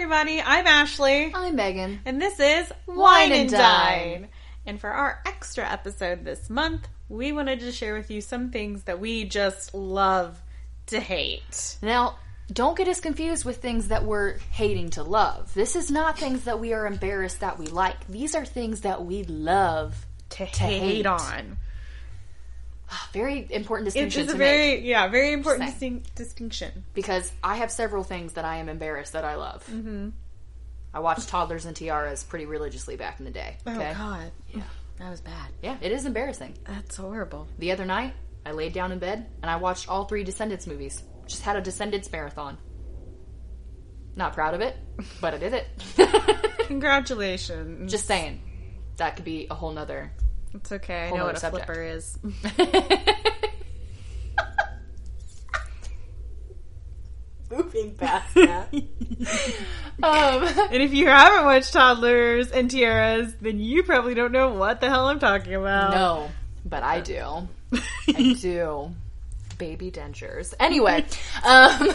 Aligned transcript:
everybody. 0.00 0.40
I'm 0.40 0.64
Ashley. 0.68 1.32
I'm 1.34 1.56
Megan. 1.56 1.98
And 2.06 2.22
this 2.22 2.38
is 2.38 2.70
Wine 2.86 3.32
and 3.32 3.50
Dine. 3.50 4.28
And 4.64 4.80
for 4.80 4.90
our 4.90 5.20
extra 5.26 5.68
episode 5.68 6.24
this 6.24 6.48
month, 6.48 6.86
we 7.08 7.32
wanted 7.32 7.58
to 7.60 7.72
share 7.72 7.94
with 7.94 8.08
you 8.08 8.20
some 8.20 8.52
things 8.52 8.84
that 8.84 9.00
we 9.00 9.24
just 9.24 9.74
love 9.74 10.40
to 10.86 11.00
hate. 11.00 11.78
Now, 11.82 12.16
don't 12.52 12.78
get 12.78 12.86
us 12.86 13.00
confused 13.00 13.44
with 13.44 13.56
things 13.56 13.88
that 13.88 14.04
we're 14.04 14.38
hating 14.52 14.90
to 14.90 15.02
love. 15.02 15.52
This 15.52 15.74
is 15.74 15.90
not 15.90 16.16
things 16.16 16.44
that 16.44 16.60
we 16.60 16.72
are 16.74 16.86
embarrassed 16.86 17.40
that 17.40 17.58
we 17.58 17.66
like. 17.66 18.06
These 18.06 18.36
are 18.36 18.44
things 18.46 18.82
that 18.82 19.04
we 19.04 19.24
love 19.24 20.06
To, 20.30 20.46
To 20.46 20.62
hate, 20.62 20.78
hate. 20.80 21.06
on. 21.06 21.56
Very 23.12 23.46
important 23.50 23.88
It 23.88 23.92
distinction 23.92 24.22
is 24.28 24.34
a 24.34 24.36
very, 24.36 24.76
make 24.76 24.84
yeah, 24.84 25.08
very 25.08 25.32
important 25.32 25.70
distin- 25.70 26.02
distinction. 26.14 26.84
because 26.94 27.30
I 27.42 27.56
have 27.56 27.70
several 27.70 28.02
things 28.04 28.34
that 28.34 28.44
I 28.44 28.56
am 28.58 28.68
embarrassed 28.68 29.12
that 29.12 29.24
I 29.24 29.34
love. 29.36 29.66
Mm-hmm. 29.66 30.10
I 30.94 31.00
watched 31.00 31.28
Toddlers 31.28 31.66
and 31.66 31.76
Tiaras 31.76 32.24
pretty 32.26 32.46
religiously 32.46 32.96
back 32.96 33.18
in 33.18 33.26
the 33.26 33.30
day. 33.30 33.58
Okay? 33.66 33.90
Oh, 33.90 33.94
God. 33.98 34.32
Yeah. 34.54 34.62
That 34.98 35.10
was 35.10 35.20
bad. 35.20 35.50
Yeah, 35.62 35.76
it 35.80 35.92
is 35.92 36.06
embarrassing. 36.06 36.54
That's 36.66 36.96
horrible. 36.96 37.46
The 37.58 37.72
other 37.72 37.84
night, 37.84 38.14
I 38.46 38.52
laid 38.52 38.72
down 38.72 38.90
in 38.90 38.98
bed 38.98 39.26
and 39.42 39.50
I 39.50 39.56
watched 39.56 39.88
all 39.88 40.04
three 40.06 40.24
Descendants 40.24 40.66
movies. 40.66 41.02
Just 41.26 41.42
had 41.42 41.56
a 41.56 41.60
Descendants 41.60 42.10
marathon. 42.10 42.56
Not 44.16 44.32
proud 44.32 44.54
of 44.54 44.60
it, 44.60 44.76
but 45.20 45.34
I 45.34 45.38
did 45.38 45.52
it. 45.54 45.66
Congratulations. 46.66 47.90
Just 47.90 48.06
saying. 48.06 48.40
That 48.96 49.14
could 49.14 49.24
be 49.24 49.46
a 49.50 49.54
whole 49.54 49.70
nother. 49.72 50.10
It's 50.54 50.72
okay. 50.72 51.06
I 51.08 51.10
know 51.10 51.24
what 51.24 51.34
a 51.42 51.46
other 51.46 51.58
subject. 51.60 51.66
flipper 51.66 51.82
is. 51.82 52.18
Moving 57.50 57.94
past 57.94 58.34
that. 58.34 58.68
um, 60.02 60.66
And 60.70 60.82
if 60.82 60.92
you 60.92 61.06
haven't 61.08 61.46
watched 61.46 61.72
Toddlers 61.72 62.50
and 62.52 62.70
Tiaras, 62.70 63.32
then 63.40 63.58
you 63.58 63.84
probably 63.84 64.12
don't 64.14 64.32
know 64.32 64.50
what 64.52 64.82
the 64.82 64.90
hell 64.90 65.06
I'm 65.06 65.18
talking 65.18 65.54
about. 65.54 65.92
no, 65.92 66.30
but 66.66 66.82
I 66.82 67.00
do. 67.00 67.48
I 68.14 68.36
do. 68.40 68.90
Baby 69.56 69.90
dentures. 69.90 70.52
Anyway, 70.60 71.06
um, 71.44 71.90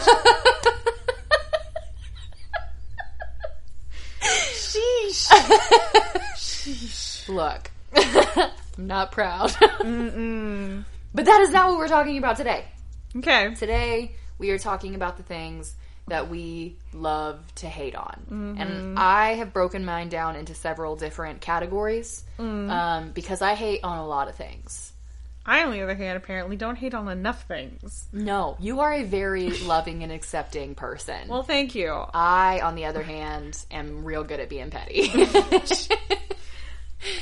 Sheesh. 6.04 7.28
look, 7.28 7.70
I'm 8.76 8.86
not 8.86 9.12
proud. 9.12 9.54
but 9.60 11.24
that 11.24 11.40
is 11.42 11.50
not 11.50 11.70
what 11.70 11.78
we're 11.78 11.88
talking 11.88 12.18
about 12.18 12.36
today. 12.36 12.64
Okay. 13.16 13.54
Today, 13.54 14.16
we 14.38 14.50
are 14.50 14.58
talking 14.58 14.94
about 14.94 15.16
the 15.16 15.22
things 15.22 15.74
that 16.08 16.28
we 16.28 16.76
love 16.92 17.40
to 17.56 17.66
hate 17.66 17.94
on. 17.94 18.56
And 18.58 18.98
I 18.98 19.34
have 19.34 19.52
broken 19.52 19.84
mine 19.84 20.08
down 20.08 20.36
into 20.36 20.54
several 20.54 20.96
different 20.96 21.40
categories 21.40 22.24
um, 22.38 23.12
because 23.14 23.40
I 23.40 23.54
hate 23.54 23.80
on 23.84 23.98
a 23.98 24.06
lot 24.06 24.28
of 24.28 24.34
things. 24.34 24.92
I, 25.46 25.62
on 25.64 25.72
the 25.72 25.82
other 25.82 25.94
hand, 25.94 26.16
apparently 26.16 26.56
don't 26.56 26.76
hate 26.76 26.94
on 26.94 27.06
enough 27.08 27.46
things. 27.46 28.06
No, 28.12 28.56
you 28.58 28.80
are 28.80 28.92
a 28.92 29.02
very 29.02 29.50
loving 29.66 30.02
and 30.02 30.10
accepting 30.10 30.74
person. 30.74 31.28
Well, 31.28 31.42
thank 31.42 31.74
you. 31.74 31.92
I, 31.92 32.60
on 32.62 32.76
the 32.76 32.86
other 32.86 33.02
hand, 33.02 33.62
am 33.70 34.04
real 34.04 34.24
good 34.24 34.40
at 34.40 34.48
being 34.48 34.70
petty. 34.70 35.10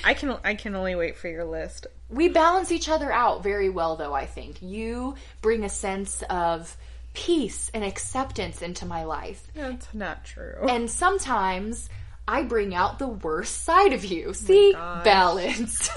I 0.05 0.15
can 0.15 0.37
I 0.45 0.55
can 0.55 0.75
only 0.75 0.95
wait 0.95 1.17
for 1.17 1.29
your 1.29 1.45
list. 1.45 1.87
we 2.09 2.29
balance 2.29 2.71
each 2.71 2.89
other 2.89 3.13
out 3.13 3.43
very 3.43 3.69
well, 3.69 3.97
though, 3.97 4.15
I 4.15 4.27
think. 4.27 4.63
You 4.63 5.15
bring 5.41 5.65
a 5.65 5.69
sense 5.69 6.23
of 6.31 6.77
peace 7.15 7.71
and 7.75 7.85
acceptance 7.85 8.63
into 8.63 8.87
my 8.87 9.05
life. 9.05 9.47
That's 9.55 9.93
not 9.93 10.25
true. 10.25 10.67
And 10.69 10.91
sometimes 10.91 11.89
I 12.27 12.43
bring 12.43 12.75
out 12.75 12.99
the 12.99 13.09
worst 13.09 13.65
side 13.65 13.93
of 13.93 14.05
you. 14.05 14.29
Oh 14.29 14.33
See? 14.33 14.73
gosh. 14.73 15.05
Balance. 15.05 15.91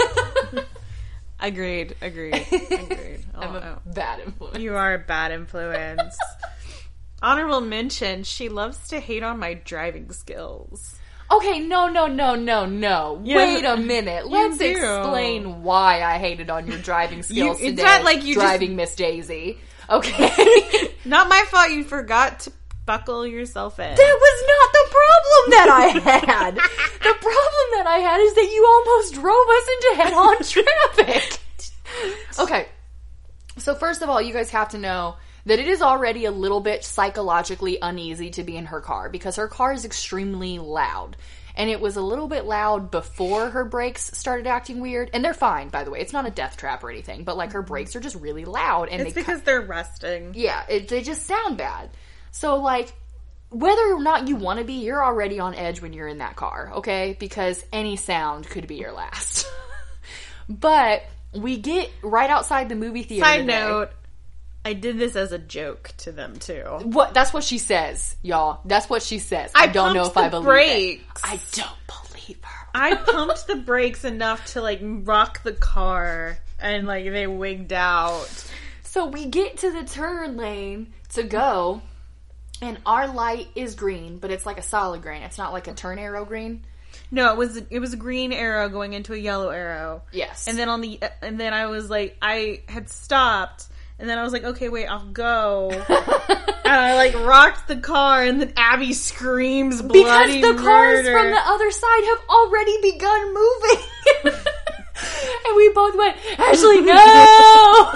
agreed. 1.40 1.96
Agreed. 2.02 2.36
Agreed. 2.52 3.26
Oh, 3.36 3.42
I'm 3.42 3.56
a 3.56 3.80
oh. 3.86 3.92
bad 3.92 4.20
influence. 4.22 4.60
You 4.60 4.76
are 4.76 4.94
a 4.96 5.00
bad 5.00 5.32
influence. 5.32 6.18
Honorable 7.22 7.62
mention: 7.62 8.24
She 8.24 8.50
loves 8.50 8.90
to 8.90 9.00
hate 9.00 9.24
on 9.24 9.40
my 9.40 9.54
driving 9.54 10.12
skills. 10.12 11.00
Okay, 11.32 11.60
no, 11.60 11.88
no, 11.88 12.06
no, 12.08 12.36
no, 12.36 12.66
no. 12.66 13.22
Yeah, 13.24 13.38
Wait 13.38 13.66
a 13.66 13.78
minute. 13.78 14.28
Let's 14.28 14.58
do. 14.60 14.66
explain 14.66 15.64
why 15.64 16.02
I 16.04 16.18
hated 16.20 16.50
on 16.50 16.68
your 16.68 16.78
driving 16.78 17.24
skills 17.24 17.58
it's 17.60 17.70
today. 17.72 17.84
not 17.84 18.04
like 18.04 18.24
you 18.24 18.36
just- 18.36 18.46
driving 18.46 18.76
Miss 18.76 18.96
Daisy. 18.96 19.58
Okay. 19.90 20.94
Not 21.06 21.30
my 21.30 21.44
fault. 21.52 21.70
You 21.70 21.84
forgot 21.84 22.40
to 22.42 22.52
buckle 22.88 23.26
yourself 23.28 23.78
in. 23.80 23.96
That 23.96 23.98
was 24.20 24.44
not 24.48 24.74
the 24.74 24.86
problem 24.92 25.52
that 25.52 25.70
I 25.70 25.88
had. 26.26 26.56
the 26.56 27.14
problem 27.20 27.68
that 27.74 27.86
I 27.88 27.98
had 28.00 28.20
is 28.20 28.34
that 28.34 28.50
you 28.52 28.66
almost 28.68 29.14
drove 29.14 29.48
us 29.48 29.68
into 29.76 30.04
head-on 30.04 30.38
traffic. 31.06 31.40
okay. 32.40 32.68
So 33.58 33.76
first 33.76 34.02
of 34.02 34.10
all, 34.10 34.20
you 34.22 34.34
guys 34.34 34.50
have 34.50 34.70
to 34.70 34.80
know 34.80 35.18
that 35.46 35.60
it 35.60 35.68
is 35.68 35.82
already 35.82 36.26
a 36.26 36.32
little 36.32 36.60
bit 36.60 36.84
psychologically 36.84 37.78
uneasy 37.82 38.32
to 38.32 38.44
be 38.44 38.56
in 38.58 38.66
her 38.66 38.82
car 38.82 39.10
because 39.10 39.36
her 39.36 39.48
car 39.48 39.74
is 39.74 39.86
extremely 39.86 40.60
loud. 40.60 41.16
And 41.58 41.70
it 41.70 41.80
was 41.80 41.96
a 41.96 42.02
little 42.02 42.28
bit 42.28 42.46
loud 42.46 42.92
before 42.92 43.50
her 43.50 43.64
brakes 43.64 44.12
started 44.18 44.46
acting 44.46 44.82
weird. 44.82 45.10
And 45.14 45.24
they're 45.24 45.34
fine, 45.34 45.70
by 45.70 45.86
the 45.86 45.92
way. 45.92 46.00
It's 46.00 46.12
not 46.12 46.26
a 46.26 46.32
death 46.32 46.58
trap 46.58 46.84
or 46.84 46.90
anything, 46.90 47.24
but 47.24 47.38
like 47.38 47.54
her 47.54 47.62
mm-hmm. 47.62 47.68
brakes 47.68 47.96
are 47.96 48.02
just 48.02 48.18
really 48.18 48.44
loud 48.44 48.90
and 48.90 49.02
It's 49.02 49.14
they 49.14 49.22
because 49.22 49.42
they're 49.44 49.62
resting. 49.62 50.34
yeah, 50.36 50.64
it, 50.68 50.90
they 50.90 51.02
just 51.02 51.26
sound 51.26 51.58
bad. 51.58 51.92
So, 52.32 52.58
like, 52.58 52.94
whether 53.50 53.94
or 53.94 54.02
not 54.02 54.28
you 54.28 54.36
want 54.36 54.60
to 54.60 54.66
be, 54.66 54.74
you're 54.74 55.04
already 55.04 55.40
on 55.40 55.56
edge 55.56 55.82
when 55.82 55.94
you're 55.94 56.10
in 56.10 56.18
that 56.18 56.36
car, 56.36 56.72
okay? 56.76 57.16
Because 57.18 57.64
any 57.72 57.96
sound 57.96 58.46
could 58.50 58.68
be 58.68 58.76
your 58.76 58.92
last. 58.92 59.48
but 60.50 61.04
we 61.34 61.56
get 61.58 61.90
right 62.02 62.30
outside 62.30 62.68
the 62.68 62.76
movie 62.76 63.04
theater. 63.04 63.24
Side 63.24 63.38
today. 63.42 63.60
note: 63.60 63.92
I 64.66 64.74
did 64.74 64.98
this 64.98 65.16
as 65.16 65.32
a 65.32 65.38
joke 65.38 65.92
to 66.00 66.12
them 66.12 66.38
too. 66.40 66.64
What? 66.84 67.14
That's 67.14 67.32
what 67.32 67.44
she 67.44 67.60
says, 67.60 68.16
y'all. 68.24 68.62
That's 68.66 68.90
what 68.90 69.04
she 69.04 69.20
says. 69.20 69.52
I, 69.54 69.66
I 69.66 69.68
don't 69.68 69.94
know 69.94 70.08
if 70.08 70.18
I 70.18 70.28
believe 70.28 70.46
brakes. 70.46 71.04
it. 71.04 71.20
I 71.24 71.40
don't 71.52 71.78
believe 71.88 72.44
her. 72.44 72.68
I 72.74 72.96
pumped 72.96 73.46
the 73.46 73.58
brakes 73.58 74.04
enough 74.04 74.54
to 74.54 74.62
like 74.62 74.80
rock 74.82 75.44
the 75.44 75.54
car, 75.54 76.40
and 76.60 76.88
like 76.88 77.06
they 77.06 77.28
wigged 77.28 77.74
out. 77.74 78.28
So 78.82 79.06
we 79.06 79.28
get 79.28 79.58
to 79.58 79.72
the 79.72 79.84
turn 79.84 80.36
lane 80.36 80.94
to 81.10 81.22
go, 81.22 81.84
and 82.60 82.80
our 82.88 83.08
light 83.08 83.50
is 83.54 83.76
green, 83.76 84.18
but 84.18 84.32
it's 84.32 84.48
like 84.48 84.58
a 84.58 84.64
solid 84.64 85.04
green. 85.04 85.22
It's 85.22 85.38
not 85.38 85.54
like 85.54 85.68
a 85.68 85.74
turn 85.74 86.00
arrow 86.00 86.26
green. 86.26 86.66
No, 87.12 87.32
it 87.32 87.38
was 87.38 87.58
it 87.70 87.80
was 87.80 87.94
a 87.94 87.98
green 87.98 88.34
arrow 88.34 88.68
going 88.68 88.94
into 88.94 89.14
a 89.14 89.18
yellow 89.18 89.50
arrow. 89.50 90.02
Yes. 90.12 90.48
And 90.48 90.58
then 90.58 90.70
on 90.70 90.82
the 90.82 91.00
and 91.22 91.40
then 91.40 91.54
I 91.54 91.68
was 91.68 91.88
like 91.88 92.18
I 92.20 92.62
had 92.68 92.90
stopped 92.90 93.68
and 94.00 94.10
then 94.10 94.18
I 94.18 94.24
was 94.24 94.34
like 94.34 94.44
okay 94.44 94.70
wait 94.70 94.88
I'll 94.88 95.08
go. 95.08 95.70
and 95.90 96.74
I 96.74 96.96
like 96.96 97.14
rocked 97.26 97.68
the 97.68 97.78
car 97.78 98.24
and 98.24 98.42
then 98.42 98.54
Abby 98.58 98.94
screams 98.94 99.82
bloody 99.82 100.42
because 100.42 100.56
the 100.58 100.64
cars 100.64 101.04
murder. 101.04 101.20
from 101.20 101.32
the 101.32 101.42
other 101.46 101.72
side 101.72 102.04
have 102.06 102.22
already 102.30 102.92
begun 102.92 103.34
moving. 103.34 103.84
and 105.46 105.56
we 105.56 105.70
both 105.70 105.96
went, 105.96 106.18
Ashley, 106.40 106.82
no! 106.82 107.94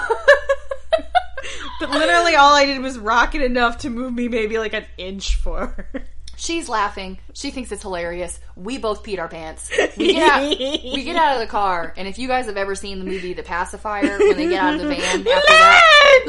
But 1.80 1.90
literally 1.90 2.36
all 2.36 2.54
I 2.54 2.66
did 2.66 2.82
was 2.82 2.98
rock 2.98 3.34
it 3.34 3.40
enough 3.40 3.78
to 3.78 3.90
move 3.90 4.12
me 4.12 4.28
maybe 4.28 4.58
like 4.58 4.74
an 4.74 4.84
inch 4.98 5.36
forward. 5.36 6.04
She's 6.40 6.70
laughing. 6.70 7.18
She 7.34 7.50
thinks 7.50 7.70
it's 7.70 7.82
hilarious. 7.82 8.40
We 8.56 8.78
both 8.78 9.02
peed 9.04 9.18
our 9.18 9.28
pants. 9.28 9.70
We 9.98 10.14
get, 10.14 10.28
out, 10.30 10.40
we 10.58 11.04
get 11.04 11.16
out 11.16 11.34
of 11.34 11.40
the 11.40 11.46
car, 11.46 11.92
and 11.96 12.08
if 12.08 12.18
you 12.18 12.28
guys 12.28 12.46
have 12.46 12.56
ever 12.56 12.74
seen 12.74 12.98
the 12.98 13.04
movie 13.04 13.34
The 13.34 13.42
Pacifier, 13.42 14.18
when 14.18 14.36
they 14.38 14.48
get 14.48 14.62
out 14.62 14.74
of 14.74 14.80
the 14.80 14.88
van 14.88 15.00
after 15.00 15.22
that, 15.26 16.24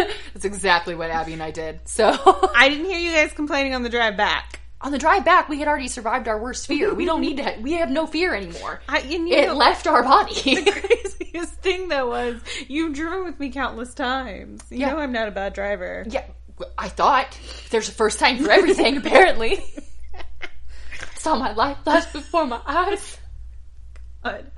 land! 0.00 0.10
That's 0.34 0.44
exactly 0.44 0.94
what 0.94 1.10
Abby 1.10 1.32
and 1.32 1.42
I 1.42 1.50
did. 1.50 1.80
So 1.88 2.08
I 2.54 2.68
didn't 2.68 2.86
hear 2.86 2.98
you 2.98 3.12
guys 3.12 3.32
complaining 3.32 3.74
on 3.74 3.82
the 3.82 3.88
drive 3.88 4.16
back. 4.16 4.60
on 4.80 4.92
the 4.92 4.98
drive 4.98 5.24
back, 5.24 5.48
we 5.48 5.58
had 5.58 5.68
already 5.68 5.88
survived 5.88 6.28
our 6.28 6.40
worst 6.40 6.66
fear. 6.66 6.94
We 6.94 7.04
don't 7.06 7.20
need 7.20 7.38
to. 7.38 7.56
We 7.60 7.72
have 7.74 7.90
no 7.90 8.06
fear 8.06 8.34
anymore. 8.34 8.80
I, 8.88 9.00
It 9.00 9.20
know, 9.48 9.54
left 9.54 9.86
our 9.86 10.02
body. 10.02 10.54
The 10.56 10.70
craziest 10.70 11.54
thing 11.62 11.88
though 11.88 12.08
was 12.08 12.40
you've 12.68 12.94
driven 12.94 13.24
with 13.24 13.38
me 13.40 13.50
countless 13.50 13.94
times. 13.94 14.62
You 14.70 14.78
Yeah. 14.80 14.92
know 14.92 14.98
I'm 14.98 15.12
not 15.12 15.28
a 15.28 15.32
bad 15.32 15.54
driver. 15.54 16.04
Yeah, 16.08 16.24
I 16.78 16.88
thought 16.88 17.38
there's 17.70 17.88
a 17.88 17.92
first 17.92 18.18
time 18.18 18.38
for 18.42 18.50
everything. 18.50 18.96
apparently, 19.02 19.62
saw 21.16 21.36
my 21.36 21.52
life 21.52 21.78
flash 21.84 22.06
before 22.12 22.46
my 22.46 22.60
eyes. 22.66 23.18
But 24.22 24.50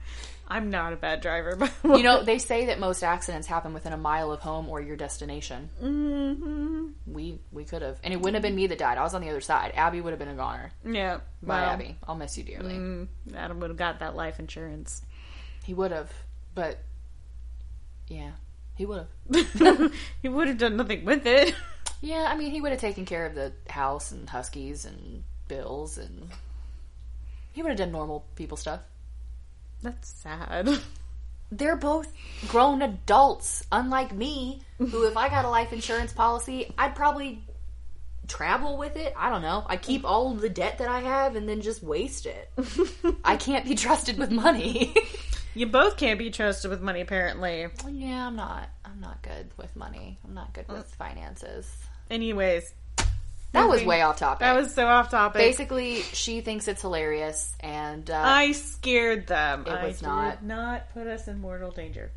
I'm 0.46 0.70
not 0.70 0.92
a 0.92 0.96
bad 0.96 1.20
driver. 1.20 1.56
But 1.56 1.72
You 1.84 2.02
know, 2.02 2.22
they 2.22 2.38
say 2.38 2.66
that 2.66 2.78
most 2.80 3.02
accidents 3.02 3.46
happen 3.46 3.74
within 3.74 3.92
a 3.92 3.96
mile 3.98 4.32
of 4.32 4.40
home 4.40 4.68
or 4.68 4.80
your 4.80 4.96
destination. 4.96 5.68
hmm 5.80 6.88
We 7.06 7.40
we 7.52 7.64
could 7.64 7.82
have, 7.82 7.98
and 8.02 8.14
it 8.14 8.18
wouldn't 8.18 8.34
have 8.34 8.42
been 8.42 8.56
me 8.56 8.66
that 8.68 8.78
died. 8.78 8.96
I 8.98 9.02
was 9.02 9.14
on 9.14 9.20
the 9.20 9.28
other 9.30 9.40
side. 9.40 9.72
Abby 9.74 10.00
would 10.00 10.10
have 10.10 10.18
been 10.18 10.28
a 10.28 10.34
goner. 10.34 10.70
yeah. 10.84 11.16
Bye, 11.42 11.62
well, 11.62 11.70
Abby. 11.72 11.96
I'll 12.06 12.14
miss 12.16 12.36
you 12.38 12.44
dearly. 12.44 12.74
mm, 12.74 13.08
Adam 13.36 13.60
would 13.60 13.70
have 13.70 13.76
got 13.76 14.00
that 14.00 14.16
life 14.16 14.38
insurance. 14.38 15.02
He 15.64 15.74
would 15.74 15.90
have, 15.92 16.10
but 16.54 16.78
yeah, 18.08 18.30
he 18.74 18.86
would 18.86 19.06
have. 19.30 19.92
he 20.22 20.28
would 20.28 20.48
have 20.48 20.56
done 20.58 20.76
nothing 20.78 21.04
with 21.04 21.26
it. 21.26 21.54
Yeah, 22.00 22.26
I 22.28 22.36
mean, 22.36 22.52
he 22.52 22.60
would 22.60 22.72
have 22.72 22.80
taken 22.80 23.04
care 23.04 23.26
of 23.26 23.34
the 23.34 23.52
house 23.68 24.12
and 24.12 24.28
huskies 24.28 24.84
and 24.84 25.24
bills, 25.48 25.98
and 25.98 26.28
he 27.52 27.62
would 27.62 27.70
have 27.70 27.78
done 27.78 27.92
normal 27.92 28.24
people 28.36 28.56
stuff. 28.56 28.80
That's 29.82 30.08
sad. 30.08 30.78
They're 31.50 31.76
both 31.76 32.12
grown 32.48 32.82
adults, 32.82 33.64
unlike 33.72 34.14
me, 34.14 34.62
who, 34.78 35.06
if 35.06 35.16
I 35.16 35.28
got 35.28 35.44
a 35.44 35.48
life 35.48 35.72
insurance 35.72 36.12
policy, 36.12 36.72
I'd 36.76 36.94
probably 36.94 37.42
travel 38.28 38.76
with 38.76 38.96
it. 38.96 39.14
I 39.16 39.30
don't 39.30 39.42
know. 39.42 39.64
I 39.66 39.76
keep 39.76 40.04
all 40.04 40.34
the 40.34 40.50
debt 40.50 40.78
that 40.78 40.88
I 40.88 41.00
have 41.00 41.36
and 41.36 41.48
then 41.48 41.62
just 41.62 41.82
waste 41.82 42.26
it. 42.26 42.50
I 43.24 43.36
can't 43.36 43.64
be 43.64 43.74
trusted 43.74 44.18
with 44.18 44.30
money. 44.30 44.94
You 45.54 45.66
both 45.66 45.96
can't 45.96 46.18
be 46.18 46.30
trusted 46.30 46.70
with 46.70 46.80
money, 46.80 47.00
apparently. 47.00 47.66
yeah, 47.88 48.26
I'm 48.26 48.36
not. 48.36 48.68
I'm 48.84 49.00
not 49.00 49.22
good 49.22 49.50
with 49.56 49.74
money. 49.74 50.18
I'm 50.24 50.34
not 50.34 50.52
good 50.52 50.68
with 50.68 50.88
mm. 50.88 50.96
finances. 50.96 51.66
Anyways, 52.10 52.72
That 53.52 53.68
was 53.68 53.82
way 53.84 54.02
off 54.02 54.18
topic. 54.18 54.40
that 54.40 54.54
was 54.56 54.72
so 54.74 54.86
off 54.86 55.10
topic. 55.10 55.40
basically 55.40 56.02
she 56.02 56.40
thinks 56.40 56.68
it's 56.68 56.82
hilarious, 56.82 57.52
and 57.60 58.10
uh, 58.10 58.20
I 58.24 58.52
scared 58.52 59.26
them. 59.26 59.64
It 59.66 59.82
was 59.82 59.98
did 60.00 60.06
not. 60.06 60.44
not 60.44 60.92
put 60.94 61.06
us 61.06 61.28
in 61.28 61.40
mortal 61.40 61.70
danger. 61.70 62.10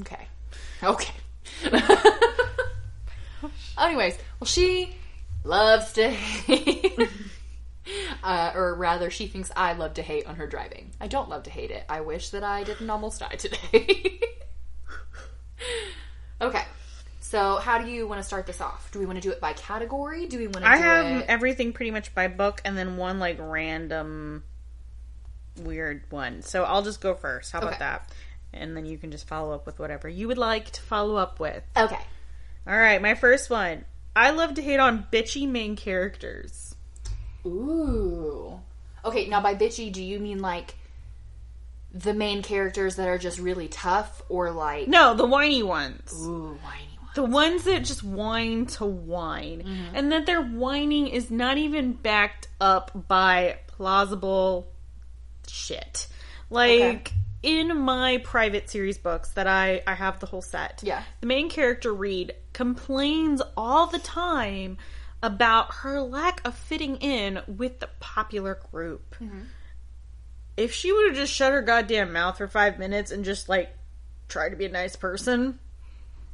Okay. 0.00 0.26
Okay. 0.82 1.12
Anyways, 3.78 4.16
well, 4.40 4.46
she 4.46 4.94
loves 5.44 5.92
to 5.94 6.08
hate. 6.10 7.08
Uh, 8.22 8.52
or 8.54 8.76
rather, 8.76 9.10
she 9.10 9.26
thinks 9.26 9.50
I 9.56 9.72
love 9.72 9.94
to 9.94 10.02
hate 10.02 10.28
on 10.28 10.36
her 10.36 10.46
driving. 10.46 10.92
I 11.00 11.08
don't 11.08 11.28
love 11.28 11.42
to 11.42 11.50
hate 11.50 11.72
it. 11.72 11.82
I 11.88 12.00
wish 12.02 12.28
that 12.30 12.44
I 12.44 12.62
didn't 12.62 12.88
almost 12.88 13.18
die 13.18 13.34
today. 13.34 14.20
okay. 16.40 16.62
So, 17.32 17.56
how 17.56 17.78
do 17.78 17.88
you 17.90 18.06
want 18.06 18.18
to 18.20 18.22
start 18.24 18.44
this 18.44 18.60
off? 18.60 18.90
Do 18.92 18.98
we 18.98 19.06
want 19.06 19.16
to 19.16 19.22
do 19.26 19.30
it 19.30 19.40
by 19.40 19.54
category? 19.54 20.26
Do 20.26 20.36
we 20.36 20.48
want 20.48 20.66
to 20.66 20.70
I 20.70 20.76
do 20.76 20.82
have 20.82 21.06
it? 21.22 21.24
everything 21.28 21.72
pretty 21.72 21.90
much 21.90 22.14
by 22.14 22.28
book 22.28 22.60
and 22.62 22.76
then 22.76 22.98
one 22.98 23.18
like 23.18 23.38
random 23.40 24.44
weird 25.58 26.02
one. 26.10 26.42
So 26.42 26.62
I'll 26.64 26.82
just 26.82 27.00
go 27.00 27.14
first. 27.14 27.50
How 27.50 27.60
about 27.60 27.78
that? 27.78 28.12
And 28.52 28.76
then 28.76 28.84
you 28.84 28.98
can 28.98 29.10
just 29.10 29.26
follow 29.26 29.54
up 29.54 29.64
with 29.64 29.78
whatever 29.78 30.10
you 30.10 30.28
would 30.28 30.36
like 30.36 30.72
to 30.72 30.82
follow 30.82 31.16
up 31.16 31.40
with. 31.40 31.62
Okay. 31.74 31.96
All 32.66 32.76
right, 32.78 33.00
my 33.00 33.14
first 33.14 33.48
one. 33.48 33.86
I 34.14 34.32
love 34.32 34.52
to 34.56 34.62
hate 34.62 34.78
on 34.78 35.06
bitchy 35.10 35.48
main 35.48 35.74
characters. 35.74 36.74
Ooh. 37.46 38.60
Okay, 39.06 39.28
now 39.28 39.40
by 39.40 39.54
bitchy, 39.54 39.90
do 39.90 40.02
you 40.04 40.18
mean 40.18 40.40
like 40.42 40.74
the 41.94 42.12
main 42.12 42.42
characters 42.42 42.96
that 42.96 43.08
are 43.08 43.16
just 43.16 43.38
really 43.38 43.68
tough, 43.68 44.20
or 44.28 44.50
like 44.50 44.86
No, 44.86 45.14
the 45.14 45.24
whiny 45.24 45.62
ones. 45.62 46.12
ooh 46.22 46.58
whiny? 46.62 46.91
The 47.14 47.24
ones 47.24 47.64
that 47.64 47.84
just 47.84 48.02
whine 48.02 48.66
to 48.66 48.86
whine. 48.86 49.62
Mm-hmm. 49.62 49.94
And 49.94 50.12
that 50.12 50.26
their 50.26 50.42
whining 50.42 51.08
is 51.08 51.30
not 51.30 51.58
even 51.58 51.92
backed 51.92 52.48
up 52.60 53.06
by 53.08 53.58
plausible 53.66 54.72
shit. 55.46 56.06
Like 56.50 57.12
in 57.42 57.76
my 57.78 58.18
private 58.18 58.70
series 58.70 58.98
books 58.98 59.30
that 59.30 59.46
I, 59.46 59.82
I 59.86 59.94
have 59.94 60.20
the 60.20 60.26
whole 60.26 60.42
set. 60.42 60.80
Yeah. 60.82 61.02
The 61.20 61.26
main 61.26 61.48
character 61.50 61.92
Reed 61.92 62.34
complains 62.52 63.42
all 63.56 63.86
the 63.86 63.98
time 63.98 64.78
about 65.22 65.74
her 65.74 66.00
lack 66.00 66.40
of 66.44 66.54
fitting 66.54 66.96
in 66.96 67.40
with 67.46 67.80
the 67.80 67.88
popular 68.00 68.60
group. 68.70 69.16
Mm-hmm. 69.20 69.40
If 70.56 70.72
she 70.72 70.92
would 70.92 71.06
have 71.08 71.16
just 71.16 71.32
shut 71.32 71.52
her 71.52 71.62
goddamn 71.62 72.12
mouth 72.12 72.38
for 72.38 72.46
five 72.46 72.78
minutes 72.78 73.10
and 73.10 73.24
just 73.24 73.48
like 73.48 73.74
tried 74.28 74.50
to 74.50 74.56
be 74.56 74.66
a 74.66 74.70
nice 74.70 74.96
person, 74.96 75.58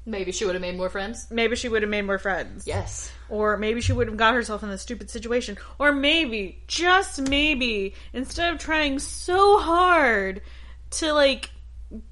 Maybe 0.06 0.32
she 0.32 0.44
would 0.44 0.54
have 0.54 0.62
made 0.62 0.76
more 0.76 0.88
friends. 0.88 1.26
maybe 1.30 1.54
she 1.54 1.68
would 1.68 1.82
have 1.82 1.90
made 1.90 2.02
more 2.02 2.18
friends. 2.18 2.66
Yes. 2.66 3.12
Or 3.28 3.56
maybe 3.58 3.80
she 3.80 3.92
would 3.92 4.08
have 4.08 4.16
got 4.16 4.34
herself 4.34 4.62
in 4.62 4.70
this 4.70 4.80
stupid 4.80 5.10
situation. 5.10 5.58
Or 5.78 5.92
maybe, 5.92 6.62
just 6.66 7.20
maybe, 7.20 7.94
instead 8.12 8.52
of 8.52 8.58
trying 8.58 8.98
so 8.98 9.58
hard 9.58 10.40
to 10.92 11.12
like 11.12 11.50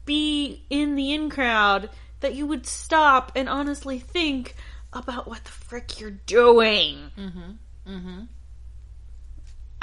be 0.04 0.64
in 0.68 0.94
the 0.94 1.14
in 1.14 1.30
crowd, 1.30 1.88
that 2.20 2.34
you 2.34 2.46
would 2.46 2.66
stop 2.66 3.32
and 3.34 3.48
honestly 3.48 3.98
think 3.98 4.54
about 4.92 5.26
what 5.28 5.44
the 5.44 5.50
frick 5.50 6.00
you're 6.00 6.10
doing. 6.10 7.10
Mm-hmm. 7.18 7.50
Mm-hmm. 7.88 8.20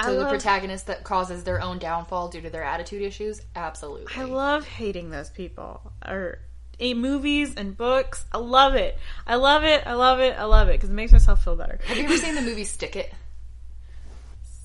So 0.02 0.18
the 0.18 0.28
protagonist 0.28 0.88
that 0.88 1.04
causes 1.04 1.44
their 1.44 1.62
own 1.62 1.78
downfall 1.78 2.28
due 2.28 2.40
to 2.42 2.50
their 2.50 2.64
attitude 2.64 3.02
issues, 3.02 3.40
absolutely. 3.54 4.12
I 4.16 4.24
love 4.24 4.66
hating 4.66 5.10
those 5.10 5.30
people. 5.30 5.92
Or 6.06 6.40
movies 6.94 7.54
and 7.56 7.76
books. 7.76 8.24
I 8.32 8.38
love 8.38 8.74
it. 8.74 8.98
I 9.26 9.36
love 9.36 9.64
it. 9.64 9.86
I 9.86 9.94
love 9.94 10.20
it. 10.20 10.36
I 10.38 10.44
love 10.44 10.68
it 10.68 10.72
because 10.72 10.90
it 10.90 10.94
makes 10.94 11.12
myself 11.12 11.44
feel 11.44 11.56
better. 11.56 11.78
Have 11.86 11.96
you 11.96 12.04
ever 12.04 12.16
seen 12.16 12.34
the 12.34 12.42
movie 12.42 12.64
Stick 12.64 12.96
It? 12.96 13.12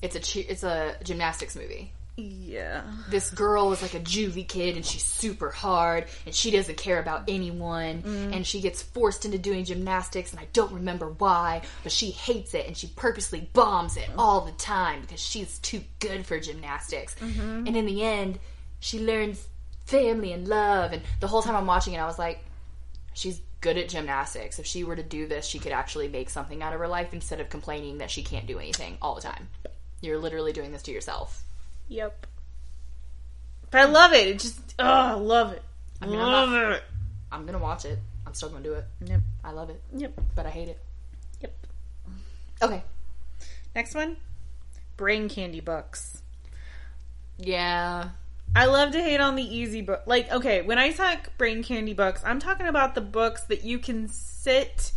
It's 0.02 0.16
a 0.16 0.20
che- 0.20 0.46
it's 0.48 0.62
a 0.62 0.96
gymnastics 1.04 1.54
movie. 1.56 1.92
Yeah. 2.16 2.82
This 3.08 3.30
girl 3.30 3.72
is 3.72 3.82
like 3.82 3.94
a 3.94 4.00
juvie 4.00 4.46
kid 4.46 4.76
and 4.76 4.84
she's 4.84 5.04
super 5.04 5.50
hard 5.50 6.06
and 6.26 6.34
she 6.34 6.50
doesn't 6.50 6.76
care 6.76 6.98
about 6.98 7.24
anyone 7.28 8.02
mm. 8.02 8.34
and 8.34 8.46
she 8.46 8.60
gets 8.60 8.82
forced 8.82 9.24
into 9.24 9.38
doing 9.38 9.64
gymnastics 9.64 10.32
and 10.32 10.40
I 10.40 10.46
don't 10.52 10.72
remember 10.72 11.08
why, 11.08 11.62
but 11.82 11.92
she 11.92 12.10
hates 12.10 12.54
it 12.54 12.66
and 12.66 12.76
she 12.76 12.88
purposely 12.88 13.48
bombs 13.52 13.96
it 13.96 14.08
mm. 14.08 14.14
all 14.18 14.42
the 14.42 14.52
time 14.52 15.02
because 15.02 15.20
she's 15.20 15.58
too 15.60 15.80
good 15.98 16.26
for 16.26 16.38
gymnastics. 16.38 17.14
Mm-hmm. 17.16 17.66
And 17.66 17.76
in 17.76 17.86
the 17.86 18.02
end, 18.02 18.38
she 18.80 18.98
learns 18.98 19.46
family 19.90 20.32
and 20.32 20.46
love 20.48 20.92
and 20.92 21.02
the 21.20 21.26
whole 21.26 21.42
time 21.42 21.56
I'm 21.56 21.66
watching 21.66 21.94
it 21.94 21.98
I 21.98 22.06
was 22.06 22.18
like 22.18 22.44
she's 23.12 23.40
good 23.60 23.76
at 23.76 23.90
gymnastics. 23.90 24.58
If 24.58 24.64
she 24.64 24.84
were 24.84 24.96
to 24.96 25.02
do 25.02 25.26
this, 25.26 25.44
she 25.44 25.58
could 25.58 25.72
actually 25.72 26.08
make 26.08 26.30
something 26.30 26.62
out 26.62 26.72
of 26.72 26.80
her 26.80 26.88
life 26.88 27.12
instead 27.12 27.40
of 27.40 27.50
complaining 27.50 27.98
that 27.98 28.10
she 28.10 28.22
can't 28.22 28.46
do 28.46 28.58
anything 28.58 28.96
all 29.02 29.14
the 29.14 29.20
time. 29.20 29.48
You're 30.00 30.16
literally 30.18 30.54
doing 30.54 30.72
this 30.72 30.80
to 30.84 30.90
yourself. 30.92 31.42
Yep. 31.88 32.26
But 33.70 33.80
I 33.82 33.84
love 33.84 34.14
it. 34.14 34.26
It 34.28 34.38
just, 34.38 34.58
oh, 34.78 34.84
I 34.84 35.12
love 35.12 35.52
it. 35.52 35.62
I 36.00 36.06
mean, 36.06 36.18
I'm 36.18 36.26
love 36.32 36.48
not- 36.50 36.72
it. 36.72 36.82
I'm 37.30 37.44
gonna 37.44 37.58
watch 37.58 37.84
it. 37.84 37.98
I'm 38.26 38.32
still 38.32 38.48
gonna 38.48 38.64
do 38.64 38.72
it. 38.74 38.84
Yep. 39.04 39.20
I 39.44 39.50
love 39.50 39.68
it, 39.68 39.82
Yep. 39.94 40.12
but 40.34 40.46
I 40.46 40.50
hate 40.50 40.68
it. 40.68 40.80
Yep. 41.42 41.66
Okay. 42.62 42.82
Next 43.74 43.94
one 43.94 44.16
brain 44.96 45.28
candy 45.28 45.60
books. 45.60 46.22
Yeah. 47.36 48.10
I 48.54 48.66
love 48.66 48.92
to 48.92 49.02
hate 49.02 49.20
on 49.20 49.36
the 49.36 49.42
easy 49.44 49.80
book. 49.80 50.02
Like, 50.06 50.30
okay, 50.32 50.62
when 50.62 50.78
I 50.78 50.90
talk 50.92 51.36
brain 51.38 51.62
candy 51.62 51.94
books, 51.94 52.22
I'm 52.24 52.40
talking 52.40 52.66
about 52.66 52.94
the 52.94 53.00
books 53.00 53.42
that 53.44 53.64
you 53.64 53.78
can 53.78 54.08
sit 54.08 54.92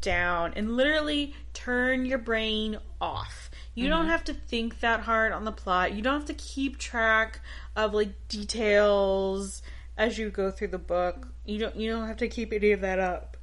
down 0.00 0.52
and 0.54 0.76
literally 0.76 1.34
turn 1.52 2.06
your 2.06 2.18
brain 2.18 2.78
off. 3.00 3.50
You 3.74 3.88
don't 3.88 4.06
have 4.06 4.24
to 4.24 4.32
think 4.32 4.80
that 4.80 5.00
hard 5.00 5.32
on 5.32 5.44
the 5.44 5.52
plot. 5.52 5.92
You 5.92 6.00
don't 6.00 6.14
have 6.14 6.26
to 6.26 6.34
keep 6.34 6.78
track 6.78 7.40
of 7.74 7.92
like 7.92 8.08
details 8.28 9.62
as 9.98 10.16
you 10.16 10.30
go 10.30 10.50
through 10.50 10.68
the 10.68 10.78
book. 10.78 11.28
You 11.44 11.58
don't 11.58 11.76
you 11.76 11.90
don't 11.90 12.06
have 12.06 12.16
to 12.18 12.28
keep 12.28 12.52
any 12.54 12.72
of 12.72 12.80
that 12.80 12.98
up. 12.98 13.36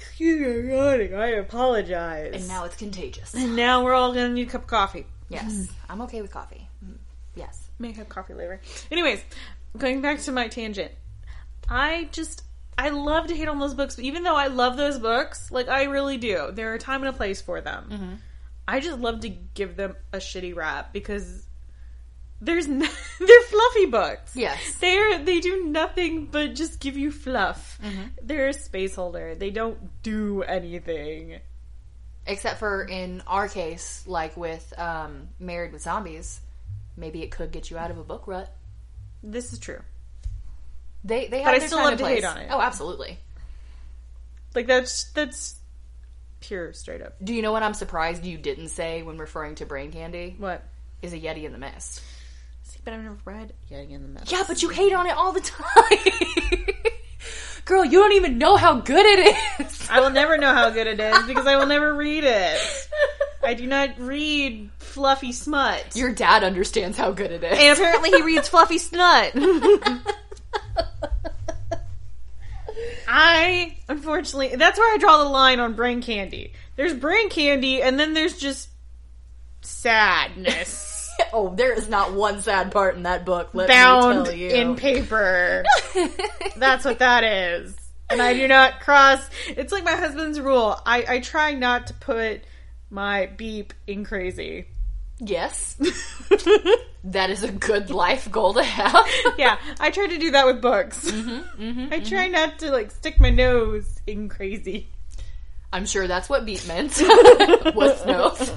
Excuse 0.00 0.64
me, 0.64 0.72
yawning. 0.74 1.12
I 1.14 1.28
apologize. 1.30 2.34
And 2.34 2.46
now 2.48 2.64
it's 2.64 2.76
contagious. 2.76 3.34
And 3.34 3.56
now 3.56 3.82
we're 3.82 3.94
all 3.94 4.12
gonna 4.14 4.28
need 4.28 4.46
a 4.46 4.50
cup 4.50 4.62
of 4.62 4.68
coffee. 4.68 5.06
Yes. 5.28 5.68
I'm 5.88 6.00
okay 6.02 6.22
with 6.22 6.30
coffee. 6.30 6.68
Mm, 6.84 6.98
Yes. 7.34 7.67
May 7.78 7.92
have 7.92 8.08
coffee 8.08 8.34
later. 8.34 8.60
Anyways, 8.90 9.22
going 9.76 10.00
back 10.00 10.20
to 10.22 10.32
my 10.32 10.48
tangent. 10.48 10.92
I 11.68 12.08
just 12.12 12.42
I 12.76 12.90
love 12.90 13.26
to 13.28 13.36
hate 13.36 13.48
on 13.48 13.58
those 13.58 13.74
books, 13.74 13.96
but 13.96 14.04
even 14.04 14.22
though 14.22 14.36
I 14.36 14.46
love 14.46 14.76
those 14.76 14.98
books, 14.98 15.50
like 15.50 15.68
I 15.68 15.84
really 15.84 16.16
do, 16.16 16.50
there 16.52 16.70
are 16.70 16.74
a 16.74 16.78
time 16.78 17.02
and 17.02 17.08
a 17.14 17.16
place 17.16 17.40
for 17.42 17.60
them. 17.60 18.20
I 18.66 18.80
just 18.80 18.98
love 18.98 19.20
to 19.20 19.28
give 19.28 19.76
them 19.76 19.96
a 20.12 20.18
shitty 20.18 20.54
rap 20.54 20.92
because 20.92 21.46
there's 22.40 22.66
n- 22.66 22.78
they're 23.18 23.42
fluffy 23.42 23.86
books. 23.86 24.36
Yes. 24.36 24.76
They're 24.80 25.24
they 25.24 25.40
do 25.40 25.64
nothing 25.66 26.26
but 26.26 26.54
just 26.54 26.78
give 26.80 26.96
you 26.96 27.10
fluff. 27.12 27.78
They're 28.22 28.48
a 28.48 28.52
space 28.52 28.94
holder. 28.94 29.34
They 29.34 29.50
don't 29.50 30.02
do 30.02 30.42
anything. 30.42 31.40
Except 32.26 32.58
for 32.58 32.84
in 32.84 33.22
our 33.26 33.48
case, 33.48 34.04
like 34.06 34.36
with 34.36 34.72
um, 34.78 35.28
Married 35.40 35.72
with 35.72 35.82
Zombies, 35.82 36.40
maybe 36.98 37.22
it 37.22 37.30
could 37.30 37.50
get 37.52 37.70
you 37.70 37.78
out 37.78 37.90
of 37.90 37.98
a 37.98 38.04
book 38.04 38.26
rut. 38.26 38.52
This 39.22 39.52
is 39.52 39.58
true. 39.58 39.80
They 41.04 41.28
they 41.28 41.38
have 41.42 41.54
But 41.54 41.62
I 41.62 41.66
still 41.66 41.78
time 41.78 41.84
love 41.84 41.92
and 41.92 42.00
to 42.00 42.06
hate 42.06 42.24
on 42.24 42.38
it. 42.38 42.48
Oh, 42.50 42.60
absolutely. 42.60 43.18
Like 44.54 44.66
that's 44.66 45.04
that's 45.12 45.56
pure 46.40 46.72
straight 46.72 47.02
up. 47.02 47.14
Do 47.22 47.34
you 47.34 47.42
know 47.42 47.52
what 47.52 47.62
I'm 47.62 47.74
surprised 47.74 48.24
you 48.24 48.38
didn't 48.38 48.68
say 48.68 49.02
when 49.02 49.18
referring 49.18 49.56
to 49.56 49.66
brain 49.66 49.92
candy? 49.92 50.36
What? 50.38 50.64
Is 51.02 51.12
a 51.12 51.18
Yeti 51.18 51.44
in 51.44 51.52
the 51.52 51.58
Mist. 51.58 52.02
See, 52.64 52.80
but 52.84 52.92
I've 52.92 53.02
never 53.02 53.16
read 53.24 53.52
Yeti 53.70 53.92
in 53.92 54.02
the 54.02 54.08
Mist. 54.08 54.32
Yeah, 54.32 54.42
but 54.46 54.62
you 54.62 54.68
hate 54.68 54.92
on 54.92 55.06
it 55.06 55.16
all 55.16 55.32
the 55.32 55.40
time. 55.40 56.74
Girl, 57.64 57.84
you 57.84 57.98
don't 57.98 58.12
even 58.12 58.38
know 58.38 58.56
how 58.56 58.80
good 58.80 59.04
it 59.04 59.36
is. 59.60 59.88
I 59.90 60.00
will 60.00 60.10
never 60.10 60.38
know 60.38 60.52
how 60.54 60.70
good 60.70 60.86
it 60.86 61.00
is 61.00 61.26
because 61.26 61.46
I 61.46 61.56
will 61.56 61.66
never 61.66 61.94
read 61.94 62.24
it. 62.24 62.60
I 63.42 63.54
do 63.54 63.66
not 63.66 63.98
read 63.98 64.70
fluffy 64.78 65.32
smut. 65.32 65.96
Your 65.96 66.12
dad 66.12 66.44
understands 66.44 66.96
how 66.98 67.12
good 67.12 67.30
it 67.30 67.44
is. 67.44 67.58
and 67.58 67.72
apparently 67.78 68.10
he 68.10 68.22
reads 68.22 68.48
fluffy 68.48 68.78
snut. 68.78 69.32
I 73.10 73.76
unfortunately 73.88 74.56
that's 74.56 74.78
where 74.78 74.94
I 74.94 74.98
draw 74.98 75.18
the 75.18 75.30
line 75.30 75.60
on 75.60 75.74
brain 75.74 76.02
candy. 76.02 76.52
There's 76.76 76.94
brain 76.94 77.30
candy, 77.30 77.82
and 77.82 77.98
then 77.98 78.12
there's 78.12 78.38
just 78.38 78.68
sadness 79.62 80.87
oh, 81.32 81.54
there 81.54 81.72
is 81.72 81.88
not 81.88 82.12
one 82.12 82.42
sad 82.42 82.70
part 82.70 82.96
in 82.96 83.04
that 83.04 83.24
book. 83.24 83.50
Let 83.52 83.68
bound 83.68 84.20
me 84.20 84.24
tell 84.24 84.34
you. 84.34 84.48
in 84.50 84.76
paper. 84.76 85.64
That's 86.56 86.84
what 86.84 87.00
that 87.00 87.24
is. 87.24 87.74
And 88.10 88.22
I 88.22 88.32
do 88.32 88.48
not 88.48 88.80
cross. 88.80 89.20
It's 89.48 89.72
like 89.72 89.84
my 89.84 89.94
husband's 89.94 90.40
rule. 90.40 90.80
I, 90.86 91.04
I 91.06 91.20
try 91.20 91.52
not 91.52 91.88
to 91.88 91.94
put 91.94 92.42
my 92.90 93.26
beep 93.26 93.74
in 93.86 94.04
crazy. 94.04 94.66
yes, 95.18 95.74
that 97.04 97.28
is 97.28 97.42
a 97.42 97.52
good 97.52 97.90
life 97.90 98.30
goal 98.30 98.54
to 98.54 98.62
have. 98.62 99.06
yeah, 99.36 99.58
I 99.78 99.90
try 99.90 100.06
to 100.06 100.18
do 100.18 100.30
that 100.30 100.46
with 100.46 100.62
books. 100.62 101.10
Mm-hmm, 101.10 101.62
mm-hmm, 101.62 101.92
I 101.92 101.98
mm-hmm. 101.98 102.04
try 102.04 102.28
not 102.28 102.60
to 102.60 102.70
like 102.70 102.90
stick 102.92 103.20
my 103.20 103.30
nose 103.30 104.00
in 104.06 104.28
crazy. 104.28 104.88
I'm 105.70 105.84
sure 105.84 106.06
that's 106.06 106.30
what 106.30 106.46
beep 106.46 106.66
meant. 106.66 106.98
Was 107.74 108.06
nose. 108.06 108.52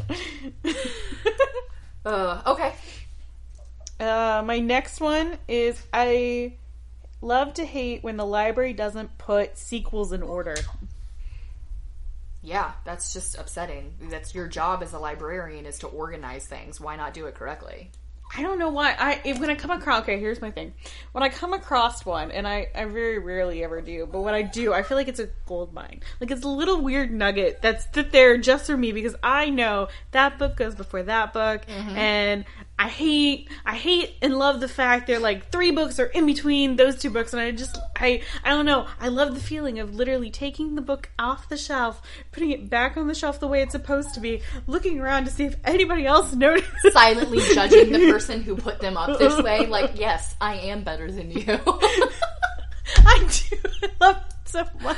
Uh, 2.06 2.42
okay. 2.48 2.74
Uh, 4.00 4.42
my 4.46 4.60
next 4.60 5.00
one 5.00 5.38
is 5.48 5.82
I 5.94 6.54
love 7.22 7.54
to 7.56 7.66
hate 7.66 8.04
when 8.04 8.18
the 8.18 8.26
library 8.26 8.74
doesn't 8.74 9.18
put 9.18 9.58
sequels 9.58 10.12
in 10.12 10.24
order. 10.24 10.56
Yeah, 12.42 12.72
that's 12.86 13.14
just 13.14 13.38
upsetting. 13.38 13.94
That's 14.10 14.34
your 14.34 14.48
job 14.48 14.82
as 14.82 14.94
a 14.94 15.00
librarian 15.00 15.68
is 15.68 15.80
to 15.80 15.88
organize 15.88 16.48
things. 16.48 16.82
Why 16.82 16.96
not 16.96 17.14
do 17.14 17.28
it 17.28 17.36
correctly? 17.36 17.92
I 18.36 18.42
don't 18.42 18.60
know 18.60 18.70
why. 18.70 18.96
I 18.98 19.22
if, 19.26 19.40
when 19.40 19.50
I 19.50 19.56
come 19.56 19.72
across 19.72 20.04
okay, 20.04 20.20
here's 20.20 20.42
my 20.42 20.52
thing. 20.52 20.74
When 21.12 21.24
I 21.24 21.30
come 21.30 21.54
across 21.54 22.06
one, 22.06 22.32
and 22.32 22.48
I 22.48 22.68
I 22.74 22.86
very 22.86 23.20
rarely 23.20 23.64
ever 23.64 23.82
do, 23.82 24.08
but 24.10 24.22
when 24.22 24.34
I 24.34 24.42
do, 24.42 24.74
I 24.74 24.84
feel 24.84 24.98
like 24.98 25.08
it's 25.08 25.20
a 25.20 25.30
gold 25.46 25.74
mine. 25.74 26.02
Like 26.20 26.32
it's 26.32 26.46
a 26.46 26.50
little 26.50 26.82
weird 26.82 27.12
nugget 27.12 27.62
that's 27.62 27.86
there 28.12 28.38
just 28.38 28.68
for 28.68 28.78
me 28.78 28.92
because 28.92 29.16
I 29.22 29.50
know 29.50 29.90
that 30.12 30.40
book 30.40 30.56
goes 30.56 30.76
before 30.76 31.04
that 31.04 31.34
book, 31.34 31.66
mm-hmm. 31.66 31.98
and 31.98 32.46
I 32.82 32.88
hate 32.88 33.48
I 33.64 33.76
hate 33.76 34.16
and 34.24 34.40
love 34.40 34.60
the 34.60 34.68
fact 34.68 35.06
that 35.06 35.22
like 35.22 35.52
three 35.52 35.70
books 35.70 36.00
are 36.00 36.08
in 36.08 36.26
between 36.26 36.78
those 36.78 36.98
two 36.98 37.12
books, 37.12 37.32
and 37.32 37.40
I 37.40 37.52
just 37.52 37.78
I 37.96 38.24
I 38.44 38.50
don't 38.50 38.66
know. 38.66 38.88
I 39.00 39.10
love 39.10 39.36
the 39.36 39.40
feeling 39.40 39.78
of 39.78 39.94
literally 39.94 40.32
taking 40.32 40.74
the 40.74 40.82
book 40.82 41.12
off 41.20 41.48
the 41.48 41.58
shelf, 41.58 42.02
putting 42.32 42.50
it 42.50 42.72
back 42.72 42.98
on 42.98 43.06
the 43.06 43.14
shelf 43.14 43.40
the 43.40 43.46
way 43.46 43.62
it's 43.62 43.74
supposed 43.74 44.16
to 44.16 44.20
be, 44.20 44.42
looking 44.66 45.00
around 45.00 45.26
to 45.26 45.32
see 45.32 45.44
if 45.44 45.58
anybody 45.64 46.08
else 46.08 46.34
noticed. 46.36 46.72
Silently 46.92 47.38
judging 47.54 47.92
the 47.92 48.12
person 48.12 48.42
who 48.42 48.56
put 48.56 48.80
them 48.80 48.98
up 48.98 49.20
this 49.20 49.40
way. 49.44 49.62
Like, 49.72 49.92
yes, 50.00 50.36
I 50.42 50.56
am 50.56 50.84
better 50.84 51.10
than 51.12 51.30
you. 51.30 51.46
I 51.48 53.30
do 53.30 53.58
I 53.84 53.90
love 54.02 54.18
it 54.18 54.50
so 54.50 54.66
much. 54.82 54.98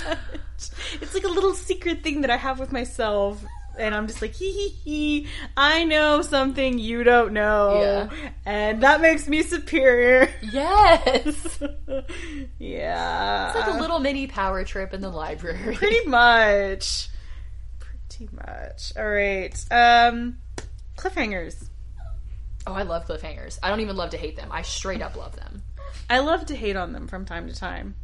It's 1.01 1.13
like 1.13 1.25
a 1.25 1.27
little 1.27 1.53
secret 1.53 2.01
thing 2.01 2.21
that 2.21 2.29
I 2.29 2.37
have 2.37 2.59
with 2.61 2.71
myself. 2.71 3.43
And 3.77 3.95
I'm 3.95 4.07
just 4.07 4.21
like, 4.21 4.33
hee 4.33 4.51
hee 4.51 4.69
hee, 4.69 5.27
I 5.57 5.83
know 5.83 6.21
something 6.21 6.77
you 6.77 7.03
don't 7.03 7.33
know. 7.33 7.81
Yeah. 7.81 8.29
And 8.45 8.83
that 8.83 9.01
makes 9.01 9.27
me 9.27 9.41
superior. 9.41 10.29
yes. 10.51 11.59
yeah. 12.59 13.47
It's 13.47 13.55
like 13.67 13.75
a 13.75 13.79
little 13.79 13.99
mini 13.99 14.27
power 14.27 14.63
trip 14.63 14.93
in 14.93 15.01
the 15.01 15.09
library. 15.09 15.75
Pretty 15.75 16.05
much. 16.05 17.09
Pretty 17.79 18.29
much. 18.31 18.93
Alright. 18.95 19.65
Um, 19.71 20.37
cliffhangers. 20.97 21.69
Oh, 22.67 22.73
I 22.73 22.83
love 22.83 23.07
cliffhangers. 23.07 23.59
I 23.63 23.69
don't 23.69 23.81
even 23.81 23.95
love 23.95 24.11
to 24.11 24.17
hate 24.17 24.35
them. 24.35 24.49
I 24.51 24.61
straight 24.61 25.01
up 25.01 25.15
love 25.15 25.35
them. 25.35 25.63
I 26.09 26.19
love 26.19 26.45
to 26.47 26.55
hate 26.55 26.75
on 26.75 26.93
them 26.93 27.07
from 27.07 27.25
time 27.25 27.47
to 27.47 27.55
time. 27.55 27.95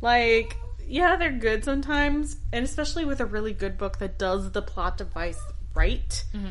Like, 0.00 0.56
yeah, 0.88 1.16
they're 1.16 1.30
good 1.32 1.64
sometimes, 1.64 2.36
and 2.52 2.64
especially 2.64 3.04
with 3.04 3.20
a 3.20 3.26
really 3.26 3.52
good 3.52 3.78
book 3.78 3.98
that 3.98 4.18
does 4.18 4.52
the 4.52 4.62
plot 4.62 4.98
device 4.98 5.40
right. 5.74 6.24
Mm-hmm. 6.34 6.48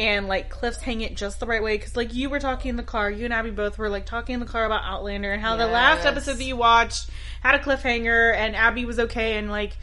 And 0.00 0.28
like 0.28 0.48
cliffs 0.48 0.78
hang 0.78 1.00
it 1.00 1.16
just 1.16 1.40
the 1.40 1.46
right 1.46 1.62
way 1.62 1.76
because, 1.76 1.96
like, 1.96 2.14
you 2.14 2.30
were 2.30 2.38
talking 2.38 2.68
in 2.68 2.76
the 2.76 2.84
car. 2.84 3.10
You 3.10 3.24
and 3.24 3.34
Abby 3.34 3.50
both 3.50 3.78
were 3.78 3.88
like 3.88 4.06
talking 4.06 4.34
in 4.34 4.40
the 4.40 4.46
car 4.46 4.64
about 4.64 4.82
Outlander 4.84 5.32
and 5.32 5.42
how 5.42 5.56
the 5.56 5.66
last 5.66 6.06
episode 6.06 6.34
that 6.34 6.44
you 6.44 6.56
watched 6.56 7.10
had 7.42 7.56
a 7.56 7.58
cliffhanger, 7.58 8.32
and 8.34 8.54
Abby 8.54 8.84
was 8.84 9.00
okay 9.00 9.38
and 9.38 9.50
like 9.50 9.76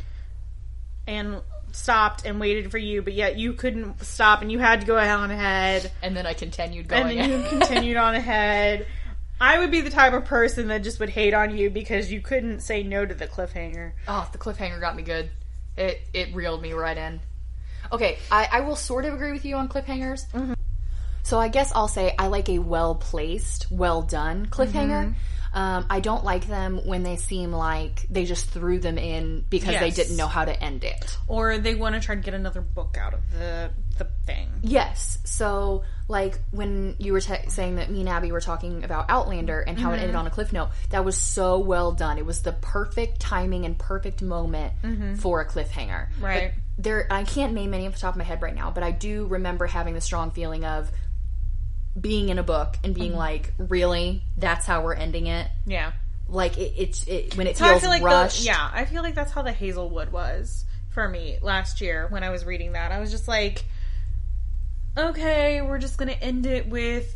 and 1.05 1.41
stopped 1.75 2.25
and 2.25 2.39
waited 2.39 2.71
for 2.71 2.77
you, 2.77 3.01
but 3.01 3.13
yet 3.13 3.37
you 3.37 3.53
couldn't 3.53 4.01
stop 4.03 4.41
and 4.41 4.51
you 4.51 4.59
had 4.59 4.81
to 4.81 4.87
go 4.87 4.97
on 4.97 5.31
ahead 5.31 5.91
And 6.01 6.15
then 6.15 6.25
I 6.25 6.33
continued 6.33 6.87
going. 6.87 7.03
and 7.03 7.19
then 7.19 7.29
you 7.29 7.49
continued 7.49 7.97
on 7.97 8.15
ahead. 8.15 8.87
I 9.39 9.59
would 9.59 9.71
be 9.71 9.81
the 9.81 9.89
type 9.89 10.13
of 10.13 10.25
person 10.25 10.69
that 10.69 10.83
just 10.83 10.99
would 10.99 11.09
hate 11.09 11.33
on 11.33 11.57
you 11.57 11.69
because 11.69 12.11
you 12.11 12.21
couldn't 12.21 12.61
say 12.61 12.83
no 12.83 13.05
to 13.05 13.13
the 13.13 13.27
cliffhanger. 13.27 13.91
Oh, 14.07 14.27
the 14.31 14.37
cliffhanger 14.37 14.79
got 14.79 14.95
me 14.95 15.03
good. 15.03 15.29
It 15.77 16.01
it 16.13 16.33
reeled 16.33 16.61
me 16.61 16.73
right 16.73 16.97
in. 16.97 17.19
Okay, 17.91 18.17
I, 18.31 18.47
I 18.51 18.59
will 18.61 18.75
sort 18.75 19.05
of 19.05 19.13
agree 19.13 19.31
with 19.31 19.45
you 19.45 19.55
on 19.55 19.67
cliffhangers. 19.67 20.29
Mm-hmm. 20.31 20.53
So 21.23 21.39
I 21.39 21.49
guess 21.49 21.71
I'll 21.73 21.87
say 21.87 22.15
I 22.17 22.27
like 22.27 22.49
a 22.49 22.59
well 22.59 22.95
placed, 22.95 23.71
well 23.71 24.01
done 24.01 24.45
cliffhanger. 24.45 25.05
Mm-hmm. 25.05 25.19
Um, 25.55 25.85
I 25.89 26.01
don't 26.01 26.25
like 26.25 26.47
them 26.47 26.85
when 26.85 27.03
they 27.03 27.15
seem 27.15 27.53
like 27.53 28.05
they 28.09 28.25
just 28.25 28.49
threw 28.49 28.77
them 28.77 28.97
in 28.97 29.45
because 29.49 29.79
they 29.79 29.89
didn't 29.89 30.17
know 30.17 30.27
how 30.27 30.43
to 30.43 30.63
end 30.63 30.83
it. 30.83 31.17
Or 31.29 31.57
they 31.57 31.75
want 31.75 31.95
to 31.95 32.01
try 32.01 32.15
to 32.15 32.21
get 32.21 32.33
another 32.33 32.59
book 32.59 32.97
out 32.99 33.13
of 33.13 33.21
the 33.31 33.71
the 33.97 34.03
thing. 34.25 34.49
Yes. 34.61 35.17
So, 35.23 35.83
like 36.09 36.39
when 36.51 36.95
you 36.99 37.13
were 37.13 37.21
te- 37.21 37.47
saying 37.47 37.77
that 37.77 37.89
me 37.89 38.01
and 38.01 38.09
Abby 38.09 38.33
were 38.33 38.41
talking 38.41 38.83
about 38.83 39.09
Outlander 39.09 39.61
and 39.61 39.79
how 39.79 39.93
it 39.93 39.99
ended 39.99 40.15
on 40.15 40.27
a 40.27 40.29
cliff 40.29 40.51
note, 40.51 40.71
that 40.89 41.05
was 41.05 41.17
so 41.17 41.59
well 41.59 41.93
done. 41.93 42.17
It 42.17 42.25
was 42.25 42.41
the 42.41 42.51
perfect 42.51 43.21
timing 43.21 43.63
and 43.63 43.77
perfect 43.77 44.21
moment 44.21 44.73
for 45.19 45.39
a 45.39 45.45
cliffhanger. 45.45 46.09
Right. 46.19 46.51
But 46.53 46.83
there, 46.83 47.07
I 47.09 47.23
can't 47.23 47.53
name 47.53 47.73
any 47.73 47.87
off 47.87 47.93
the 47.93 47.99
top 47.99 48.15
of 48.15 48.17
my 48.17 48.25
head 48.25 48.41
right 48.41 48.53
now, 48.53 48.71
but 48.71 48.83
I 48.83 48.91
do 48.91 49.25
remember 49.27 49.65
having 49.65 49.93
the 49.93 50.01
strong 50.01 50.31
feeling 50.31 50.65
of 50.65 50.91
being 51.99 52.29
in 52.29 52.39
a 52.39 52.43
book 52.43 52.77
and 52.83 52.93
being 52.93 53.11
mm-hmm. 53.11 53.19
like, 53.19 53.53
"Really? 53.57 54.23
That's 54.37 54.65
how 54.65 54.83
we're 54.83 54.95
ending 54.95 55.27
it." 55.27 55.47
Yeah. 55.65 55.93
Like 56.27 56.57
it, 56.57 56.73
it's 56.77 57.07
it, 57.07 57.37
when 57.37 57.47
it 57.47 57.57
So 57.57 57.65
I 57.65 57.69
feels 57.69 57.81
feel 57.81 57.89
like 57.91 58.01
the, 58.01 58.07
rushed. 58.07 58.45
yeah, 58.45 58.69
I 58.73 58.85
feel 58.85 59.03
like 59.03 59.15
that's 59.15 59.31
how 59.31 59.41
the 59.41 59.51
Hazel 59.51 59.89
Wood 59.89 60.11
was 60.11 60.65
for 60.89 61.07
me 61.07 61.37
last 61.41 61.81
year 61.81 62.07
when 62.09 62.23
I 62.23 62.29
was 62.31 62.45
reading 62.45 62.73
that. 62.73 62.91
I 62.91 62.99
was 62.99 63.11
just 63.11 63.27
like, 63.27 63.65
okay, 64.97 65.61
we're 65.61 65.77
just 65.77 65.97
gonna 65.97 66.13
end 66.13 66.45
it 66.45 66.67
with 66.67 67.13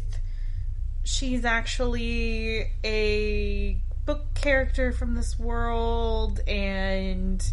she's 1.04 1.44
actually 1.44 2.72
a 2.84 3.82
book 4.06 4.34
character 4.36 4.92
from 4.92 5.16
this 5.16 5.40
world 5.40 6.40
and 6.48 7.52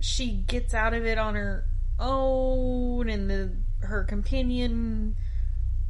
she 0.00 0.30
gets 0.30 0.72
out 0.72 0.94
of 0.94 1.04
it 1.04 1.18
on 1.18 1.34
her 1.34 1.66
own 1.98 3.08
and 3.08 3.30
the 3.30 3.50
her 3.80 4.04
companion 4.04 5.16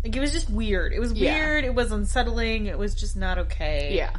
like 0.07 0.17
it 0.17 0.21
was 0.21 0.33
just 0.33 0.49
weird. 0.51 0.93
It 0.93 1.01
was 1.01 1.13
Yeah. 1.13 1.35
weird, 1.35 1.65
it 1.65 1.75
was 1.75 1.93
unsettling, 1.93 2.67
it 2.67 2.79
was 2.79 2.95
just 2.95 3.17
not 3.17 3.39
okay. 3.39 3.95
Yeah. 3.97 4.11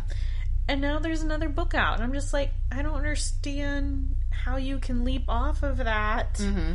And 0.68 0.82
now 0.82 1.00
there's 1.00 1.22
another 1.22 1.48
book 1.50 1.74
out, 1.74 1.96
and 1.96 2.04
I'm 2.04 2.14
just 2.14 2.34
like, 2.34 2.52
I 2.72 2.82
don't 2.82 2.96
understand 2.96 4.16
how 4.30 4.58
you 4.58 4.80
can 4.80 5.04
leap 5.06 5.24
off 5.30 5.64
of 5.64 5.78
that 5.78 6.36
Mm-hmm. 6.36 6.74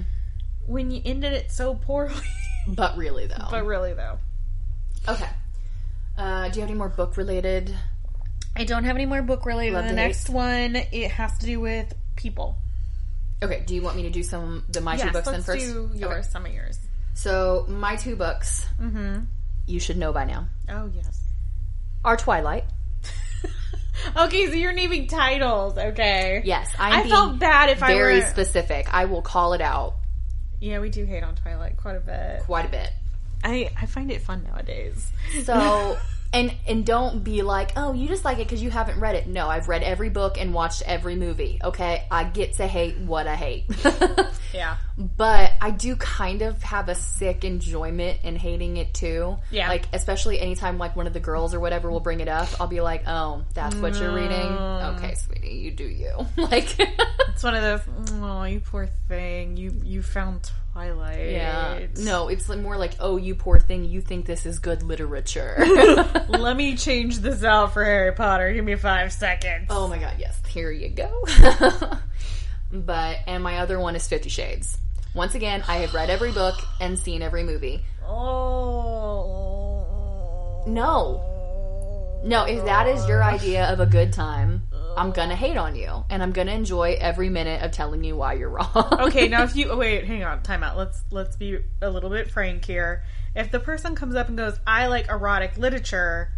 when 0.67 0.91
you 0.91 1.03
ended 1.05 1.33
it 1.33 1.51
so 1.53 1.75
poorly. 1.75 2.15
But 2.69 2.97
really, 2.97 3.27
though. 3.27 3.49
but 3.51 3.67
really, 3.67 3.93
though, 3.93 4.19
okay. 5.09 5.29
Uh, 6.17 6.49
do 6.49 6.55
you 6.55 6.61
have 6.61 6.71
any 6.71 6.79
more 6.79 6.89
book 6.89 7.17
related? 7.17 7.75
I 8.55 8.63
don't 8.63 8.85
have 8.85 8.95
any 8.95 9.05
more 9.07 9.21
book 9.21 9.45
related. 9.47 9.75
Love 9.75 9.87
The 9.89 9.93
next 9.95 10.31
one, 10.31 10.77
it 10.77 11.11
has 11.11 11.37
to 11.39 11.47
do 11.47 11.59
with 11.59 11.93
people. 12.15 12.57
Okay, 13.43 13.65
do 13.67 13.75
you 13.75 13.83
want 13.83 13.97
me 13.97 14.05
to 14.05 14.11
do 14.11 14.23
some 14.23 14.63
the 14.69 14.81
my 14.81 14.97
two 14.97 15.11
books 15.11 15.29
then 15.29 15.43
first? 15.43 15.67
do 15.67 15.91
yours. 15.95 16.13
Okay. 16.13 16.23
Some 16.23 16.47
of 16.47 16.53
yours. 16.55 16.79
So 17.15 17.67
my 17.69 17.97
two 17.97 18.17
books, 18.17 18.67
Mm-hmm. 18.81 19.25
you 19.67 19.81
should 19.81 19.97
know 19.97 20.13
by 20.13 20.25
now, 20.25 20.49
Oh 20.69 20.91
yes. 20.95 21.21
are 22.05 22.17
Twilight. 22.17 22.65
Okay, 24.17 24.47
so 24.49 24.55
you're 24.55 24.73
naming 24.73 25.07
titles. 25.07 25.79
Okay. 25.79 26.43
Yes, 26.45 26.69
I'm 26.79 26.93
I 27.07 27.09
felt 27.09 27.39
bad 27.39 27.69
if 27.71 27.83
I 27.83 27.91
were 27.91 27.99
very 28.01 28.21
were. 28.21 28.27
specific. 28.27 28.93
I 28.93 29.05
will 29.05 29.23
call 29.23 29.53
it 29.53 29.61
out 29.61 29.95
yeah, 30.61 30.79
we 30.79 30.91
do 30.91 31.05
hate 31.05 31.25
on 31.25 31.35
Twilight 31.35 31.77
quite 31.77 31.97
a 31.97 32.01
bit. 32.01 32.43
quite 32.45 32.65
a 32.65 32.69
bit. 32.69 32.89
I 33.45 33.71
I 33.81 33.87
find 33.87 34.11
it 34.13 34.23
fun 34.23 34.45
nowadays. 34.45 35.11
So 35.45 35.99
and 36.33 36.55
and 36.67 36.87
don't 36.87 37.23
be 37.23 37.43
like, 37.43 37.73
oh, 37.77 37.93
you 37.93 38.09
just 38.09 38.25
like 38.25 38.39
it 38.39 38.45
because 38.49 38.63
you 38.63 38.71
haven't 38.71 38.99
read 39.01 39.15
it. 39.15 39.27
No, 39.27 39.49
I've 39.49 39.69
read 39.69 39.83
every 39.83 40.09
book 40.09 40.39
and 40.41 40.55
watched 40.55 40.83
every 40.87 41.15
movie. 41.15 41.59
Okay, 41.63 42.05
I 42.11 42.25
get 42.25 42.55
to 42.55 42.67
hate 42.67 42.99
what 42.99 43.27
I 43.27 43.35
hate. 43.35 43.65
Yeah. 44.53 44.77
but 44.99 45.53
I 45.63 45.71
do 45.71 45.97
kind 45.97 46.43
of 46.43 46.63
have 46.63 46.91
a 46.91 46.95
sick 46.95 47.43
enjoyment 47.43 48.21
in 48.23 48.37
hating 48.37 48.77
it 48.77 48.93
too. 48.93 49.39
Yeah. 49.51 49.69
Like 49.69 49.87
especially 49.95 50.39
anytime 50.39 50.77
like 50.77 50.95
one 50.95 51.07
of 51.07 51.15
the 51.15 51.21
girls 51.21 51.55
or 51.55 51.61
whatever 51.61 51.91
will 51.91 52.01
bring 52.01 52.21
it 52.21 52.29
up, 52.29 52.49
I'll 52.61 52.67
be 52.67 52.83
like, 52.83 53.05
"Oh, 53.07 53.45
that's 53.55 53.75
what 53.77 53.95
you're 53.97 54.15
reading? 54.15 54.31
Mm. 54.31 54.99
Okay, 54.99 55.15
sweetie, 55.15 55.55
you 55.55 55.71
do 55.71 55.85
you." 55.85 56.27
like 56.37 56.77
It's 56.79 57.43
one 57.43 57.55
of 57.55 57.63
those. 57.63 57.81
Oh, 58.21 58.45
you 58.45 58.61
poor 58.61 58.89
thing. 59.09 59.57
You 59.57 59.73
you 59.85 60.03
found 60.03 60.51
Twilight. 60.73 61.31
Yeah. 61.31 61.87
No, 61.99 62.29
it's 62.29 62.49
more 62.49 62.79
like, 62.79 62.93
oh, 62.99 63.19
you 63.19 63.35
poor 63.35 63.59
thing, 63.59 63.85
you 63.85 64.01
think 64.01 64.25
this 64.25 64.47
is 64.47 64.59
good 64.59 64.83
literature. 64.83 65.57
Let 66.29 66.57
me 66.57 66.77
change 66.77 67.19
this 67.19 67.45
out 67.45 67.75
for 67.75 67.85
Harry 67.85 68.13
Potter. 68.13 68.51
Give 68.53 68.65
me 68.65 68.77
five 68.77 69.13
seconds. 69.13 69.67
oh 69.69 69.87
my 69.89 69.99
god, 69.99 70.15
yes, 70.19 70.41
here 70.49 70.71
you 70.71 70.89
go. 70.89 71.27
but, 72.73 73.19
and 73.27 73.45
my 73.45 73.59
other 73.59 73.79
one 73.79 73.95
is 73.97 74.09
Fifty 74.09 74.31
Shades. 74.31 74.79
Once 75.15 75.35
again, 75.35 75.63
I 75.69 75.77
have 75.79 75.93
read 75.93 76.09
every 76.09 76.33
book 76.33 76.55
and 76.81 76.99
seen 76.99 77.21
every 77.21 77.43
movie. 77.43 77.85
Oh. 78.07 79.43
No. 80.67 81.29
No, 82.25 82.45
if 82.45 82.65
that 82.65 82.87
is 82.87 83.07
your 83.07 83.23
idea 83.23 83.67
of 83.71 83.81
a 83.81 83.87
good 83.87 84.11
time, 84.13 84.63
I'm 84.97 85.13
gonna 85.13 85.37
hate 85.37 85.57
on 85.57 85.75
you. 85.75 86.05
And 86.11 86.23
I'm 86.23 86.33
gonna 86.33 86.53
enjoy 86.53 86.97
every 87.01 87.29
minute 87.29 87.63
of 87.63 87.73
telling 87.73 88.05
you 88.05 88.17
why 88.17 88.35
you're 88.35 88.49
wrong. 88.51 88.89
okay, 89.01 89.29
now 89.29 89.43
if 89.45 89.57
you 89.57 89.71
oh, 89.71 89.77
wait, 89.77 90.05
hang 90.05 90.25
on, 90.25 90.43
time 90.43 90.63
out. 90.63 90.77
Let's 90.77 91.03
let's 91.11 91.37
be 91.37 91.59
a 91.81 91.91
little 91.91 92.11
bit 92.11 92.31
frank 92.31 92.65
here. 92.65 93.03
If 93.35 93.51
the 93.51 93.61
person 93.61 93.95
comes 93.95 94.15
up 94.15 94.29
and 94.29 94.37
goes, 94.37 94.59
"I 94.67 94.87
like 94.89 95.09
erotic 95.09 95.57
literature," 95.57 96.31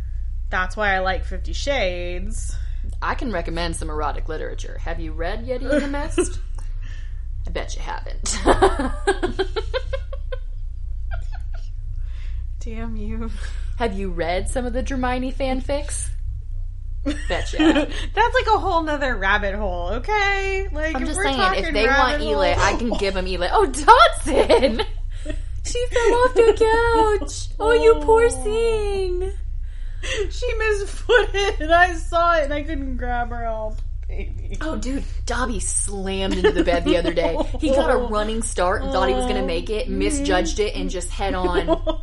that's 0.50 0.76
why 0.76 0.94
I 0.94 1.00
like 1.00 1.24
Fifty 1.24 1.52
Shades. 1.52 2.56
I 3.00 3.14
can 3.14 3.32
recommend 3.32 3.76
some 3.76 3.90
erotic 3.90 4.28
literature. 4.28 4.78
Have 4.78 5.00
you 5.00 5.12
read 5.12 5.46
Yeti 5.46 5.62
in 5.62 5.80
the 5.80 5.88
Mist? 5.88 6.38
I 7.46 7.50
bet 7.50 7.74
you 7.74 7.82
haven't. 7.82 8.38
Damn 12.60 12.96
you. 12.96 13.30
Have 13.78 13.92
you 13.92 14.10
read 14.10 14.48
some 14.48 14.64
of 14.64 14.72
the 14.72 14.82
Hermione 14.82 15.32
fanfics? 15.32 16.08
Betcha. 17.28 17.58
That's 18.14 18.34
like 18.34 18.46
a 18.54 18.58
whole 18.58 18.82
nother 18.82 19.16
rabbit 19.16 19.54
hole, 19.54 19.88
okay? 19.94 20.68
Like 20.72 20.96
I'm 20.96 21.06
just 21.06 21.20
saying, 21.20 21.38
if 21.56 21.72
they 21.72 21.86
want 21.86 22.22
hole- 22.22 22.42
I 22.42 22.76
can 22.78 22.90
give 22.90 23.14
them 23.14 23.26
Eli. 23.26 23.48
Oh, 23.52 23.66
Dotson! 23.66 24.84
She 25.66 25.86
fell 25.86 26.14
off 26.14 26.34
the 26.34 27.20
couch. 27.20 27.48
Oh, 27.58 27.72
you 27.72 27.94
poor 28.04 28.26
oh. 28.26 28.30
thing. 28.30 29.32
she 30.30 30.52
misfooted 30.58 31.60
and 31.60 31.72
I 31.72 31.94
saw 31.94 32.36
it 32.36 32.44
and 32.44 32.52
I 32.52 32.62
couldn't 32.62 32.98
grab 32.98 33.30
her. 33.30 33.46
Oh, 33.46 33.74
baby. 34.06 34.58
Oh, 34.60 34.76
dude, 34.76 35.04
Dobby 35.24 35.60
slammed 35.60 36.34
into 36.34 36.52
the 36.52 36.64
bed 36.64 36.84
the 36.84 36.98
other 36.98 37.14
day. 37.14 37.36
He 37.60 37.70
got 37.70 37.90
a 37.90 37.96
running 38.10 38.42
start 38.42 38.82
and 38.82 38.92
thought 38.92 39.08
he 39.08 39.14
was 39.14 39.24
going 39.24 39.40
to 39.40 39.46
make 39.46 39.70
it, 39.70 39.88
misjudged 39.88 40.60
it, 40.60 40.76
and 40.76 40.90
just 40.90 41.10
head 41.10 41.34
on, 41.34 41.98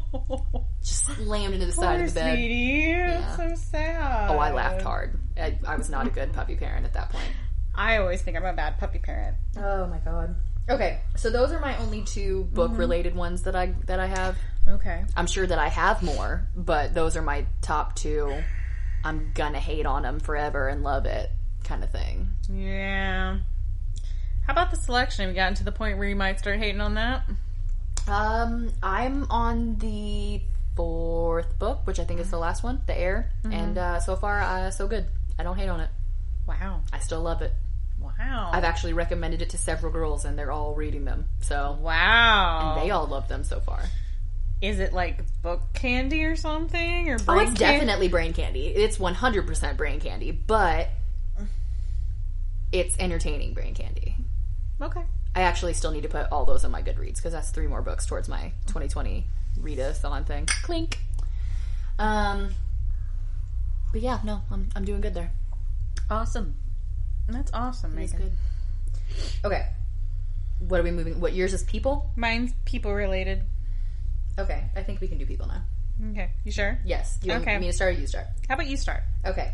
just 0.83 1.05
slammed 1.05 1.53
into 1.53 1.65
the 1.65 1.71
side 1.71 2.01
of 2.01 2.13
the 2.13 2.19
bed. 2.19 2.35
sweetie. 2.35 2.93
That's 2.93 3.37
so 3.37 3.55
sad. 3.71 4.31
Oh, 4.31 4.37
I 4.39 4.51
laughed 4.51 4.81
hard. 4.81 5.19
I, 5.37 5.57
I 5.67 5.75
was 5.75 5.89
not 5.89 6.07
a 6.07 6.09
good 6.09 6.33
puppy 6.33 6.55
parent 6.55 6.85
at 6.85 6.93
that 6.93 7.09
point. 7.09 7.25
I 7.75 7.97
always 7.97 8.21
think 8.21 8.35
I'm 8.35 8.45
a 8.45 8.53
bad 8.53 8.77
puppy 8.79 8.99
parent. 8.99 9.37
Oh 9.57 9.87
my 9.87 9.97
god. 9.99 10.35
Okay, 10.69 10.99
so 11.15 11.29
those 11.29 11.51
are 11.51 11.59
my 11.59 11.77
only 11.77 12.03
two 12.03 12.43
book 12.53 12.71
related 12.77 13.15
ones 13.15 13.43
that 13.43 13.55
I 13.55 13.73
that 13.85 13.99
I 13.99 14.07
have. 14.07 14.37
Okay. 14.67 15.03
I'm 15.15 15.27
sure 15.27 15.45
that 15.47 15.57
I 15.57 15.69
have 15.69 16.03
more, 16.03 16.47
but 16.55 16.93
those 16.93 17.15
are 17.15 17.21
my 17.21 17.45
top 17.61 17.95
two. 17.95 18.33
I'm 19.03 19.31
gonna 19.33 19.59
hate 19.59 19.85
on 19.85 20.03
them 20.03 20.19
forever 20.19 20.67
and 20.67 20.83
love 20.83 21.05
it, 21.05 21.31
kind 21.63 21.83
of 21.83 21.89
thing. 21.91 22.27
Yeah. 22.49 23.37
How 24.45 24.53
about 24.53 24.71
the 24.71 24.77
selection? 24.77 25.23
Have 25.23 25.33
you 25.33 25.35
gotten 25.35 25.55
to 25.55 25.63
the 25.63 25.71
point 25.71 25.97
where 25.97 26.07
you 26.07 26.15
might 26.15 26.39
start 26.39 26.59
hating 26.59 26.81
on 26.81 26.95
that? 26.95 27.23
Um, 28.07 28.71
I'm 28.81 29.29
on 29.31 29.77
the 29.77 30.41
fourth 30.75 31.57
book, 31.59 31.81
which 31.85 31.99
I 31.99 32.03
think 32.03 32.19
is 32.19 32.29
the 32.29 32.37
last 32.37 32.63
one, 32.63 32.81
The 32.85 32.97
Heir, 32.97 33.31
and 33.43 33.77
uh, 33.77 33.99
so 33.99 34.15
far, 34.15 34.41
uh, 34.41 34.71
so 34.71 34.87
good. 34.87 35.05
I 35.37 35.43
don't 35.43 35.57
hate 35.57 35.69
on 35.69 35.79
it. 35.79 35.89
Wow. 36.47 36.81
I 36.91 36.99
still 36.99 37.21
love 37.21 37.41
it. 37.41 37.53
Wow. 37.99 38.49
I've 38.53 38.63
actually 38.63 38.93
recommended 38.93 39.41
it 39.41 39.49
to 39.51 39.57
several 39.57 39.91
girls, 39.91 40.25
and 40.25 40.37
they're 40.37 40.51
all 40.51 40.73
reading 40.73 41.05
them. 41.05 41.25
So 41.41 41.77
wow. 41.81 42.79
they 42.81 42.89
all 42.91 43.07
love 43.07 43.27
them 43.27 43.43
so 43.43 43.59
far. 43.59 43.81
Is 44.61 44.79
it 44.79 44.93
like 44.93 45.23
book 45.41 45.61
candy 45.73 46.23
or 46.23 46.35
something? 46.35 47.09
Or 47.09 47.17
Oh, 47.27 47.39
it's 47.39 47.51
can- 47.51 47.55
definitely 47.55 48.07
brain 48.07 48.33
candy. 48.33 48.67
It's 48.67 48.97
100% 48.97 49.77
brain 49.77 49.99
candy, 49.99 50.31
but 50.31 50.89
it's 52.71 52.95
entertaining 52.99 53.53
brain 53.53 53.73
candy. 53.73 54.15
Okay. 54.79 55.01
I 55.35 55.41
actually 55.41 55.73
still 55.73 55.91
need 55.91 56.03
to 56.03 56.09
put 56.09 56.27
all 56.31 56.45
those 56.45 56.65
on 56.65 56.71
my 56.71 56.81
Goodreads 56.81 57.15
because 57.15 57.33
that's 57.33 57.51
three 57.51 57.67
more 57.67 57.81
books 57.81 58.05
towards 58.05 58.27
my 58.27 58.51
2020 58.67 59.25
readathon 59.59 60.25
thing. 60.25 60.47
Clink. 60.63 60.99
Um, 61.99 62.53
but 63.91 64.01
yeah, 64.01 64.19
no, 64.23 64.41
I'm 64.51 64.69
I'm 64.75 64.85
doing 64.85 65.01
good 65.01 65.13
there. 65.13 65.31
Awesome. 66.09 66.55
That's 67.27 67.51
awesome, 67.53 67.95
Megan. 67.95 68.17
good. 68.19 68.31
Okay, 69.45 69.65
what 70.59 70.79
are 70.79 70.83
we 70.83 70.91
moving? 70.91 71.19
What 71.19 71.33
yours 71.33 71.53
is 71.53 71.63
people? 71.63 72.09
Mine's 72.15 72.51
people 72.65 72.93
related. 72.93 73.43
Okay, 74.39 74.63
I 74.75 74.83
think 74.83 75.01
we 75.01 75.07
can 75.07 75.17
do 75.17 75.25
people 75.25 75.47
now. 75.47 75.61
Okay. 76.11 76.31
You 76.43 76.51
sure? 76.51 76.79
Yes. 76.83 77.19
You 77.21 77.31
want 77.31 77.43
Okay. 77.43 77.59
me 77.59 77.67
to 77.67 77.73
start 77.73 77.95
or 77.95 77.99
you 77.99 78.07
start? 78.07 78.25
How 78.47 78.55
about 78.55 78.65
you 78.67 78.75
start? 78.77 79.03
Okay. 79.23 79.53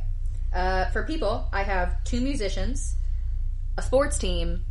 Uh, 0.53 0.85
for 0.91 1.03
people, 1.03 1.45
I 1.51 1.63
have 1.63 2.01
two 2.05 2.21
musicians, 2.21 2.95
a 3.77 3.81
sports 3.81 4.17
team, 4.17 4.63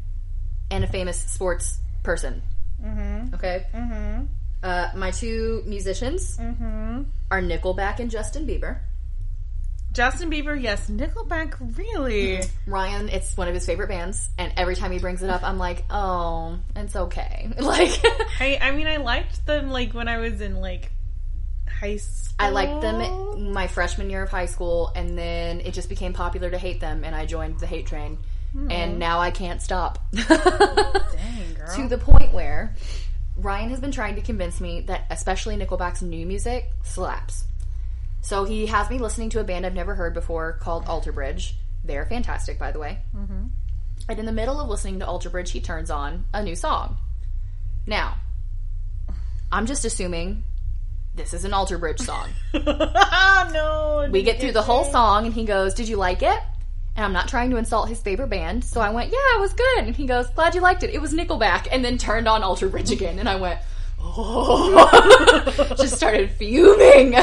and 0.71 0.85
a 0.85 0.87
famous 0.87 1.21
sports 1.21 1.79
person. 2.03 2.41
Mm-hmm. 2.83 3.35
Okay. 3.35 3.67
Mm-hmm. 3.75 4.25
Uh, 4.63 4.91
my 4.97 5.11
two 5.11 5.63
musicians 5.67 6.37
Mm-hmm. 6.39 7.03
are 7.31 7.41
Nickelback 7.43 7.99
and 8.01 8.11
Justin 8.11 8.47
Bieber. 8.47 8.79
Justin 9.93 10.31
Bieber, 10.31 10.61
yes. 10.61 10.91
Nickelback, 10.91 11.55
really? 11.79 12.43
Ryan, 12.67 13.09
it's 13.09 13.35
one 13.37 13.49
of 13.49 13.55
his 13.55 13.65
favorite 13.65 13.89
bands, 13.89 14.29
and 14.37 14.53
every 14.57 14.77
time 14.77 14.93
he 14.93 14.99
brings 14.99 15.23
it 15.23 15.31
up, 15.31 15.43
I'm 15.43 15.57
like, 15.59 15.85
oh, 15.91 16.59
it's 16.75 16.95
okay. 16.97 17.49
Like, 17.59 17.99
I 18.41 18.59
I 18.61 18.71
mean 18.73 18.87
I 18.87 18.97
liked 18.99 19.47
them 19.47 19.71
like 19.71 19.93
when 19.95 20.09
I 20.09 20.19
was 20.19 20.41
in 20.43 20.57
like 20.57 20.91
high 21.69 21.97
school. 21.97 22.35
I 22.39 22.51
liked 22.51 22.83
them 22.83 23.53
my 23.55 23.67
freshman 23.69 24.11
year 24.11 24.23
of 24.23 24.31
high 24.31 24.47
school, 24.47 24.93
and 24.95 25.17
then 25.17 25.61
it 25.61 25.73
just 25.73 25.89
became 25.89 26.13
popular 26.13 26.51
to 26.51 26.59
hate 26.59 26.81
them, 26.81 27.03
and 27.05 27.15
I 27.15 27.25
joined 27.25 27.59
the 27.61 27.67
hate 27.67 27.87
train, 27.87 28.19
and 28.71 28.99
now 28.99 29.21
I 29.21 29.31
can't 29.31 29.63
stop. 29.63 29.99
Dang, 30.13 30.25
girl. 31.55 31.75
to 31.77 31.89
the 31.89 31.99
point 31.99 32.35
where 32.35 32.75
Ryan 33.37 33.71
has 33.71 33.81
been 33.81 33.93
trying 33.93 34.15
to 34.17 34.23
convince 34.23 34.61
me 34.61 34.81
that 34.83 35.05
especially 35.11 35.57
Nickelback's 35.57 36.03
new 36.03 36.27
music 36.27 36.71
slaps. 36.83 37.45
So 38.23 38.45
he 38.45 38.67
has 38.67 38.91
me 38.91 38.99
listening 38.99 39.31
to 39.31 39.41
a 39.41 39.45
band 39.45 39.67
I've 39.67 39.75
never 39.75 39.95
heard 39.95 40.15
before 40.15 40.55
called 40.55 40.87
Alter 40.87 41.13
Bridge. 41.13 41.55
They're 41.85 42.07
fantastic, 42.07 42.59
by 42.59 42.73
the 42.73 42.79
way. 42.79 42.99
Mm-hmm. 43.15 43.45
And 44.09 44.19
in 44.19 44.27
the 44.27 44.33
middle 44.33 44.61
of 44.61 44.69
listening 44.69 44.99
to 45.01 45.07
Alter 45.07 45.31
Bridge, 45.31 45.51
he 45.51 45.61
turns 45.61 45.91
on 45.91 46.25
a 46.33 46.43
new 46.43 46.57
song. 46.57 46.99
Now, 47.87 48.17
I'm 49.53 49.67
just 49.67 49.85
assuming 49.85 50.43
this 51.15 51.35
is 51.35 51.45
an 51.45 51.53
Alter 51.53 51.79
Bridge 51.79 52.01
song. 52.01 52.29
no. 52.55 54.09
We 54.11 54.23
get 54.23 54.41
through 54.41 54.53
the 54.53 54.63
whole 54.63 54.85
song, 54.85 55.27
and 55.27 55.35
he 55.35 55.45
goes, 55.45 55.75
"Did 55.75 55.89
you 55.89 55.97
like 55.97 56.23
it?" 56.23 56.41
And 56.97 57.05
I'm 57.05 57.13
not 57.13 57.29
trying 57.29 57.51
to 57.51 57.57
insult 57.57 57.89
his 57.89 58.01
favorite 58.01 58.29
band, 58.29 58.65
so 58.65 58.81
I 58.81 58.91
went, 58.91 59.13
"Yeah, 59.13 59.37
it 59.37 59.41
was 59.41 59.53
good." 59.53 59.85
And 59.85 59.95
he 59.95 60.07
goes, 60.07 60.29
"Glad 60.29 60.55
you 60.55 60.63
liked 60.63 60.83
it. 60.83 60.91
It 60.91 61.01
was 61.01 61.13
Nickelback." 61.13 61.69
And 61.71 61.85
then 61.85 61.99
turned 61.99 62.27
on 62.27 62.43
Alter 62.43 62.69
Bridge 62.69 62.91
again, 62.91 63.19
and 63.19 63.29
I 63.29 63.37
went, 63.37 63.61
"Oh!" 64.01 65.75
Just 65.77 65.97
started 65.97 66.31
fuming. 66.33 67.15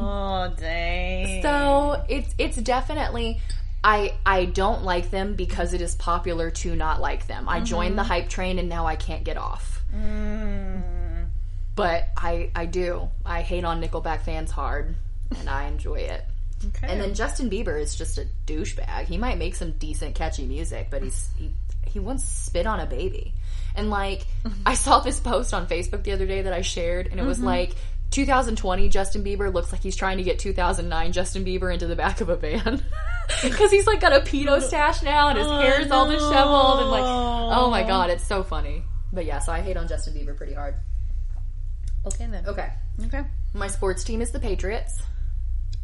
Oh 0.00 0.52
dang. 0.56 1.42
so 1.42 2.04
it's 2.08 2.34
it's 2.38 2.56
definitely. 2.56 3.40
I, 3.82 4.14
I 4.26 4.46
don't 4.46 4.82
like 4.82 5.10
them 5.10 5.34
because 5.34 5.72
it 5.72 5.80
is 5.80 5.94
popular 5.94 6.50
to 6.50 6.74
not 6.74 7.00
like 7.00 7.28
them. 7.28 7.48
I 7.48 7.60
joined 7.60 7.96
the 7.96 8.02
hype 8.02 8.28
train 8.28 8.58
and 8.58 8.68
now 8.68 8.86
I 8.86 8.96
can't 8.96 9.22
get 9.22 9.36
off. 9.36 9.82
Mm. 9.94 11.28
But 11.76 12.08
I 12.16 12.50
I 12.56 12.66
do. 12.66 13.08
I 13.24 13.42
hate 13.42 13.64
on 13.64 13.80
Nickelback 13.80 14.22
fans 14.22 14.50
hard 14.50 14.96
and 15.38 15.48
I 15.48 15.66
enjoy 15.68 16.00
it. 16.00 16.24
Okay. 16.66 16.88
And 16.88 17.00
then 17.00 17.14
Justin 17.14 17.48
Bieber 17.50 17.80
is 17.80 17.94
just 17.94 18.18
a 18.18 18.26
douchebag. 18.46 19.04
He 19.04 19.16
might 19.16 19.38
make 19.38 19.54
some 19.54 19.72
decent, 19.72 20.14
catchy 20.14 20.44
music, 20.44 20.88
but 20.90 21.02
he's 21.02 21.28
he, 21.38 21.50
he 21.86 21.98
once 22.00 22.24
spit 22.24 22.66
on 22.66 22.80
a 22.80 22.86
baby. 22.86 23.32
And 23.74 23.90
like, 23.90 24.26
mm-hmm. 24.44 24.62
I 24.66 24.74
saw 24.74 25.00
this 25.00 25.20
post 25.20 25.54
on 25.54 25.66
Facebook 25.68 26.02
the 26.02 26.12
other 26.12 26.26
day 26.26 26.42
that 26.42 26.52
I 26.52 26.62
shared, 26.62 27.06
and 27.06 27.20
it 27.20 27.24
was 27.24 27.38
mm-hmm. 27.38 27.46
like 27.46 27.74
2020 28.10 28.88
Justin 28.88 29.22
Bieber 29.22 29.52
looks 29.52 29.70
like 29.70 29.82
he's 29.82 29.94
trying 29.94 30.16
to 30.16 30.24
get 30.24 30.38
2009 30.38 31.12
Justin 31.12 31.44
Bieber 31.44 31.72
into 31.72 31.86
the 31.86 31.94
back 31.94 32.20
of 32.20 32.28
a 32.28 32.36
van 32.36 32.82
because 33.42 33.70
he's 33.70 33.86
like 33.86 34.00
got 34.00 34.12
a 34.12 34.20
pedo 34.20 34.60
stash 34.66 35.02
now, 35.02 35.28
and 35.28 35.38
his 35.38 35.46
Oh, 35.46 35.60
hair's 35.60 35.90
all 35.90 36.10
disheveled, 36.10 36.80
and 36.80 36.90
like, 36.90 37.04
oh 37.04 37.70
my 37.70 37.84
god, 37.84 38.10
it's 38.10 38.26
so 38.26 38.42
funny. 38.42 38.82
But 39.12 39.26
yeah, 39.26 39.38
so 39.38 39.52
I 39.52 39.60
hate 39.60 39.76
on 39.76 39.86
Justin 39.86 40.14
Bieber 40.14 40.36
pretty 40.36 40.54
hard. 40.54 40.74
okay 42.06 42.26
then. 42.26 42.46
Okay, 42.46 42.70
Okay. 43.06 43.22
my 43.54 43.68
sports 43.68 44.02
team 44.02 44.20
is 44.20 44.32
the 44.32 44.40
Patriots. 44.40 45.00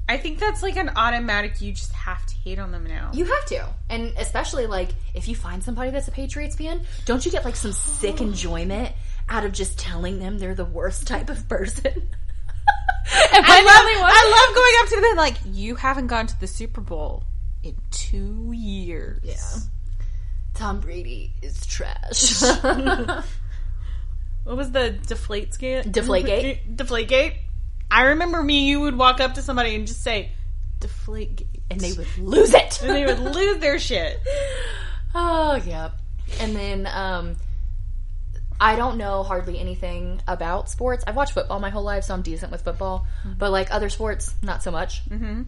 I 0.08 0.18
think 0.18 0.38
that's 0.38 0.62
like 0.62 0.76
an 0.76 0.90
automatic. 0.96 1.60
You 1.60 1.72
just 1.72 1.92
have 1.92 2.24
to 2.26 2.34
hate 2.34 2.58
on 2.58 2.72
them 2.72 2.84
now. 2.84 3.10
You 3.14 3.24
have 3.24 3.46
to. 3.46 3.66
And 3.88 4.12
especially 4.18 4.66
like 4.66 4.90
if 5.14 5.28
you 5.28 5.34
find 5.34 5.62
somebody 5.62 5.90
that's 5.90 6.08
a 6.08 6.12
Patriots 6.12 6.56
fan, 6.56 6.82
don't 7.06 7.24
you 7.24 7.32
get 7.32 7.44
like 7.44 7.56
some 7.56 7.72
sick 7.72 8.20
enjoyment 8.20 8.92
out 9.28 9.44
of 9.44 9.52
just 9.52 9.78
telling 9.78 10.18
them 10.18 10.38
they're 10.38 10.54
the 10.54 10.64
worst 10.64 11.06
type 11.06 11.30
of 11.30 11.48
person? 11.48 11.84
I 13.06 13.60
love? 13.60 13.84
I 14.06 14.46
love 14.46 14.54
going 14.54 14.74
up 14.80 14.88
to 14.88 15.00
them 15.08 15.16
like, 15.16 15.56
you 15.56 15.74
haven't 15.76 16.08
gone 16.08 16.26
to 16.26 16.40
the 16.40 16.46
Super 16.46 16.80
Bowl 16.80 17.24
in 17.62 17.74
two 17.90 18.52
years. 18.54 19.20
Yeah. 19.22 19.60
Tom 20.54 20.80
Brady 20.80 21.32
is 21.42 21.64
trash. 21.66 22.42
what 24.44 24.56
was 24.56 24.70
the 24.70 24.90
deflate 24.90 25.54
skate? 25.54 25.86
Deflategate? 25.86 26.76
Deflategate. 26.76 27.36
I 27.94 28.02
remember 28.02 28.42
me. 28.42 28.66
You 28.68 28.80
would 28.80 28.96
walk 28.96 29.20
up 29.20 29.34
to 29.34 29.42
somebody 29.42 29.74
and 29.74 29.86
just 29.86 30.02
say, 30.02 30.32
"Deflategate," 30.80 31.46
And 31.70 31.80
they 31.80 31.92
would 31.92 32.06
lose 32.18 32.52
it. 32.52 32.82
and 32.82 32.90
they 32.90 33.06
would 33.06 33.20
lose 33.20 33.58
their 33.58 33.78
shit. 33.78 34.20
Oh, 35.16 35.54
yep. 35.64 35.92
And 36.40 36.56
then 36.56 36.88
um 36.92 37.36
I 38.60 38.74
don't 38.74 38.98
know 38.98 39.22
hardly 39.22 39.60
anything 39.60 40.20
about 40.26 40.68
sports. 40.68 41.04
I've 41.06 41.14
watched 41.14 41.34
football 41.34 41.60
my 41.60 41.70
whole 41.70 41.84
life, 41.84 42.02
so 42.04 42.14
I'm 42.14 42.22
decent 42.22 42.50
with 42.50 42.62
football. 42.62 43.06
But 43.38 43.52
like 43.52 43.72
other 43.72 43.88
sports, 43.90 44.34
not 44.42 44.62
so 44.64 44.72
much. 44.72 45.08
Mm-hmm. 45.08 45.42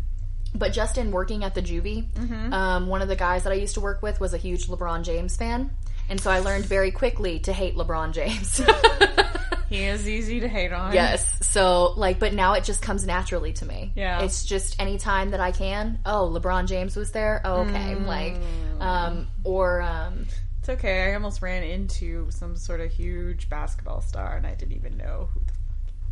But 0.55 0.73
just 0.73 0.99
in 0.99 1.11
working 1.11 1.43
at 1.43 1.55
the 1.57 1.63
juvie, 1.63 2.07
um, 2.53 2.87
one 2.87 3.03
of 3.03 3.09
the 3.09 3.17
guys 3.17 3.43
that 3.43 3.53
I 3.53 3.57
used 3.57 3.75
to 3.75 3.81
work 3.81 4.03
with 4.03 4.21
was 4.21 4.35
a 4.35 4.39
huge 4.39 4.69
LeBron 4.69 5.03
James 5.03 5.37
fan. 5.37 5.71
And 6.09 6.21
so 6.21 6.31
I 6.31 6.39
learned 6.39 6.65
very 6.67 6.93
quickly 6.93 7.41
to 7.41 7.53
hate 7.53 7.75
LeBron 7.77 8.13
James. 8.13 8.61
He 9.69 9.85
is 9.85 10.09
easy 10.09 10.41
to 10.41 10.49
hate 10.49 10.73
on. 10.73 10.93
yes. 10.95 11.27
So, 11.47 11.93
like, 11.97 12.19
but 12.19 12.33
now 12.35 12.53
it 12.55 12.65
just 12.65 12.83
comes 12.83 13.07
naturally 13.07 13.53
to 13.55 13.65
me. 13.65 13.93
Yeah. 13.97 14.23
It's 14.23 14.45
just 14.45 14.81
anytime 14.81 15.31
that 15.31 15.41
I 15.41 15.51
can, 15.53 15.99
oh, 16.07 16.31
LeBron 16.33 16.67
James 16.69 16.97
was 16.97 17.13
there. 17.13 17.41
Oh, 17.45 17.63
okay. 17.63 17.95
Like, 17.95 18.37
um, 18.81 19.27
or, 19.45 19.81
um, 19.83 20.27
It's 20.61 20.69
okay. 20.69 21.11
I 21.11 21.15
almost 21.15 21.43
ran 21.43 21.63
into 21.63 22.31
some 22.31 22.57
sort 22.57 22.81
of 22.81 22.91
huge 22.93 23.49
basketball 23.49 24.01
star, 24.03 24.37
and 24.37 24.47
I 24.47 24.55
didn't 24.55 24.75
even 24.77 24.97
know 24.97 25.29
who 25.35 25.41
the 25.41 25.53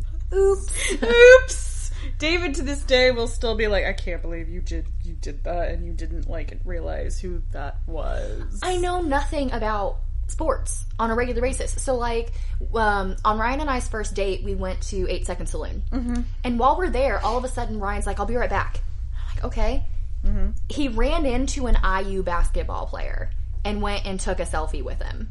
fuck. 0.03 0.39
oops. 0.39 1.03
Oops. 1.43 1.91
David 2.19 2.55
to 2.55 2.61
this 2.61 2.83
day 2.83 3.09
will 3.11 3.27
still 3.27 3.55
be 3.55 3.67
like, 3.67 3.85
I 3.85 3.93
can't 3.93 4.21
believe 4.21 4.47
you 4.49 4.61
did 4.61 4.85
you 5.03 5.13
did 5.13 5.43
that 5.45 5.69
and 5.71 5.83
you 5.85 5.91
didn't 5.93 6.29
like 6.29 6.55
realize 6.63 7.19
who 7.19 7.41
that 7.51 7.77
was. 7.87 8.59
I 8.61 8.77
know 8.77 9.01
nothing 9.01 9.51
about 9.51 9.97
sports 10.27 10.85
on 10.99 11.11
a 11.11 11.15
regular 11.15 11.41
basis. 11.41 11.81
So, 11.81 11.95
like, 11.95 12.33
um, 12.73 13.15
on 13.23 13.37
Ryan 13.37 13.61
and 13.61 13.69
I's 13.69 13.87
first 13.87 14.15
date, 14.15 14.43
we 14.43 14.55
went 14.55 14.81
to 14.83 15.07
Eight 15.09 15.25
Second 15.25 15.47
Saloon. 15.47 15.83
Mm-hmm. 15.91 16.21
And 16.43 16.59
while 16.59 16.77
we're 16.77 16.89
there, 16.89 17.23
all 17.23 17.37
of 17.37 17.43
a 17.43 17.47
sudden, 17.47 17.79
Ryan's 17.79 18.05
like, 18.05 18.19
I'll 18.19 18.25
be 18.25 18.35
right 18.35 18.49
back. 18.49 18.79
I'm 19.15 19.35
like, 19.35 19.45
okay. 19.45 19.85
He 20.69 20.87
ran 20.87 21.25
into 21.25 21.67
an 21.67 21.77
IU 21.83 22.23
basketball 22.23 22.87
player 22.87 23.29
and 23.63 23.81
went 23.81 24.05
and 24.05 24.19
took 24.19 24.39
a 24.39 24.45
selfie 24.45 24.83
with 24.83 25.01
him. 25.01 25.29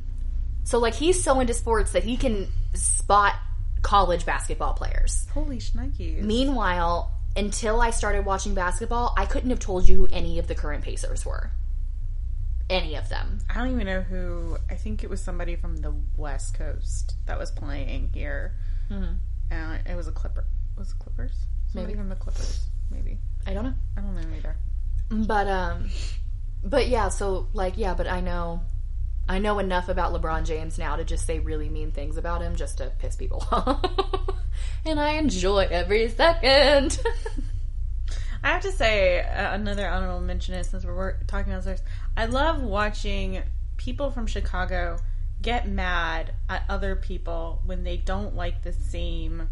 So, 0.64 0.78
like, 0.78 0.94
he's 0.94 1.22
so 1.22 1.40
into 1.40 1.54
sports 1.54 1.92
that 1.92 2.04
he 2.04 2.16
can 2.16 2.48
spot 2.74 3.34
college 3.82 4.24
basketball 4.24 4.74
players. 4.74 5.26
Holy 5.34 5.58
shnikes. 5.58 6.22
Meanwhile, 6.22 7.12
until 7.36 7.80
I 7.80 7.90
started 7.90 8.24
watching 8.24 8.54
basketball, 8.54 9.12
I 9.16 9.26
couldn't 9.26 9.50
have 9.50 9.58
told 9.58 9.88
you 9.88 9.96
who 9.96 10.08
any 10.12 10.38
of 10.38 10.46
the 10.46 10.54
current 10.54 10.84
Pacers 10.84 11.26
were. 11.26 11.50
Any 12.70 12.94
of 12.96 13.08
them. 13.08 13.38
I 13.50 13.54
don't 13.54 13.70
even 13.72 13.86
know 13.86 14.00
who. 14.00 14.56
I 14.70 14.74
think 14.74 15.04
it 15.04 15.10
was 15.10 15.20
somebody 15.20 15.54
from 15.56 15.76
the 15.78 15.94
West 16.16 16.54
Coast 16.56 17.14
that 17.26 17.38
was 17.38 17.50
playing 17.50 18.10
here. 18.14 18.54
Mhm. 18.90 19.18
And 19.50 19.86
it 19.86 19.94
was 19.96 20.08
a 20.08 20.12
Clipper. 20.12 20.44
Was 20.78 20.90
it 20.90 20.98
Clippers? 20.98 21.32
Somebody 21.72 21.92
Maybe. 21.94 21.98
from 21.98 22.08
the 22.08 22.16
Clippers. 22.16 22.66
Maybe. 22.90 23.18
I 23.46 23.52
don't 23.54 23.64
know. 23.64 23.74
I 23.96 24.00
don't 24.00 24.14
know 24.14 24.36
either. 24.36 24.56
But 25.10 25.46
um 25.48 25.90
but 26.64 26.88
yeah, 26.88 27.08
so 27.10 27.48
like 27.52 27.76
yeah, 27.76 27.92
but 27.94 28.06
I 28.08 28.20
know 28.20 28.62
I 29.28 29.38
know 29.38 29.58
enough 29.58 29.88
about 29.88 30.12
LeBron 30.12 30.44
James 30.46 30.78
now 30.78 30.96
to 30.96 31.04
just 31.04 31.26
say 31.26 31.38
really 31.38 31.68
mean 31.68 31.92
things 31.92 32.16
about 32.16 32.40
him 32.42 32.56
just 32.56 32.78
to 32.78 32.90
piss 32.98 33.16
people 33.16 33.46
off. 33.52 33.84
and 34.86 34.98
I 34.98 35.12
enjoy 35.12 35.66
every 35.70 36.08
second. 36.08 36.98
I 38.44 38.48
have 38.48 38.62
to 38.62 38.72
say 38.72 39.22
uh, 39.22 39.54
another 39.54 39.88
honorable 39.88 40.20
mention 40.20 40.54
is 40.54 40.68
since 40.68 40.84
we're 40.84 40.94
wor- 40.94 41.18
talking 41.26 41.50
about 41.50 41.62
stars. 41.62 41.80
I 42.14 42.26
love 42.26 42.62
watching 42.62 43.42
people 43.78 44.10
from 44.10 44.26
Chicago 44.26 44.98
get 45.40 45.66
mad 45.66 46.34
at 46.50 46.62
other 46.68 46.94
people 46.94 47.62
when 47.64 47.84
they 47.84 47.96
don't 47.96 48.36
like 48.36 48.62
the 48.62 48.74
same 48.74 49.48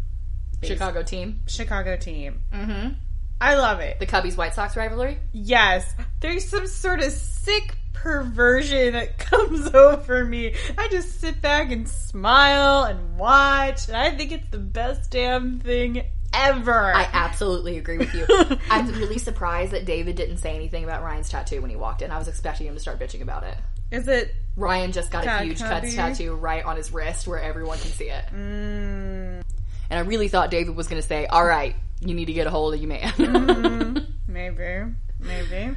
Chicago 0.61 1.01
team. 1.01 1.41
Chicago 1.47 1.97
team. 1.97 2.41
Mm-hmm. 2.53 2.93
I 3.41 3.55
love 3.55 3.79
it. 3.79 3.99
The 3.99 4.05
Cubbies 4.05 4.37
White 4.37 4.53
Sox 4.53 4.77
rivalry? 4.77 5.17
Yes, 5.33 5.91
there's 6.19 6.47
some 6.47 6.67
sort 6.67 6.99
of 7.01 7.11
sick 7.11 7.75
perversion 7.93 8.93
that 8.93 9.17
comes 9.17 9.73
over 9.73 10.23
me. 10.23 10.53
I 10.77 10.87
just 10.89 11.19
sit 11.19 11.41
back 11.41 11.71
and 11.71 11.89
smile 11.89 12.83
and 12.83 13.17
watch, 13.17 13.87
and 13.87 13.97
I 13.97 14.11
think 14.11 14.31
it's 14.31 14.51
the 14.51 14.59
best 14.59 15.09
damn 15.09 15.59
thing 15.59 16.03
ever. 16.33 16.93
I 16.95 17.07
absolutely 17.13 17.77
agree 17.77 17.97
with 17.97 18.13
you. 18.13 18.25
I'm 18.69 18.87
really 18.93 19.17
surprised 19.17 19.71
that 19.71 19.85
David 19.85 20.15
didn't 20.15 20.37
say 20.37 20.55
anything 20.55 20.83
about 20.83 21.03
Ryan's 21.03 21.29
tattoo 21.29 21.61
when 21.61 21.69
he 21.69 21.75
walked 21.75 22.01
in. 22.01 22.11
I 22.11 22.17
was 22.17 22.27
expecting 22.27 22.67
him 22.67 22.73
to 22.73 22.79
start 22.79 22.99
bitching 22.99 23.21
about 23.21 23.43
it. 23.43 23.55
Is 23.91 24.07
it? 24.07 24.33
Ryan 24.55 24.91
just 24.91 25.11
got 25.11 25.25
a 25.25 25.43
huge 25.43 25.59
Cubs 25.59 25.95
tattoo 25.95 26.33
right 26.35 26.63
on 26.65 26.77
his 26.77 26.91
wrist 26.91 27.27
where 27.27 27.39
everyone 27.39 27.77
can 27.77 27.89
see 27.91 28.09
it. 28.09 28.25
Mm, 28.33 29.43
And 29.89 29.99
I 29.99 29.99
really 29.99 30.27
thought 30.27 30.51
David 30.51 30.75
was 30.75 30.87
going 30.87 31.01
to 31.01 31.07
say, 31.07 31.25
"All 31.27 31.45
right, 31.45 31.75
you 32.01 32.13
need 32.13 32.25
to 32.25 32.33
get 32.33 32.47
a 32.47 32.49
hold 32.49 32.73
of 32.73 32.81
your 32.81 32.89
man." 32.89 34.07
maybe, 34.27 34.91
maybe. 35.19 35.75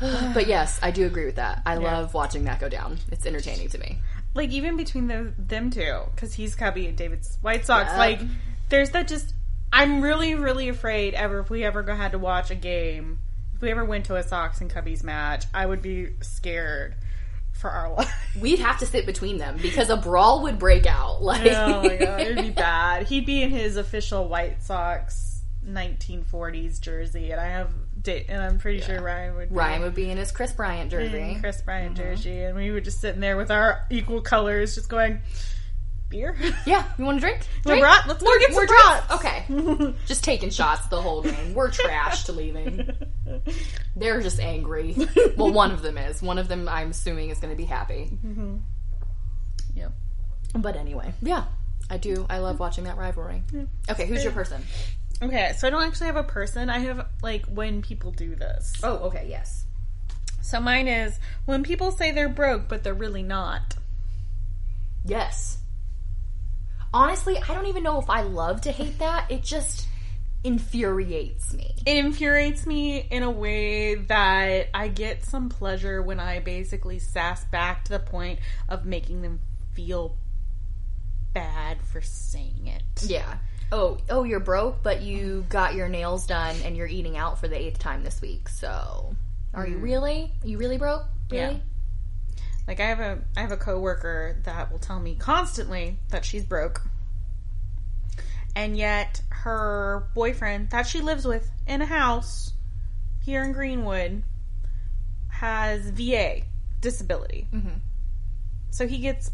but 0.00 0.46
yes, 0.46 0.78
I 0.82 0.90
do 0.90 1.06
agree 1.06 1.24
with 1.26 1.36
that. 1.36 1.62
I 1.66 1.76
love 1.76 2.14
watching 2.14 2.44
that 2.44 2.60
go 2.60 2.68
down. 2.68 2.98
It's 3.10 3.26
entertaining 3.26 3.68
to 3.70 3.78
me. 3.78 3.98
Like 4.34 4.50
even 4.50 4.76
between 4.76 5.06
the, 5.08 5.32
them 5.38 5.70
two, 5.70 6.00
because 6.14 6.34
he's 6.34 6.54
Cubby 6.54 6.86
and 6.86 6.96
David's 6.96 7.38
White 7.40 7.64
Sox. 7.66 7.88
Yep. 7.88 7.98
Like 7.98 8.20
there's 8.68 8.90
that 8.90 9.08
just. 9.08 9.34
I'm 9.70 10.00
really, 10.00 10.34
really 10.34 10.70
afraid 10.70 11.12
ever 11.12 11.40
if 11.40 11.50
we 11.50 11.62
ever 11.62 11.82
go- 11.82 11.94
had 11.94 12.12
to 12.12 12.18
watch 12.18 12.50
a 12.50 12.54
game, 12.54 13.18
if 13.54 13.60
we 13.60 13.70
ever 13.70 13.84
went 13.84 14.06
to 14.06 14.16
a 14.16 14.22
Sox 14.22 14.60
and 14.60 14.72
Cubbies 14.72 15.02
match, 15.02 15.44
I 15.52 15.66
would 15.66 15.82
be 15.82 16.14
scared 16.22 16.94
for 17.52 17.70
our 17.70 17.92
life. 17.96 18.36
We'd 18.40 18.60
have 18.60 18.78
to 18.78 18.86
sit 18.86 19.04
between 19.04 19.38
them 19.38 19.58
because 19.60 19.90
a 19.90 19.96
brawl 19.96 20.42
would 20.44 20.58
break 20.58 20.86
out. 20.86 21.22
Like, 21.28 21.52
oh 21.52 21.82
my 21.82 21.96
god, 21.96 22.20
it'd 22.20 22.36
be 22.44 22.50
bad. 22.50 23.06
He'd 23.08 23.26
be 23.26 23.42
in 23.42 23.50
his 23.50 23.76
official 23.76 24.28
White 24.28 24.62
Sox 24.62 25.42
1940s 25.68 26.80
jersey, 26.80 27.32
and 27.32 27.40
I 27.40 27.46
have, 27.46 27.70
and 28.06 28.40
I'm 28.40 28.58
pretty 28.58 28.80
sure 28.80 29.02
Ryan 29.02 29.36
would. 29.36 29.48
Be 29.50 29.54
Ryan 29.54 29.82
would 29.82 29.94
be 29.94 30.10
in 30.10 30.16
his 30.16 30.32
Kris 30.32 30.52
Bryant 30.52 30.90
jersey. 30.90 31.36
Kris 31.40 31.60
Bryant 31.60 31.94
mm-hmm. 31.94 32.02
jersey, 32.02 32.40
and 32.44 32.56
we 32.56 32.70
would 32.70 32.84
just 32.84 33.00
sitting 33.00 33.20
there 33.20 33.36
with 33.36 33.50
our 33.50 33.84
equal 33.90 34.20
colors, 34.20 34.76
just 34.76 34.88
going, 34.88 35.20
beer. 36.08 36.36
Yeah, 36.66 36.84
you 36.98 37.04
want 37.04 37.16
to 37.16 37.20
drink? 37.20 37.40
Drink? 37.64 37.80
brat? 37.80 38.06
Let's 38.06 38.22
go 38.22 38.38
get 38.38 38.52
some 38.52 38.66
brats. 38.66 39.12
Okay, 39.12 39.94
just 40.06 40.24
taking 40.24 40.50
shots 40.50 40.86
the 40.86 41.00
whole 41.00 41.22
game. 41.22 41.54
We're 41.54 41.70
trashed 41.70 42.34
leaving. 42.34 42.90
They're 43.96 44.20
just 44.20 44.40
angry. 44.40 44.94
Well, 45.36 45.52
one 45.52 45.70
of 45.70 45.82
them 45.82 45.96
is. 45.96 46.20
One 46.20 46.38
of 46.38 46.48
them, 46.48 46.68
I'm 46.68 46.90
assuming, 46.90 47.30
is 47.30 47.38
going 47.38 47.52
to 47.52 47.56
be 47.56 47.64
happy. 47.64 48.10
Mm-hmm. 48.24 48.56
Yep. 49.76 49.92
But 50.56 50.76
anyway, 50.76 51.12
yeah, 51.22 51.44
I 51.88 51.96
do. 51.96 52.26
I 52.28 52.38
love 52.38 52.58
watching 52.60 52.84
that 52.84 52.96
rivalry. 52.96 53.42
Okay, 53.88 54.06
who's 54.06 54.22
your 54.22 54.32
person? 54.32 54.62
Okay, 55.22 55.52
so 55.56 55.66
I 55.66 55.70
don't 55.70 55.82
actually 55.82 56.06
have 56.08 56.16
a 56.16 56.22
person. 56.22 56.70
I 56.70 56.78
have 56.80 57.06
like 57.22 57.46
when 57.46 57.82
people 57.82 58.12
do 58.12 58.34
this. 58.34 58.74
Oh, 58.82 58.96
okay, 59.08 59.26
yes. 59.28 59.64
So 60.42 60.60
mine 60.60 60.88
is 60.88 61.18
when 61.44 61.62
people 61.62 61.90
say 61.90 62.12
they're 62.12 62.28
broke, 62.28 62.68
but 62.68 62.82
they're 62.82 62.94
really 62.94 63.22
not. 63.22 63.76
Yes. 65.04 65.58
Honestly, 66.92 67.36
I 67.36 67.54
don't 67.54 67.66
even 67.66 67.82
know 67.82 68.00
if 68.00 68.08
I 68.08 68.22
love 68.22 68.62
to 68.62 68.72
hate 68.72 68.98
that. 68.98 69.30
It 69.30 69.42
just 69.42 69.86
infuriates 70.44 71.52
me. 71.52 71.74
it 71.84 71.96
infuriates 71.96 72.64
me 72.64 72.98
in 72.98 73.24
a 73.24 73.30
way 73.30 73.96
that 73.96 74.68
I 74.72 74.88
get 74.88 75.24
some 75.24 75.48
pleasure 75.48 76.00
when 76.00 76.20
I 76.20 76.38
basically 76.38 77.00
sass 77.00 77.44
back 77.46 77.84
to 77.86 77.92
the 77.92 77.98
point 77.98 78.38
of 78.68 78.86
making 78.86 79.22
them 79.22 79.40
feel 79.74 80.16
bad 81.34 81.82
for 81.82 82.00
saying 82.00 82.68
it. 82.68 83.02
Yeah. 83.04 83.38
Oh, 83.70 83.98
oh, 84.08 84.22
you're 84.24 84.40
broke, 84.40 84.82
but 84.82 85.02
you 85.02 85.44
got 85.48 85.74
your 85.74 85.88
nails 85.88 86.26
done 86.26 86.56
and 86.64 86.76
you're 86.76 86.86
eating 86.86 87.16
out 87.16 87.38
for 87.38 87.48
the 87.48 87.60
eighth 87.60 87.78
time 87.78 88.02
this 88.02 88.20
week. 88.22 88.48
So, 88.48 89.14
are 89.52 89.66
you 89.66 89.76
mm. 89.76 89.82
really? 89.82 90.32
Are 90.42 90.48
you 90.48 90.58
really 90.58 90.78
broke? 90.78 91.04
Really? 91.30 91.54
Yeah. 91.54 91.60
Like 92.68 92.78
I 92.80 92.84
have 92.84 93.00
a 93.00 93.18
I 93.36 93.40
have 93.40 93.50
a 93.50 93.56
coworker 93.56 94.36
that 94.44 94.70
will 94.70 94.78
tell 94.78 95.00
me 95.00 95.14
constantly 95.16 95.98
that 96.10 96.24
she's 96.24 96.44
broke. 96.44 96.82
And 98.54 98.76
yet 98.76 99.22
her 99.30 100.08
boyfriend 100.14 100.70
that 100.70 100.86
she 100.86 101.00
lives 101.00 101.24
with 101.24 101.50
in 101.66 101.80
a 101.80 101.86
house 101.86 102.52
here 103.22 103.42
in 103.42 103.52
Greenwood 103.52 104.22
has 105.28 105.88
VA 105.90 106.42
disability. 106.80 107.48
Mhm. 107.52 107.80
So 108.70 108.86
he 108.86 108.98
gets 108.98 109.30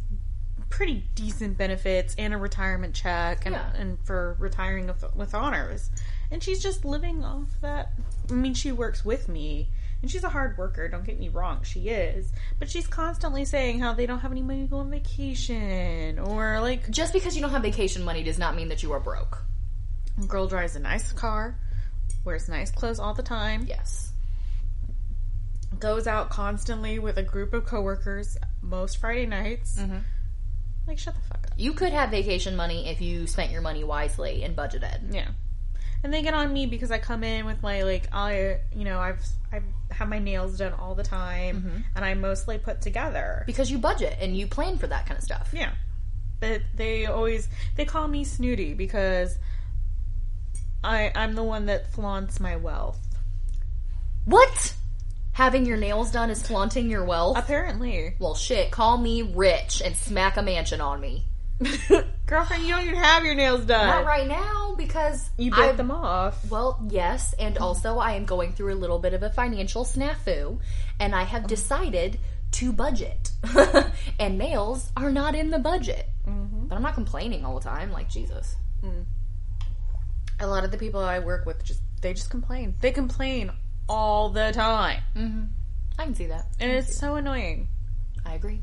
pretty 0.70 1.05
decent 1.14 1.57
benefits 1.57 2.14
and 2.18 2.35
a 2.35 2.37
retirement 2.37 2.94
check 2.94 3.47
and, 3.47 3.55
Yeah. 3.55 3.73
and 3.75 3.99
for 4.05 4.37
retiring 4.38 4.87
with, 4.87 5.05
with 5.14 5.35
honors. 5.35 5.90
And 6.31 6.42
she's 6.42 6.62
just 6.62 6.85
living 6.85 7.25
off 7.25 7.49
that. 7.62 7.92
I 8.31 8.33
mean, 8.33 8.55
she 8.55 8.73
works 8.73 9.05
with 9.05 9.29
me 9.29 9.68
and 10.05 10.11
she's 10.11 10.23
a 10.23 10.29
hard 10.29 10.59
worker, 10.59 10.87
don't 10.87 11.03
get 11.07 11.19
me 11.19 11.31
wrong, 11.31 11.62
she 11.62 11.88
is. 11.88 12.31
But 12.59 12.69
she's 12.69 12.87
constantly 12.87 13.47
saying 13.47 13.81
how 13.81 13.95
they 13.95 14.05
don't 14.05 14.19
have 14.19 14.33
any 14.33 14.43
money 14.43 14.64
to 14.64 14.69
go 14.69 14.77
on 14.81 14.90
vacation 14.90 16.19
or 16.19 16.61
like 16.61 16.90
Just 16.90 17.14
because 17.14 17.35
you 17.35 17.40
don't 17.40 17.53
have 17.53 17.62
vacation 17.62 18.05
money 18.05 18.23
does 18.23 18.38
not 18.38 18.55
mean 18.55 18.69
that 18.69 18.83
you 18.83 18.93
are 18.93 19.01
broke. 19.01 19.43
girl 20.29 20.47
drives 20.47 20.77
a 20.77 20.79
nice 20.81 21.11
car, 21.12 21.59
wears 22.23 22.51
nice 22.51 22.71
clothes 22.71 22.99
all 23.01 23.14
the 23.14 23.23
time, 23.23 23.64
Yes. 23.67 24.12
goes 25.81 26.07
out 26.07 26.29
constantly 26.29 26.99
with 26.99 27.17
a 27.17 27.23
group 27.23 27.55
of 27.55 27.64
coworkers 27.64 28.37
most 28.61 28.99
Friday 28.99 29.25
nights. 29.27 29.79
Mhm. 29.79 30.03
Like, 30.87 30.99
shut 30.99 31.14
the 31.14 31.21
fuck 31.23 31.47
up. 31.47 31.55
You 31.57 31.73
could 31.73 31.93
have 31.93 32.11
vacation 32.11 32.57
money 32.57 32.88
if 32.90 33.01
you 33.01 33.27
spent 33.27 33.51
your 33.51 33.62
money 33.62 33.85
wisely 33.85 34.45
and 34.45 34.55
budgeted. 34.55 35.14
Yeah. 35.14 35.29
And 36.05 36.12
they 36.12 36.21
get 36.21 36.35
on 36.35 36.53
me 36.53 36.67
because 36.67 36.90
I 36.90 36.99
come 36.99 37.25
in 37.25 37.47
with 37.47 37.62
my 37.62 37.83
like 37.83 38.09
I 38.12 38.59
you 38.77 38.85
know 38.85 39.01
I've 39.01 39.25
I 39.51 39.57
have 39.57 39.64
had 39.90 40.09
my 40.11 40.19
nails 40.19 40.59
done 40.59 40.75
all 40.75 40.95
the 40.95 41.03
time 41.03 41.57
mm-hmm. 41.57 41.77
and 41.97 42.05
I'm 42.05 42.21
mostly 42.21 42.59
put 42.59 42.83
together. 42.83 43.43
Because 43.47 43.71
you 43.71 43.79
budget 43.79 44.19
and 44.21 44.37
you 44.37 44.47
plan 44.47 44.77
for 44.77 44.87
that 44.87 45.07
kind 45.07 45.17
of 45.17 45.25
stuff. 45.25 45.51
Yeah. 45.55 45.73
But 46.40 46.61
they 46.75 47.07
always 47.07 47.49
they 47.77 47.87
call 47.87 48.07
me 48.07 48.25
snooty 48.25 48.75
because 48.75 49.38
I 50.85 51.11
I'm 51.14 51.35
the 51.35 51.43
one 51.43 51.67
that 51.67 51.90
flaunts 51.90 52.38
my 52.38 52.57
wealth. 52.57 53.01
What? 54.27 54.75
Having 55.33 55.64
your 55.64 55.79
nails 55.79 56.12
done 56.12 56.29
is 56.29 56.47
flaunting 56.47 56.90
your 56.90 57.05
wealth? 57.05 57.38
Apparently. 57.38 58.14
well, 58.21 58.35
shit, 58.35 58.71
call 58.71 58.99
me 58.99 59.23
rich 59.23 59.83
and 59.85 59.97
smack 59.97 60.37
a 60.37 60.43
mansion 60.43 60.81
on 60.81 61.01
me. 61.01 61.25
Girlfriend, 62.27 62.64
you 62.64 62.75
don't 62.75 62.83
even 62.83 62.97
have 62.97 63.25
your 63.25 63.35
nails 63.35 63.64
done. 63.64 63.87
Not 63.87 64.05
right 64.05 64.27
now 64.27 64.75
because 64.77 65.31
You 65.37 65.51
bit 65.51 65.61
I 65.61 65.73
them 65.73 65.90
off. 65.90 66.51
Well, 66.51 66.81
yes, 66.90 67.35
and 67.38 67.59
also 67.59 67.99
I 67.99 68.12
am 68.12 68.25
going 68.25 68.53
through 68.53 68.75
a 68.75 68.77
little 68.77 68.99
bit 68.99 69.14
of 69.14 69.23
a 69.23 69.31
financial 69.31 69.85
snafu, 69.85 70.59
and 70.99 71.14
I 71.14 71.23
have 71.25 71.43
mm-hmm. 71.43 71.49
decided 71.49 72.19
to 72.53 72.73
budget. 72.73 73.31
and 74.19 74.38
nails 74.38 74.90
are 74.97 75.11
not 75.11 75.35
in 75.35 75.51
the 75.51 75.59
budget. 75.59 76.09
Mm-hmm. 76.27 76.69
But 76.69 76.77
I'm 76.77 76.83
not 76.83 76.95
complaining 76.95 77.45
all 77.45 77.59
the 77.59 77.64
time, 77.64 77.93
like 77.93 78.09
Jesus. 78.09 78.57
Mm. 78.83 79.05
A 80.40 80.47
lot 80.47 80.64
of 80.64 80.71
the 80.71 80.79
people 80.79 81.01
I 81.01 81.19
work 81.19 81.47
with 81.47 81.64
just 81.64 81.81
they 82.01 82.12
just 82.14 82.31
complain. 82.31 82.75
They 82.81 82.90
complain 82.90 83.51
all 83.88 84.31
the 84.31 84.53
time. 84.53 85.03
Mm-hmm. 85.17 85.45
I 85.99 86.05
can 86.05 86.14
see 86.14 86.27
that. 86.27 86.47
And 86.61 86.71
it's 86.71 86.97
so 86.97 87.17
annoying. 87.17 87.69
I 88.27 88.35
agree. 88.35 88.61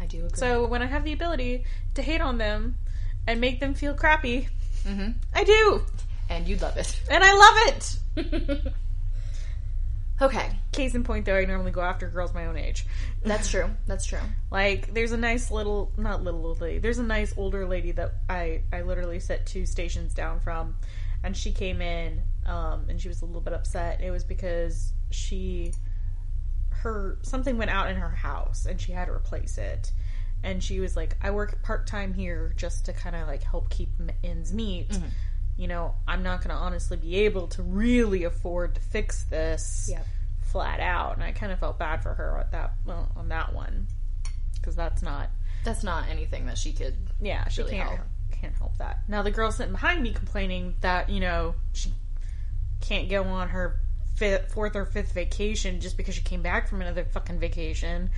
I 0.00 0.06
do 0.06 0.18
agree. 0.26 0.38
So 0.38 0.66
when 0.66 0.82
I 0.82 0.86
have 0.86 1.04
the 1.04 1.12
ability 1.12 1.64
to 1.94 2.02
hate 2.02 2.20
on 2.20 2.38
them 2.38 2.76
and 3.26 3.40
make 3.40 3.60
them 3.60 3.74
feel 3.74 3.94
crappy, 3.94 4.48
I 5.34 5.44
do. 5.44 5.82
and 6.30 6.46
you'd 6.48 6.62
love 6.62 6.76
it. 6.76 7.00
And 7.10 7.22
I 7.22 7.34
love 7.34 7.76
it. 8.16 8.72
Okay, 10.20 10.50
Case 10.72 10.96
in 10.96 11.04
point, 11.04 11.26
though, 11.26 11.36
I 11.36 11.44
normally 11.44 11.70
go 11.70 11.80
after 11.80 12.08
girls 12.08 12.34
my 12.34 12.46
own 12.46 12.56
age. 12.56 12.84
that's 13.22 13.48
true. 13.52 13.70
That's 13.86 14.04
true. 14.04 14.18
Like, 14.50 14.92
there's 14.92 15.12
a 15.12 15.16
nice 15.16 15.48
little, 15.48 15.92
not 15.96 16.24
little 16.24 16.44
old 16.44 16.60
lady, 16.60 16.80
there's 16.80 16.98
a 16.98 17.04
nice 17.04 17.32
older 17.36 17.68
lady 17.68 17.92
that 17.92 18.14
I, 18.28 18.62
I 18.72 18.82
literally 18.82 19.20
sit 19.20 19.46
two 19.46 19.64
stations 19.64 20.14
down 20.14 20.40
from. 20.40 20.74
And 21.22 21.36
she 21.36 21.52
came 21.52 21.80
in, 21.80 22.20
um, 22.46 22.86
and 22.88 23.00
she 23.00 23.06
was 23.06 23.22
a 23.22 23.26
little 23.26 23.40
bit 23.40 23.52
upset. 23.52 24.00
It 24.00 24.10
was 24.10 24.24
because 24.24 24.92
she, 25.10 25.72
her, 26.78 27.18
something 27.22 27.56
went 27.58 27.70
out 27.70 27.90
in 27.90 27.96
her 27.96 28.10
house 28.10 28.66
and 28.66 28.80
she 28.80 28.92
had 28.92 29.06
to 29.06 29.12
replace 29.12 29.58
it. 29.58 29.92
And 30.42 30.62
she 30.62 30.78
was 30.80 30.94
like, 30.96 31.16
I 31.20 31.30
work 31.32 31.62
part 31.62 31.86
time 31.86 32.14
here 32.14 32.52
just 32.56 32.86
to 32.86 32.92
kind 32.92 33.16
of 33.16 33.26
like 33.26 33.42
help 33.42 33.70
keep 33.70 33.90
ends 34.22 34.52
meet. 34.52 34.88
Mm-hmm. 34.90 35.06
You 35.56 35.66
know, 35.68 35.94
I'm 36.06 36.22
not 36.22 36.38
going 36.38 36.50
to 36.50 36.54
honestly 36.62 36.96
be 36.96 37.16
able 37.20 37.48
to 37.48 37.62
really 37.62 38.22
afford 38.24 38.76
to 38.76 38.80
fix 38.80 39.24
this 39.24 39.88
Yep. 39.90 40.06
flat 40.40 40.78
out. 40.80 41.14
And 41.16 41.24
I 41.24 41.32
kind 41.32 41.50
of 41.50 41.58
felt 41.58 41.78
bad 41.78 42.02
for 42.02 42.14
her 42.14 42.38
at 42.38 42.52
that 42.52 42.74
well, 42.86 43.10
on 43.16 43.28
that 43.30 43.52
one 43.52 43.88
because 44.54 44.76
that's 44.76 45.02
not 45.02 45.30
That's 45.64 45.82
not 45.82 46.08
anything 46.08 46.46
that 46.46 46.56
she 46.58 46.72
could. 46.72 46.94
yeah 47.20 47.48
she 47.48 47.62
Really 47.62 47.76
can't 47.76 47.88
help. 47.90 48.00
can't 48.40 48.54
help 48.54 48.78
that. 48.78 49.00
Now 49.08 49.22
the 49.22 49.32
girl 49.32 49.50
sitting 49.50 49.72
behind 49.72 50.02
me 50.04 50.12
complaining 50.12 50.76
that 50.82 51.08
you 51.10 51.18
know 51.18 51.54
she 51.72 51.92
can't 52.80 53.08
go 53.08 53.24
on 53.24 53.48
her 53.48 53.80
fifth, 54.18 54.52
fourth 54.52 54.76
or 54.76 54.84
fifth 54.84 55.12
vacation 55.12 55.80
just 55.80 55.96
because 55.96 56.14
she 56.14 56.22
came 56.22 56.42
back 56.42 56.68
from 56.68 56.80
another 56.82 57.04
fucking 57.04 57.38
vacation. 57.38 58.10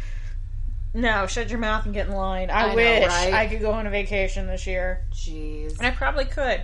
No, 0.92 1.26
shut 1.26 1.50
your 1.50 1.58
mouth 1.60 1.84
and 1.84 1.94
get 1.94 2.08
in 2.08 2.14
line. 2.14 2.50
I, 2.50 2.64
I 2.64 2.68
know, 2.70 2.74
wish 2.74 3.06
right? 3.06 3.32
I 3.32 3.46
could 3.46 3.60
go 3.60 3.70
on 3.72 3.86
a 3.86 3.90
vacation 3.90 4.46
this 4.46 4.66
year, 4.66 5.04
Jeez. 5.12 5.78
and 5.78 5.86
I 5.86 5.90
probably 5.90 6.24
could. 6.24 6.62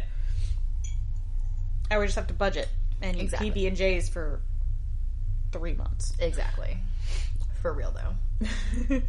I 1.91 1.99
would 1.99 2.07
just 2.07 2.17
have 2.17 2.27
to 2.29 2.35
budget 2.35 2.69
and 3.01 3.17
Exactly. 3.21 3.51
PB 3.51 3.69
and 3.69 3.77
J's 3.77 4.09
for 4.09 4.41
three 5.53 5.75
months. 5.75 6.13
Exactly. 6.19 6.77
For 7.63 7.73
real 7.73 7.95
though. 7.95 9.01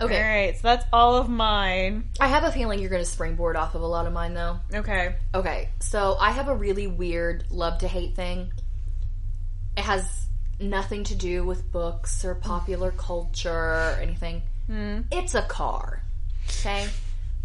Okay. 0.00 0.22
right, 0.22 0.54
so 0.54 0.60
that's 0.62 0.84
all 0.92 1.16
of 1.16 1.28
mine. 1.28 2.04
I 2.20 2.28
have 2.28 2.44
a 2.44 2.52
feeling 2.52 2.78
you're 2.78 2.88
going 2.88 3.02
to 3.02 3.10
springboard 3.10 3.56
off 3.56 3.74
of 3.74 3.82
a 3.82 3.86
lot 3.86 4.06
of 4.06 4.12
mine 4.12 4.32
though. 4.32 4.60
Okay. 4.72 5.16
Okay, 5.34 5.70
so 5.80 6.16
I 6.20 6.30
have 6.30 6.46
a 6.46 6.54
really 6.54 6.86
weird 6.86 7.44
love 7.50 7.78
to 7.78 7.88
hate 7.88 8.14
thing. 8.14 8.52
It 9.78 9.84
has 9.84 10.26
nothing 10.58 11.04
to 11.04 11.14
do 11.14 11.44
with 11.44 11.70
books 11.70 12.24
or 12.24 12.34
popular 12.34 12.90
culture 12.90 13.48
or 13.48 13.96
anything. 14.02 14.42
Hmm. 14.66 15.02
It's 15.12 15.36
a 15.36 15.42
car. 15.42 16.02
Okay? 16.48 16.88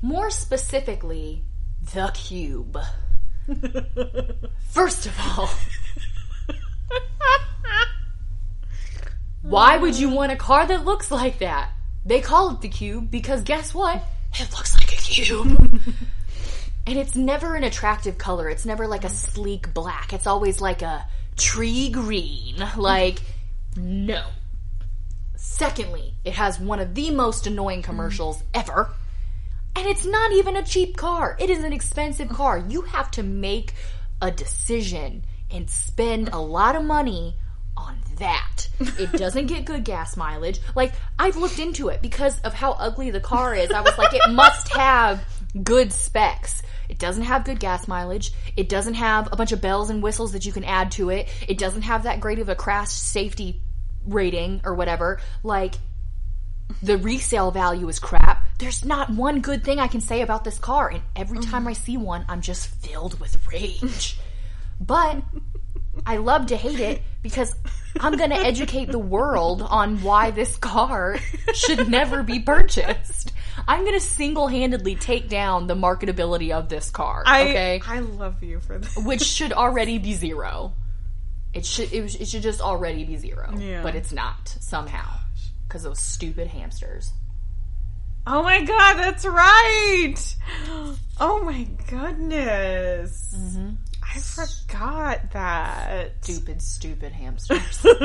More 0.02 0.32
specifically, 0.32 1.44
the 1.94 2.10
cube. 2.16 2.80
First 4.70 5.06
of 5.06 5.20
all, 5.20 5.50
why 9.44 9.78
would 9.78 9.96
you 10.00 10.10
want 10.10 10.32
a 10.32 10.36
car 10.36 10.66
that 10.66 10.86
looks 10.86 11.12
like 11.12 11.38
that? 11.38 11.70
They 12.04 12.20
call 12.20 12.50
it 12.50 12.62
the 12.62 12.70
cube 12.70 13.12
because 13.12 13.44
guess 13.44 13.76
what? 13.76 14.04
It 14.40 14.52
looks 14.54 14.76
like 14.76 14.92
a 14.92 14.96
cube. 14.96 15.82
And 16.86 17.00
it's 17.00 17.16
never 17.16 17.56
an 17.56 17.64
attractive 17.64 18.18
color. 18.18 18.50
It's 18.50 18.66
never 18.66 18.88
like 18.88 19.06
a 19.06 19.10
sleek 19.10 19.74
black. 19.74 20.12
It's 20.12 20.28
always 20.28 20.60
like 20.60 20.82
a 20.82 21.06
tree 21.38 21.90
green. 21.90 22.56
Like, 22.78 23.20
no. 23.76 24.24
Secondly, 25.36 26.14
it 26.24 26.34
has 26.34 26.60
one 26.60 26.80
of 26.80 26.96
the 26.96 27.12
most 27.12 27.48
annoying 27.48 27.82
commercials 27.82 28.44
ever. 28.54 28.94
And 29.76 29.88
it's 29.88 30.06
not 30.06 30.32
even 30.32 30.56
a 30.56 30.64
cheap 30.64 30.98
car. 30.98 31.36
It 31.40 31.50
is 31.50 31.64
an 31.64 31.74
expensive 31.74 32.30
car. 32.30 32.64
You 32.68 32.82
have 32.82 33.10
to 33.12 33.24
make 33.24 33.74
a 34.22 34.32
decision 34.32 35.24
and 35.52 35.70
spend 35.70 36.30
a 36.30 36.40
lot 36.40 36.76
of 36.76 36.84
money 36.84 37.36
on 37.76 37.98
that. 38.18 38.68
It 38.80 39.12
doesn't 39.14 39.48
get 39.48 39.66
good 39.66 39.84
gas 39.84 40.16
mileage. 40.16 40.60
Like, 40.76 40.94
I've 41.18 41.38
looked 41.38 41.60
into 41.60 41.90
it 41.90 42.02
because 42.02 42.40
of 42.42 42.54
how 42.54 42.74
ugly 42.74 43.12
the 43.12 43.20
car 43.20 43.56
is. 43.56 43.72
I 43.72 43.82
was 43.82 43.98
like, 43.98 44.14
it 44.14 44.32
must 44.32 44.70
have 44.74 45.24
good 45.64 45.92
specs. 45.92 46.62
It 46.94 47.00
doesn't 47.00 47.24
have 47.24 47.44
good 47.44 47.60
gas 47.60 47.88
mileage. 47.88 48.34
It 48.56 48.70
doesn't 48.70 48.94
have 48.94 49.28
a 49.32 49.36
bunch 49.36 49.52
of 49.52 49.60
bells 49.60 49.90
and 49.90 50.04
whistles 50.04 50.34
that 50.34 50.46
you 50.46 50.52
can 50.52 50.64
add 50.64 50.92
to 50.92 51.10
it. 51.10 51.28
It 51.48 51.58
doesn't 51.58 51.82
have 51.82 52.04
that 52.04 52.20
great 52.20 52.38
of 52.38 52.50
a 52.50 52.56
crash 52.56 52.90
safety 52.90 53.64
rating 54.06 54.62
or 54.64 54.76
whatever. 54.76 55.20
Like, 55.42 55.74
the 56.84 57.00
resale 57.00 57.50
value 57.50 57.90
is 57.90 57.98
crap. 57.98 58.46
There's 58.60 58.86
not 58.86 59.10
one 59.10 59.42
good 59.42 59.64
thing 59.64 59.80
I 59.80 59.88
can 59.88 60.02
say 60.02 60.22
about 60.22 60.44
this 60.44 60.60
car, 60.60 60.88
and 60.88 61.02
every 61.16 61.40
mm-hmm. 61.40 61.50
time 61.50 61.68
I 61.68 61.74
see 61.74 61.98
one, 61.98 62.26
I'm 62.30 62.42
just 62.42 62.68
filled 62.68 63.20
with 63.20 63.36
rage. 63.52 64.20
But 64.80 65.24
I 66.06 66.18
love 66.18 66.48
to 66.48 66.58
hate 66.58 66.80
it 66.80 67.02
because 67.22 67.56
I'm 68.00 68.18
going 68.18 68.32
to 68.32 68.36
educate 68.36 68.92
the 68.92 69.00
world 69.00 69.62
on 69.62 70.02
why 70.02 70.32
this 70.32 70.58
car 70.58 71.20
should 71.54 71.88
never 71.90 72.22
be 72.22 72.40
purchased. 72.40 73.32
I'm 73.68 73.82
going 73.82 73.94
to 73.94 74.00
single 74.00 74.48
handedly 74.48 74.96
take 74.96 75.30
down 75.30 75.68
the 75.68 75.76
marketability 75.76 76.52
of 76.52 76.70
this 76.70 76.90
car. 76.90 77.24
I 77.26 77.42
okay, 77.44 77.82
I 77.86 78.00
love 78.00 78.42
you 78.44 78.60
for 78.60 78.78
this. 78.80 78.96
which 78.98 79.22
should 79.38 79.54
already 79.54 79.98
be 79.98 80.14
zero. 80.14 80.74
It 81.54 81.66
should 81.66 81.94
it, 81.94 82.20
it 82.22 82.28
should 82.28 82.42
just 82.44 82.62
already 82.62 83.04
be 83.04 83.18
zero, 83.18 83.54
Yeah. 83.58 83.84
but 83.84 83.96
it's 83.96 84.12
not 84.12 84.48
somehow 84.60 85.20
because 85.68 85.84
those 85.84 86.00
stupid 86.00 86.48
hamsters. 86.48 87.14
Oh 88.26 88.42
my 88.42 88.64
god, 88.64 88.94
that's 88.96 89.26
right. 89.26 90.16
Oh 91.20 91.44
my 91.44 91.68
goodness. 91.90 93.36
Mm-hmm. 93.38 93.70
I 94.02 94.20
forgot 94.20 95.32
that. 95.34 96.12
Stupid, 96.22 96.62
stupid 96.62 97.12
hamsters. 97.22 97.86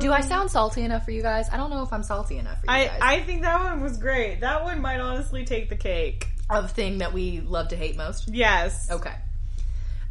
Do 0.00 0.12
I 0.12 0.20
sound 0.20 0.50
salty 0.50 0.82
enough 0.82 1.04
for 1.04 1.10
you 1.10 1.22
guys? 1.22 1.48
I 1.52 1.56
don't 1.56 1.70
know 1.70 1.82
if 1.82 1.92
I'm 1.92 2.02
salty 2.02 2.38
enough 2.38 2.60
for 2.60 2.66
you 2.66 2.72
I, 2.72 2.86
guys. 2.86 2.98
I 3.02 3.20
think 3.22 3.42
that 3.42 3.60
one 3.60 3.80
was 3.82 3.96
great. 3.98 4.40
That 4.40 4.62
one 4.64 4.80
might 4.80 5.00
honestly 5.00 5.44
take 5.44 5.68
the 5.68 5.76
cake. 5.76 6.28
of 6.50 6.70
thing 6.72 6.98
that 6.98 7.12
we 7.12 7.40
love 7.40 7.68
to 7.68 7.76
hate 7.76 7.96
most. 7.96 8.28
Yes. 8.28 8.90
Okay. 8.90 9.14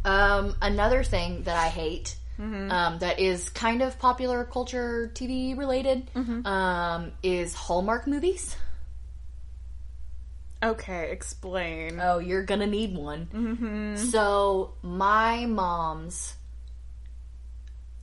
Um, 0.05 0.55
another 0.61 1.03
thing 1.03 1.43
that 1.43 1.55
I 1.57 1.67
hate 1.69 2.15
Mm-hmm. 2.39 2.69
um, 2.71 2.99
that 2.99 3.19
is 3.19 3.49
kind 3.49 3.81
of 3.81 3.97
popular 3.97 4.43
culture 4.43 5.09
TV 5.15 5.57
related 5.57 6.07
Mm-hmm. 6.13 6.45
um, 6.45 7.11
is 7.23 7.55
Hallmark 7.55 8.05
movies. 8.05 8.55
Okay, 10.61 11.11
explain. 11.11 11.99
Oh, 11.99 12.19
you're 12.19 12.43
gonna 12.43 12.67
need 12.67 12.95
one. 12.95 13.27
Mm-hmm. 13.33 13.95
So 14.11 14.73
my 14.83 15.47
moms 15.47 16.35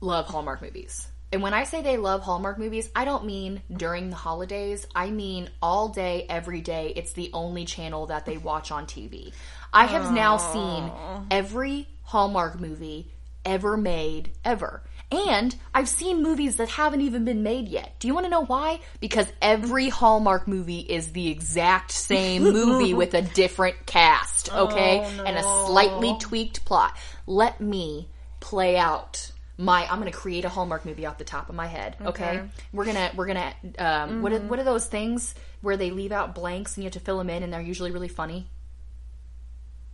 love 0.01 0.25
Hallmark 0.27 0.61
movies. 0.61 1.07
And 1.35 1.43
when 1.43 1.53
I 1.53 1.65
say 1.65 1.81
they 1.81 1.97
love 1.97 2.21
Hallmark 2.21 2.57
movies, 2.57 2.89
I 2.95 3.03
don't 3.03 3.25
mean 3.25 3.61
during 3.69 4.09
the 4.09 4.15
holidays. 4.15 4.87
I 4.95 5.09
mean 5.09 5.49
all 5.61 5.89
day, 5.89 6.25
every 6.29 6.61
day. 6.61 6.93
It's 6.95 7.11
the 7.11 7.29
only 7.33 7.65
channel 7.65 8.05
that 8.05 8.25
they 8.25 8.37
watch 8.37 8.71
on 8.71 8.85
TV. 8.85 9.33
I 9.73 9.85
have 9.85 10.13
now 10.13 10.37
seen 10.37 10.89
every 11.29 11.89
Hallmark 12.03 12.61
movie 12.61 13.11
ever 13.43 13.75
made, 13.75 14.31
ever. 14.45 14.81
And 15.11 15.53
I've 15.73 15.89
seen 15.89 16.23
movies 16.23 16.55
that 16.55 16.69
haven't 16.69 17.01
even 17.01 17.25
been 17.25 17.43
made 17.43 17.67
yet. 17.67 17.95
Do 17.99 18.07
you 18.07 18.13
want 18.13 18.27
to 18.27 18.29
know 18.29 18.45
why? 18.45 18.79
Because 19.01 19.29
every 19.41 19.89
Hallmark 19.89 20.47
movie 20.47 20.79
is 20.79 21.11
the 21.11 21.27
exact 21.27 21.91
same 21.91 22.43
movie 22.53 22.93
with 22.93 23.13
a 23.13 23.23
different 23.23 23.85
cast, 23.85 24.53
okay? 24.53 25.01
Oh, 25.03 25.23
And 25.25 25.37
a 25.37 25.43
slightly 25.43 26.15
tweaked 26.17 26.63
plot. 26.63 26.95
Let 27.27 27.59
me 27.59 28.07
play 28.39 28.77
out 28.77 29.31
my 29.57 29.85
I'm 29.89 29.99
going 29.99 30.11
to 30.11 30.17
create 30.17 30.43
a 30.45 30.49
Hallmark 30.49 30.85
movie 30.85 31.05
off 31.05 31.17
the 31.17 31.23
top 31.23 31.49
of 31.49 31.55
my 31.55 31.67
head, 31.67 31.95
okay? 32.01 32.29
Okay. 32.39 32.47
We're 32.73 32.85
going 32.85 32.97
to 32.97 33.11
we're 33.15 33.25
going 33.27 33.37
to 33.73 33.85
um 33.85 34.21
what 34.21 34.33
are, 34.33 34.39
what 34.39 34.59
are 34.59 34.63
those 34.63 34.85
things 34.87 35.33
where 35.61 35.77
they 35.77 35.91
leave 35.91 36.11
out 36.11 36.35
blanks 36.35 36.75
and 36.75 36.83
you 36.83 36.87
have 36.87 36.93
to 36.93 36.99
fill 36.99 37.17
them 37.17 37.29
in 37.29 37.41
and 37.43 37.51
they're 37.53 37.61
usually 37.61 37.91
really 37.91 38.07
funny? 38.09 38.47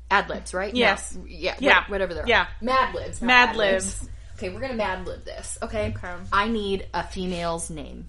Ad 0.09 0.27
libs, 0.29 0.53
right? 0.53 0.73
No. 0.73 0.79
Yes. 0.79 1.17
Yeah. 1.27 1.55
Yeah. 1.59 1.79
wha- 1.87 1.91
Whatever 1.93 2.13
they're. 2.15 2.27
Yeah. 2.27 2.47
Mad 2.59 2.93
libs. 2.95 3.21
Mad 3.21 3.55
libs. 3.55 4.01
libs. 4.01 4.09
Okay, 4.37 4.49
we're 4.49 4.59
gonna 4.59 4.73
Mad 4.73 5.05
lib 5.05 5.23
this. 5.23 5.57
Okay. 5.61 5.93
Okay. 5.95 6.13
I 6.33 6.47
need 6.47 6.87
a 6.93 7.03
female's 7.03 7.69
name. 7.69 8.07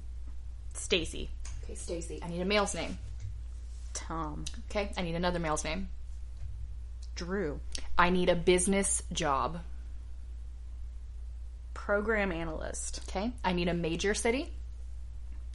Stacy. 0.74 1.30
Okay, 1.64 1.74
Stacy. 1.74 2.20
I 2.24 2.28
need 2.28 2.40
a 2.40 2.44
male's 2.46 2.74
name. 2.74 2.98
Tom. 3.92 4.46
Okay. 4.70 4.90
I 4.96 5.02
need 5.02 5.14
another 5.14 5.38
male's 5.38 5.62
name. 5.64 5.88
Drew. 7.14 7.60
I 7.98 8.08
need 8.10 8.30
a 8.30 8.34
business 8.34 9.02
job. 9.12 9.60
Program 11.84 12.30
analyst. 12.30 13.00
Okay. 13.08 13.32
I 13.42 13.54
need 13.54 13.66
a 13.66 13.74
major 13.74 14.14
city, 14.14 14.48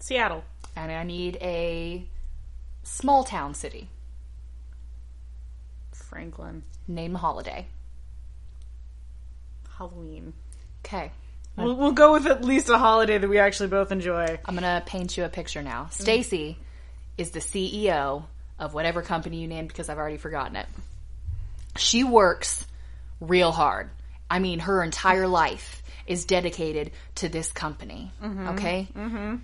Seattle. 0.02 0.44
and 0.76 0.92
I 0.92 1.04
need 1.04 1.38
a 1.38 2.06
small 2.84 3.24
town 3.24 3.54
city. 3.54 3.88
Franklin. 5.94 6.63
Name 6.86 7.16
a 7.16 7.18
holiday. 7.18 7.66
Halloween. 9.78 10.34
Okay. 10.86 11.13
We'll, 11.56 11.78
we'll 11.78 11.94
go 11.94 12.12
with 12.12 12.28
at 12.28 12.44
least 12.44 12.68
a 12.68 12.78
holiday 12.78 13.18
that 13.18 13.30
we 13.30 13.40
actually 13.40 13.70
both 13.70 13.94
enjoy. 13.94 14.38
I'm 14.44 14.54
gonna 14.54 14.84
paint 14.86 15.16
you 15.16 15.24
a 15.24 15.30
picture 15.30 15.62
now. 15.62 15.86
Mm. 15.86 15.94
Stacy 15.94 16.58
is 17.18 17.32
the 17.32 17.40
CEO 17.40 18.26
of 18.60 18.74
whatever 18.74 19.02
company 19.02 19.38
you 19.38 19.48
named 19.48 19.70
because 19.70 19.88
I've 19.88 19.98
already 19.98 20.18
forgotten 20.18 20.58
it. 20.58 20.68
She 21.78 22.04
works 22.04 22.68
real 23.22 23.54
hard. 23.54 23.90
I 24.30 24.40
mean, 24.40 24.60
her 24.60 24.84
entire 24.84 25.26
life 25.26 25.84
is 26.08 26.26
dedicated 26.26 26.91
to 27.15 27.30
this 27.30 27.52
company. 27.52 28.12
Okay? 28.24 28.88
Mm-hmm. 28.96 29.36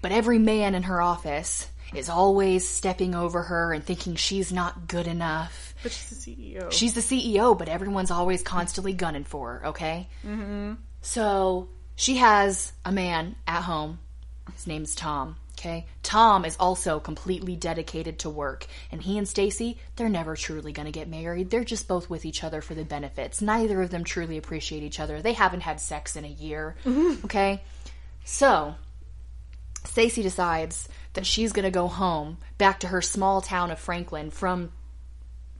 But 0.00 0.12
every 0.12 0.38
man 0.38 0.74
in 0.74 0.84
her 0.84 1.00
office 1.00 1.68
is 1.94 2.08
always 2.08 2.66
stepping 2.66 3.14
over 3.14 3.42
her 3.42 3.72
and 3.72 3.84
thinking 3.84 4.16
she's 4.16 4.52
not 4.52 4.88
good 4.88 5.06
enough. 5.06 5.74
But 5.82 5.92
she's 5.92 6.24
the 6.24 6.32
CEO. 6.32 6.72
She's 6.72 6.94
the 6.94 7.00
CEO, 7.00 7.56
but 7.56 7.68
everyone's 7.68 8.10
always 8.10 8.42
constantly 8.42 8.94
gunning 8.94 9.24
for 9.24 9.58
her, 9.58 9.66
okay? 9.68 10.08
Mm-hmm. 10.26 10.74
So 11.02 11.68
she 11.94 12.16
has 12.16 12.72
a 12.84 12.92
man 12.92 13.36
at 13.46 13.62
home. 13.62 13.98
His 14.54 14.66
name's 14.66 14.94
Tom, 14.94 15.36
okay? 15.62 15.86
Tom 16.02 16.44
is 16.44 16.56
also 16.58 16.98
completely 16.98 17.54
dedicated 17.54 18.18
to 18.20 18.30
work. 18.30 18.66
And 18.90 19.00
he 19.00 19.16
and 19.16 19.28
Stacy, 19.28 19.78
they're 19.94 20.08
never 20.08 20.34
truly 20.34 20.72
going 20.72 20.86
to 20.86 20.92
get 20.92 21.08
married. 21.08 21.50
They're 21.50 21.62
just 21.62 21.86
both 21.86 22.10
with 22.10 22.24
each 22.24 22.42
other 22.42 22.60
for 22.60 22.74
the 22.74 22.84
benefits. 22.84 23.40
Neither 23.40 23.80
of 23.80 23.90
them 23.90 24.02
truly 24.02 24.38
appreciate 24.38 24.82
each 24.82 24.98
other. 24.98 25.22
They 25.22 25.34
haven't 25.34 25.60
had 25.60 25.80
sex 25.80 26.16
in 26.16 26.24
a 26.24 26.28
year, 26.28 26.74
okay? 27.24 27.62
So 28.24 28.74
Stacy 29.84 30.22
decides 30.22 30.88
that 31.12 31.26
she's 31.26 31.52
going 31.52 31.64
to 31.64 31.70
go 31.70 31.86
home 31.86 32.38
back 32.58 32.80
to 32.80 32.88
her 32.88 33.00
small 33.00 33.40
town 33.40 33.70
of 33.70 33.78
Franklin 33.78 34.30
from 34.30 34.72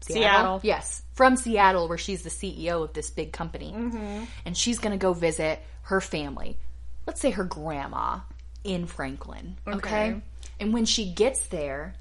Seattle. 0.01 0.61
Yes, 0.65 1.03
from 1.13 1.37
Seattle, 1.37 1.89
where 1.89 1.99
she's 1.99 2.23
the 2.23 2.31
CEO 2.31 2.83
of 2.83 2.93
this 2.93 3.11
big 3.11 3.33
company. 3.33 3.73
Mm-hmm. 3.73 4.25
And 4.45 4.57
she's 4.57 4.81
going 4.81 4.99
to 4.99 5.03
go 5.03 5.13
visit 5.13 5.61
her 5.83 6.01
family. 6.01 6.57
Let's 7.07 7.21
say 7.21 7.31
her 7.31 7.45
grandma 7.45 8.21
in 8.65 8.87
Franklin. 8.87 9.57
Okay. 9.67 9.77
Okay. 9.77 10.21
And 10.61 10.73
when 10.73 10.85
she 10.85 11.11
gets 11.13 11.49
there, 11.49 11.95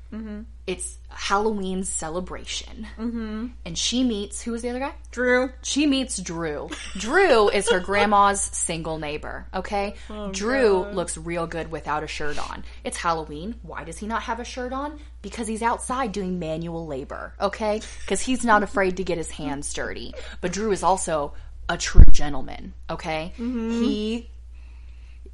it's 0.67 0.99
Halloween 1.09 1.83
celebration. 1.83 2.85
Mm-hmm. 2.99 3.47
And 3.65 3.77
she 3.77 4.03
meets, 4.03 4.43
who 4.43 4.51
was 4.51 4.61
the 4.61 4.69
other 4.69 4.77
guy? 4.79 4.93
Drew. 5.09 5.49
She 5.63 5.87
meets 5.87 6.17
Drew. 6.21 6.69
Drew 6.93 7.49
is 7.49 7.71
her 7.71 7.79
grandma's 7.79 8.39
single 8.39 8.99
neighbor, 8.99 9.47
okay? 9.51 9.95
Drew 10.31 10.85
looks 10.91 11.17
real 11.17 11.47
good 11.47 11.71
without 11.71 12.03
a 12.03 12.07
shirt 12.07 12.37
on. 12.37 12.63
It's 12.83 12.97
Halloween. 12.97 13.55
Why 13.63 13.83
does 13.83 13.97
he 13.97 14.05
not 14.05 14.23
have 14.23 14.39
a 14.39 14.45
shirt 14.45 14.73
on? 14.73 14.99
Because 15.23 15.47
he's 15.47 15.63
outside 15.63 16.11
doing 16.11 16.37
manual 16.37 16.85
labor, 16.85 17.33
okay? 17.41 17.81
Because 18.01 18.21
he's 18.21 18.45
not 18.45 18.61
afraid 18.61 18.97
to 18.97 19.03
get 19.03 19.17
his 19.17 19.31
hands 19.31 19.73
dirty. 19.73 20.13
But 20.39 20.51
Drew 20.51 20.71
is 20.71 20.83
also 20.83 21.33
a 21.67 21.77
true 21.77 22.05
gentleman, 22.11 22.73
okay? 22.89 23.33
He 23.37 24.29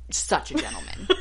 such 0.10 0.52
a 0.52 0.56
gentleman. 0.56 1.08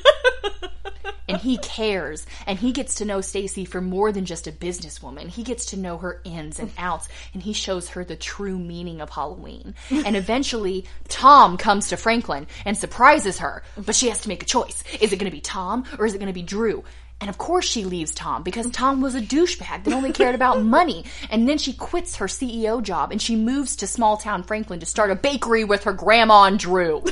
and 1.29 1.39
he 1.39 1.59
cares 1.59 2.27
and 2.47 2.59
he 2.59 2.73
gets 2.73 2.97
to 2.97 3.05
know 3.05 3.21
Stacy 3.21 3.65
for 3.65 3.81
more 3.81 4.13
than 4.13 4.25
just 4.25 4.47
a 4.47 4.53
businesswoman. 4.53 5.29
He 5.29 5.43
gets 5.43 5.67
to 5.67 5.77
know 5.77 5.99
her 5.99 6.21
ins 6.25 6.59
and 6.59 6.71
outs 6.79 7.09
and 7.35 7.43
he 7.43 7.53
shows 7.53 7.91
her 7.91 8.05
the 8.05 8.17
true 8.17 8.59
meaning 8.59 9.01
of 9.01 9.11
Halloween. 9.11 9.75
And 9.91 10.17
eventually 10.17 10.87
Tom 11.09 11.57
comes 11.57 11.89
to 11.89 11.97
Franklin 11.97 12.47
and 12.65 12.77
surprises 12.77 13.39
her, 13.39 13.63
but 13.77 13.95
she 13.95 14.09
has 14.09 14.21
to 14.23 14.29
make 14.29 14.43
a 14.43 14.47
choice. 14.47 14.83
Is 15.01 15.13
it 15.13 15.19
going 15.19 15.31
to 15.31 15.37
be 15.37 15.41
Tom 15.41 15.85
or 15.99 16.07
is 16.07 16.15
it 16.15 16.19
going 16.19 16.29
to 16.29 16.33
be 16.33 16.43
Drew? 16.43 16.85
And 17.19 17.31
of 17.31 17.39
course 17.39 17.65
she 17.65 17.85
leaves 17.85 18.13
Tom 18.13 18.43
because 18.43 18.71
Tom 18.71 19.01
was 19.01 19.15
a 19.15 19.23
douchebag 19.23 19.85
that 19.85 19.95
only 19.95 20.13
cared 20.13 20.35
about 20.35 20.63
money. 20.63 21.07
And 21.31 21.49
then 21.49 21.59
she 21.59 21.73
quits 21.73 22.17
her 22.17 22.27
CEO 22.27 22.83
job 22.83 23.11
and 23.11 23.21
she 23.21 23.37
moves 23.37 23.77
to 23.77 23.87
small 23.87 24.17
town 24.17 24.43
Franklin 24.43 24.81
to 24.81 24.87
start 24.87 25.11
a 25.11 25.15
bakery 25.15 25.65
with 25.65 25.85
her 25.85 25.93
grandma 25.93 26.45
and 26.45 26.59
Drew. 26.59 27.03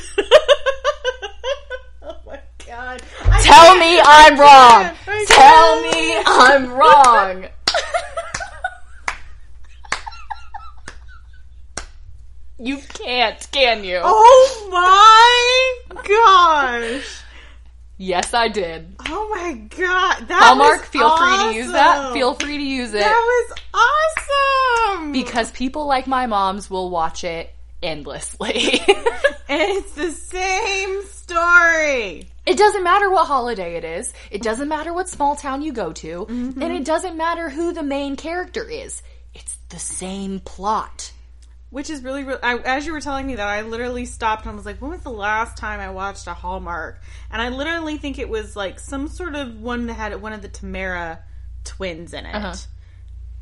God. 2.67 3.03
Tell 3.41 3.77
me 3.77 4.01
I'm 4.01 4.39
wrong. 4.39 4.91
I 5.07 5.25
Tell 5.29 5.83
me 5.83 6.23
I'm 6.27 6.73
wrong. 6.73 7.49
you 12.59 12.79
can't, 12.95 13.47
can 13.53 13.85
you? 13.85 14.01
Oh 14.03 14.69
my 14.71 16.03
gosh. 16.03 17.23
Yes, 17.97 18.35
I 18.35 18.49
did. 18.49 18.97
Oh 19.09 19.29
my 19.35 19.53
god. 19.55 20.29
That 20.29 20.43
Hallmark, 20.43 20.85
feel 20.85 21.17
free 21.17 21.37
to 21.37 21.55
use 21.55 21.73
that. 21.73 22.13
Feel 22.13 22.35
free 22.35 22.57
to 22.57 22.63
use 22.63 22.93
it. 22.95 23.01
That 23.01 23.53
was 23.53 23.59
awesome. 24.95 25.13
because 25.13 25.51
people 25.53 25.87
like 25.87 26.07
my 26.07 26.27
moms 26.27 26.69
will 26.71 26.91
watch 26.91 27.25
it 27.25 27.55
endlessly. 27.83 28.81
and 29.49 29.61
it's 29.61 29.93
the 29.93 30.11
same 30.11 31.05
story. 31.07 32.29
It 32.47 32.59
doesn't 32.59 32.85
matter 32.85 33.11
what 33.11 33.27
holiday 33.27 33.77
it 33.77 33.85
is. 33.85 34.13
It 34.31 34.43
doesn't 34.43 34.69
matter 34.69 34.93
what 34.93 35.09
small 35.09 35.37
town 35.37 35.63
you 35.63 35.73
go 35.73 35.93
to. 35.93 36.27
And 36.29 36.73
it 36.73 36.85
doesn't 36.85 37.17
matter 37.17 37.49
who 37.49 37.73
the 37.73 37.83
main 37.83 38.17
character 38.17 38.69
is. 38.69 39.03
It's 39.35 39.57
the 39.69 39.79
same 39.79 40.41
plot. 40.41 41.13
Which 41.71 41.91
is 41.91 42.05
really, 42.05 42.23
really 42.23 42.41
I, 42.41 42.57
as 42.59 42.87
you 42.87 42.93
were 42.93 43.01
telling 43.01 43.27
me 43.27 43.35
that, 43.35 43.49
I 43.49 43.63
literally 43.63 44.07
stopped 44.07 44.47
and 44.47 44.55
was 44.55 44.65
like, 44.65 44.81
when 44.81 44.93
was 44.93 45.01
the 45.01 45.11
last 45.11 45.57
time 45.57 45.81
I 45.81 45.91
watched 45.91 46.29
a 46.29 46.35
Hallmark? 46.35 47.01
And 47.33 47.43
I 47.43 47.49
literally 47.49 47.97
think 47.97 48.21
it 48.21 48.29
was 48.29 48.55
like 48.55 48.79
some 48.79 49.09
sort 49.09 49.35
of 49.35 49.61
one 49.61 49.87
that 49.87 49.95
had 49.95 50.23
one 50.23 50.33
of 50.33 50.41
the 50.41 50.49
Tamara 50.49 51.19
twins 51.65 52.13
in 52.15 52.27
it. 52.27 52.35
Uh-huh. 52.35 52.55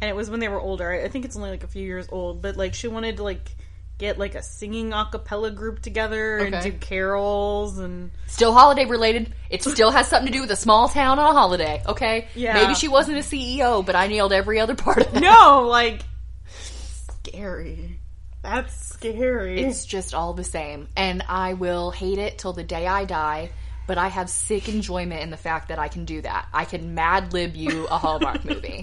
And 0.00 0.08
it 0.08 0.16
was 0.16 0.30
when 0.30 0.40
they 0.40 0.48
were 0.48 0.60
older. 0.60 0.90
I 0.90 1.08
think 1.08 1.26
it's 1.26 1.36
only 1.36 1.50
like 1.50 1.62
a 1.62 1.68
few 1.68 1.84
years 1.84 2.08
old, 2.10 2.40
but 2.40 2.56
like 2.56 2.72
she 2.72 2.88
wanted 2.88 3.18
to 3.18 3.22
like 3.22 3.54
get 4.02 4.18
like 4.18 4.34
a 4.34 4.42
singing 4.42 4.92
a 4.92 5.06
cappella 5.12 5.48
group 5.52 5.80
together 5.80 6.38
and 6.38 6.52
Okay. 6.56 6.70
do 6.70 6.76
carols 6.78 7.78
and 7.78 8.10
Still 8.26 8.52
holiday 8.52 8.84
related. 8.84 9.32
It 9.48 9.62
still 9.62 9.92
has 9.92 10.08
something 10.08 10.26
to 10.26 10.32
do 10.36 10.40
with 10.40 10.50
a 10.50 10.56
small 10.56 10.88
town 10.88 11.20
on 11.20 11.30
a 11.30 11.38
holiday, 11.38 11.80
okay? 11.86 12.26
Yeah. 12.34 12.54
Maybe 12.54 12.74
she 12.74 12.88
wasn't 12.88 13.18
a 13.18 13.20
CEO, 13.20 13.86
but 13.86 13.94
I 13.94 14.08
nailed 14.08 14.32
every 14.32 14.58
other 14.58 14.74
part 14.74 14.98
of 15.06 15.14
it. 15.16 15.20
no, 15.20 15.68
like 15.68 16.02
scary. 16.46 18.00
That's 18.42 18.74
scary. 18.74 19.60
It's 19.62 19.86
just 19.86 20.14
all 20.14 20.34
the 20.34 20.42
same. 20.42 20.88
And 20.96 21.22
I 21.28 21.54
will 21.54 21.92
hate 21.92 22.18
it 22.18 22.38
till 22.38 22.52
the 22.52 22.64
day 22.64 22.88
I 22.88 23.04
die, 23.04 23.50
but 23.86 23.98
I 23.98 24.08
have 24.08 24.28
sick 24.28 24.68
enjoyment 24.68 25.22
in 25.22 25.30
the 25.30 25.36
fact 25.36 25.68
that 25.68 25.78
I 25.78 25.86
can 25.86 26.04
do 26.06 26.20
that. 26.22 26.48
I 26.52 26.64
can 26.64 26.96
mad 26.96 27.32
lib 27.32 27.54
you 27.54 27.86
a 27.86 27.98
Hallmark 27.98 28.44
movie. 28.52 28.82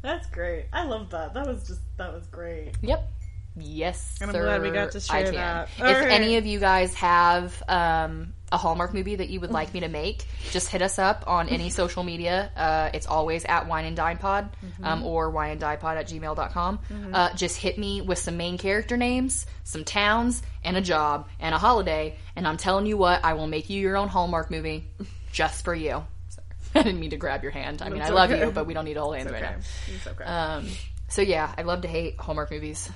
That's 0.00 0.28
great. 0.28 0.66
I 0.72 0.84
love 0.84 1.10
that. 1.10 1.34
That 1.34 1.46
was 1.48 1.66
just 1.66 1.80
that 1.96 2.12
was 2.14 2.26
great. 2.28 2.70
Yep. 2.82 3.10
Yes, 3.56 4.16
And 4.20 4.30
I'm 4.30 4.34
sir, 4.34 4.42
glad 4.42 4.62
we 4.62 4.70
got 4.70 4.90
to 4.92 5.00
share 5.00 5.30
that. 5.30 5.68
If 5.78 5.80
All 5.80 5.86
right. 5.86 6.10
any 6.10 6.36
of 6.38 6.44
you 6.46 6.58
guys 6.58 6.92
have 6.94 7.62
um, 7.68 8.32
a 8.50 8.56
Hallmark 8.56 8.92
movie 8.92 9.14
that 9.14 9.28
you 9.28 9.38
would 9.40 9.52
like 9.52 9.72
me 9.72 9.80
to 9.80 9.88
make, 9.88 10.24
just 10.50 10.68
hit 10.68 10.82
us 10.82 10.98
up 10.98 11.22
on 11.28 11.48
any 11.48 11.70
social 11.80 12.02
media. 12.02 12.50
Uh, 12.56 12.90
it's 12.92 13.06
always 13.06 13.44
at 13.44 13.68
Wine 13.68 13.84
and 13.84 13.96
Dine 13.96 14.18
Pod 14.18 14.50
Mm-hmm. 14.64 14.84
um, 14.84 15.02
or 15.04 15.30
wine 15.30 15.52
and 15.52 15.60
dine 15.60 15.78
pod 15.78 15.96
at 15.98 16.08
gmail.com. 16.08 16.78
Uh, 17.12 17.32
just 17.34 17.56
hit 17.56 17.78
me 17.78 18.00
with 18.00 18.18
some 18.18 18.36
main 18.36 18.58
character 18.58 18.96
names, 18.96 19.46
some 19.62 19.84
towns, 19.84 20.42
and 20.64 20.76
a 20.76 20.80
job, 20.80 21.28
and 21.38 21.54
a 21.54 21.58
holiday. 21.58 22.16
And 22.34 22.48
I'm 22.48 22.56
telling 22.56 22.86
you 22.86 22.96
what, 22.96 23.24
I 23.24 23.34
will 23.34 23.46
make 23.46 23.70
you 23.70 23.80
your 23.80 23.96
own 23.96 24.08
Hallmark 24.08 24.50
movie 24.50 24.88
just 25.32 25.64
for 25.64 25.74
you. 25.74 26.02
Sorry. 26.28 26.46
I 26.74 26.82
didn't 26.82 26.98
mean 26.98 27.10
to 27.10 27.16
grab 27.16 27.42
your 27.44 27.52
hand. 27.52 27.82
I 27.82 27.88
mean, 27.88 27.98
That's 27.98 28.10
I 28.10 28.14
love 28.14 28.30
okay. 28.32 28.46
you, 28.46 28.50
but 28.50 28.66
we 28.66 28.74
don't 28.74 28.84
need 28.84 28.94
to 28.94 29.00
hold 29.02 29.14
hands 29.16 29.30
right 29.30 29.42
Okay. 29.44 29.52
now. 29.52 29.94
It's 29.94 30.06
okay. 30.08 30.24
Um, 30.24 30.66
so 31.08 31.22
yeah, 31.22 31.54
I 31.56 31.62
love 31.62 31.82
to 31.82 31.88
hate 31.88 32.18
Hallmark 32.18 32.50
movies 32.50 32.90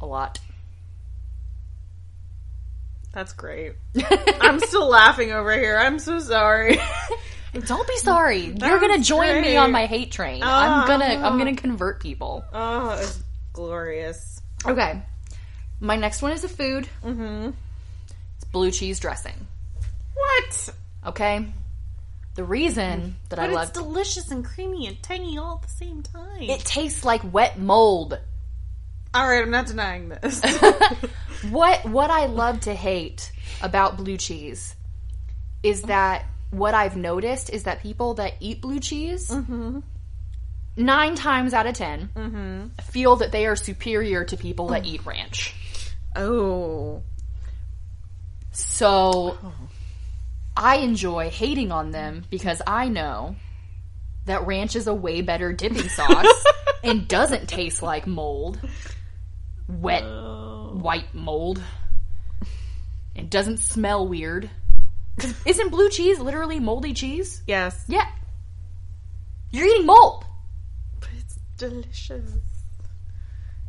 a 0.00 0.06
lot. 0.06 0.38
That's 3.12 3.32
great. 3.32 3.74
I'm 4.40 4.58
still 4.60 4.88
laughing 4.88 5.30
over 5.32 5.56
here. 5.56 5.78
I'm 5.78 5.98
so 5.98 6.18
sorry. 6.18 6.78
Don't 7.66 7.86
be 7.86 7.96
sorry. 7.98 8.46
You're 8.46 8.80
gonna 8.80 8.98
join 8.98 9.40
me 9.40 9.56
on 9.56 9.70
my 9.70 9.86
hate 9.86 10.10
train. 10.10 10.42
I'm 10.42 10.88
gonna 10.88 11.04
I'm 11.04 11.24
Ah. 11.24 11.38
gonna 11.38 11.54
convert 11.54 12.00
people. 12.02 12.44
oh, 12.52 12.98
it's 13.00 13.22
glorious. 13.52 14.40
Okay. 14.66 15.00
My 15.80 15.94
next 15.96 16.22
one 16.22 16.32
is 16.32 16.42
a 16.42 16.48
food. 16.48 16.88
Mm-hmm. 17.04 17.50
It's 18.36 18.44
blue 18.50 18.72
cheese 18.72 18.98
dressing. 18.98 19.46
What? 20.14 20.70
Okay. 21.06 21.46
The 22.34 22.42
reason 22.44 23.14
that 23.28 23.38
I 23.38 23.46
love 23.46 23.68
it's 23.68 23.78
delicious 23.78 24.32
and 24.32 24.44
creamy 24.44 24.88
and 24.88 25.00
tangy 25.00 25.38
all 25.38 25.60
at 25.62 25.68
the 25.68 25.74
same 25.74 26.02
time. 26.02 26.42
it 26.42 26.60
tastes 26.60 27.04
like 27.04 27.32
wet 27.32 27.60
mold. 27.60 28.18
All 29.14 29.28
right, 29.28 29.42
I'm 29.42 29.50
not 29.50 29.66
denying 29.66 30.08
this. 30.08 30.42
What 31.50 31.84
what 31.84 32.10
I 32.10 32.26
love 32.26 32.60
to 32.60 32.74
hate 32.74 33.30
about 33.60 33.96
blue 33.96 34.16
cheese 34.16 34.74
is 35.62 35.82
that 35.82 36.24
what 36.50 36.74
I've 36.74 36.96
noticed 36.96 37.50
is 37.50 37.64
that 37.64 37.82
people 37.82 38.14
that 38.14 38.34
eat 38.40 38.60
blue 38.60 38.80
cheese 38.80 39.28
mm-hmm. 39.28 39.80
nine 40.76 41.14
times 41.16 41.52
out 41.52 41.66
of 41.66 41.74
10 41.74 42.10
mm-hmm. 42.14 42.66
feel 42.82 43.16
that 43.16 43.32
they 43.32 43.46
are 43.46 43.56
superior 43.56 44.24
to 44.24 44.36
people 44.36 44.68
that 44.68 44.86
eat 44.86 45.04
ranch. 45.04 45.54
oh. 46.16 47.02
So 48.52 49.36
I 50.56 50.76
enjoy 50.76 51.28
hating 51.28 51.72
on 51.72 51.90
them 51.90 52.24
because 52.30 52.62
I 52.66 52.88
know 52.88 53.34
that 54.26 54.46
ranch 54.46 54.76
is 54.76 54.86
a 54.86 54.94
way 54.94 55.22
better 55.22 55.52
dipping 55.52 55.88
sauce 55.88 56.44
and 56.84 57.08
doesn't 57.08 57.48
taste 57.48 57.82
like 57.82 58.06
mold. 58.06 58.60
Wet 59.68 60.04
white 60.04 61.14
mold. 61.14 61.62
It 63.14 63.30
doesn't 63.30 63.58
smell 63.58 64.06
weird. 64.06 64.50
Isn't 65.46 65.70
blue 65.70 65.88
cheese 65.90 66.18
literally 66.18 66.60
moldy 66.60 66.92
cheese? 66.92 67.42
Yes. 67.46 67.84
Yeah. 67.88 68.06
You're 69.50 69.66
eating 69.66 69.86
mold. 69.86 70.24
But 70.98 71.10
it's 71.18 71.38
delicious. 71.56 72.30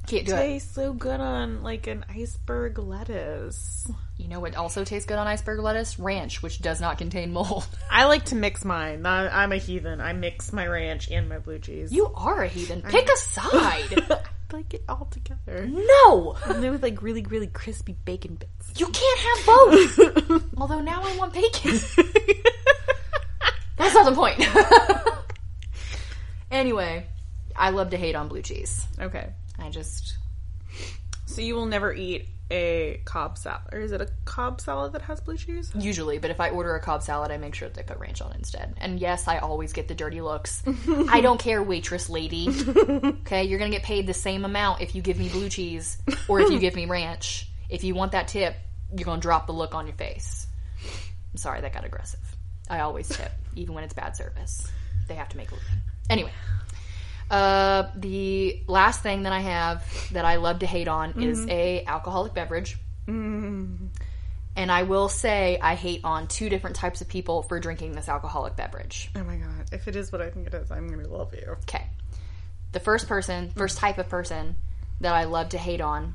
Can't 0.08 0.26
do 0.26 0.36
it. 0.36 0.38
Tastes 0.38 0.74
so 0.74 0.93
good 0.93 1.20
on 1.20 1.64
like 1.64 1.88
an 1.88 2.06
iceberg 2.10 2.78
lettuce. 2.78 3.89
You 4.18 4.28
know 4.28 4.39
what 4.39 4.56
also 4.56 4.84
tastes 4.84 5.08
good 5.08 5.18
on 5.18 5.28
iceberg 5.28 5.60
lettuce? 5.60 6.00
Ranch, 6.00 6.43
which 6.43 6.60
does 6.60 6.80
not 6.80 6.98
contain 6.98 7.34
mold. 7.34 7.68
I 7.91 8.06
like 8.06 8.26
to 8.26 8.36
mix 8.36 8.64
mine. 8.64 9.06
I'm 9.06 9.52
a 9.52 9.58
heathen. 9.58 10.02
I 10.02 10.14
mix 10.14 10.54
my 10.54 10.68
ranch 10.68 11.10
and 11.10 11.28
my 11.28 11.39
blue 11.39 11.60
cheese. 11.60 11.91
You 11.91 12.12
are 12.16 12.43
a 12.43 12.48
heathen. 12.48 12.82
Pick 12.82 13.10
a 13.10 13.18
side. 13.18 14.22
Like 14.54 14.74
it 14.74 14.84
all 14.88 15.06
together. 15.12 15.68
No. 15.68 16.38
And 16.46 16.64
then 16.64 16.72
with 16.72 16.84
like 16.84 17.02
really, 17.02 17.24
really 17.24 17.48
crispy 17.48 17.93
bacon 18.06 18.36
bits. 18.36 18.80
You 18.80 18.88
can't 18.88 19.20
have 19.20 19.46
both. 19.46 20.54
Although 20.58 20.82
now 20.82 21.02
I 21.04 21.18
want 21.18 21.34
bacon. 21.34 21.72
That's 23.78 23.93
not 23.93 24.06
the 24.06 24.14
point. 24.16 24.41
anyway, 26.52 27.08
I 27.56 27.72
love 27.72 27.89
to 27.89 27.98
hate 27.98 28.16
on 28.16 28.28
blue 28.28 28.41
cheese. 28.41 28.86
okay. 29.00 29.30
I 29.60 29.70
just 29.70 30.18
So 31.26 31.41
you 31.41 31.56
will 31.56 31.66
never 31.66 31.93
eat 31.93 32.28
a 32.52 33.02
Cobb 33.06 33.38
salad. 33.38 33.62
Or 33.72 33.80
is 33.80 33.91
it 33.91 34.02
a 34.02 34.08
Cobb 34.26 34.62
salad 34.62 34.93
that 34.93 35.02
has 35.04 35.20
blue 35.22 35.38
cheese? 35.38 35.72
usually, 35.76 36.20
but 36.20 36.30
if 36.32 36.39
I 36.39 36.50
order 36.50 36.76
a 36.76 36.80
Cobb 36.80 37.02
salad, 37.04 37.32
I 37.32 37.38
make 37.38 37.56
sure 37.56 37.70
they 37.70 37.84
put 37.84 37.98
ranch 37.98 38.22
on 38.22 38.32
it 38.32 38.38
instead. 38.38 38.76
And 38.78 39.00
yes, 39.00 39.28
I 39.28 39.39
always 39.39 39.74
get 39.74 39.88
the 39.88 39.96
dirty 39.96 40.22
looks. 40.22 40.64
I 41.10 41.22
don't 41.22 41.39
care, 41.39 41.62
waitress 41.64 42.10
lady. 42.10 42.48
Okay, 43.26 43.46
you're 43.46 43.60
gonna 43.60 43.72
get 43.72 43.84
paid 43.84 44.08
the 44.08 44.14
same 44.14 44.46
amount 44.46 44.82
if 44.82 44.96
you 44.96 45.02
give 45.02 45.18
me 45.18 45.30
blue 45.30 45.50
cheese 45.50 45.98
or 46.28 46.39
if 46.39 46.52
you 46.52 46.60
give 46.60 46.76
me 46.76 46.86
ranch. 46.86 47.50
If 47.70 47.84
you 47.84 47.96
want 47.96 48.12
that 48.12 48.28
tip, 48.28 48.56
you're 48.96 49.06
gonna 49.06 49.22
drop 49.22 49.48
the 49.48 49.54
look 49.54 49.74
on 49.74 49.88
your 49.88 49.96
face. 49.96 50.48
I'm 50.84 51.38
sorry, 51.38 51.62
that 51.62 51.74
got 51.74 51.86
aggressive. 51.86 52.20
I 52.70 52.82
always 52.82 53.10
tip, 53.10 53.32
even 53.56 53.74
when 53.76 53.84
it's 53.84 53.93
bad 53.93 54.16
service. 54.16 54.72
They 55.08 55.16
have 55.16 55.30
to 55.30 55.38
make 55.38 55.52
a 55.52 55.56
living. 55.56 55.82
Anyway, 56.10 56.32
uh, 57.30 57.89
the 57.95 58.61
last 58.67 59.01
thing 59.01 59.23
that 59.23 59.34
I 59.34 59.39
have 59.39 59.84
that 60.11 60.26
I 60.26 60.36
love 60.36 60.59
to 60.59 60.65
hate 60.65 60.88
on 60.88 61.21
is 61.21 61.47
a 61.47 61.84
alcoholic 61.86 62.34
beverage. 62.34 62.78
And 63.07 64.71
I 64.71 64.84
will 64.84 65.09
say 65.09 65.59
I 65.61 65.76
hate 65.76 66.01
on 66.03 66.28
two 66.28 66.47
different 66.49 66.78
types 66.78 67.01
of 67.01 67.09
people 67.09 67.43
for 67.43 67.59
drinking 67.59 67.91
this 67.93 68.07
alcoholic 68.07 68.55
beverage. 68.55 69.11
Oh 69.15 69.23
my 69.23 69.36
god. 69.36 69.65
If 69.71 69.88
it 69.88 69.95
is 69.95 70.11
what 70.11 70.21
I 70.21 70.30
think 70.30 70.47
it 70.47 70.53
is, 70.53 70.71
I'm 70.71 70.88
gonna 70.88 71.07
love 71.07 71.34
you. 71.34 71.57
Okay. 71.63 71.86
The 72.71 72.80
first 72.80 73.07
person, 73.07 73.51
first 73.51 73.78
type 73.78 73.97
of 73.97 74.07
person 74.07 74.55
that 75.01 75.13
I 75.13 75.26
love 75.26 75.49
to 75.49 75.57
hate 75.57 75.82
on 75.82 76.13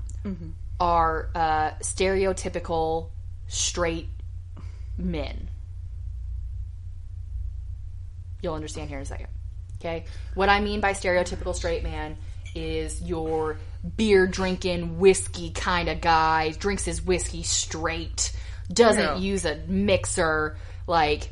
are 0.79 1.29
uh, 1.35 1.71
stereotypical 1.83 3.11
straight 3.49 4.09
men. 4.97 5.51
You'll 8.43 8.55
understand 8.55 8.89
here 8.89 8.99
in 8.99 9.03
a 9.03 9.07
second. 9.07 9.29
Okay? 9.81 10.05
What 10.35 10.49
I 10.49 10.61
mean 10.61 10.81
by 10.81 10.93
stereotypical 10.93 11.55
straight 11.55 11.83
man 11.83 12.17
is 12.55 13.01
your 13.03 13.57
beer 13.97 14.27
drinking, 14.27 14.99
whiskey 14.99 15.51
kind 15.51 15.89
of 15.89 16.01
guy, 16.01 16.51
drinks 16.51 16.85
his 16.85 17.01
whiskey 17.01 17.43
straight, 17.43 18.33
doesn't 18.73 19.03
Yeah. 19.03 19.17
use 19.17 19.45
a 19.45 19.57
mixer, 19.67 20.57
like 20.87 21.31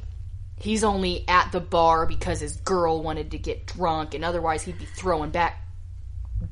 he's 0.56 0.82
only 0.82 1.24
at 1.28 1.52
the 1.52 1.60
bar 1.60 2.06
because 2.06 2.40
his 2.40 2.56
girl 2.56 3.02
wanted 3.02 3.30
to 3.32 3.38
get 3.38 3.66
drunk 3.66 4.14
and 4.14 4.24
otherwise 4.24 4.62
he'd 4.62 4.78
be 4.78 4.86
throwing 4.86 5.30
back 5.30 5.62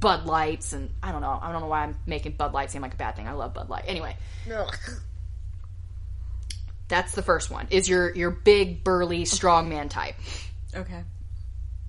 Bud 0.01 0.26
Lights 0.26 0.72
and 0.72 0.90
I 1.03 1.12
don't 1.12 1.20
know. 1.22 1.38
I 1.40 1.51
don't 1.53 1.62
know 1.62 1.68
why 1.68 1.82
I'm 1.84 1.97
making 2.07 2.32
Bud 2.32 2.53
Light 2.53 2.70
seem 2.70 2.82
like 2.82 2.94
a 2.94 2.97
bad 2.97 3.16
thing. 3.16 3.26
I 3.28 3.32
love 3.32 3.55
Bud 3.55 3.68
Light. 3.70 3.84
Anyway, 3.86 4.16
No. 4.47 4.68
that's 6.88 7.12
the 7.14 7.22
first 7.22 7.51
one. 7.51 7.66
Is 7.70 7.88
your 7.88 8.14
your 8.14 8.30
big 8.30 8.84
burly 8.84 9.22
strongman 9.24 9.88
type. 9.90 10.14
Okay. 10.74 11.03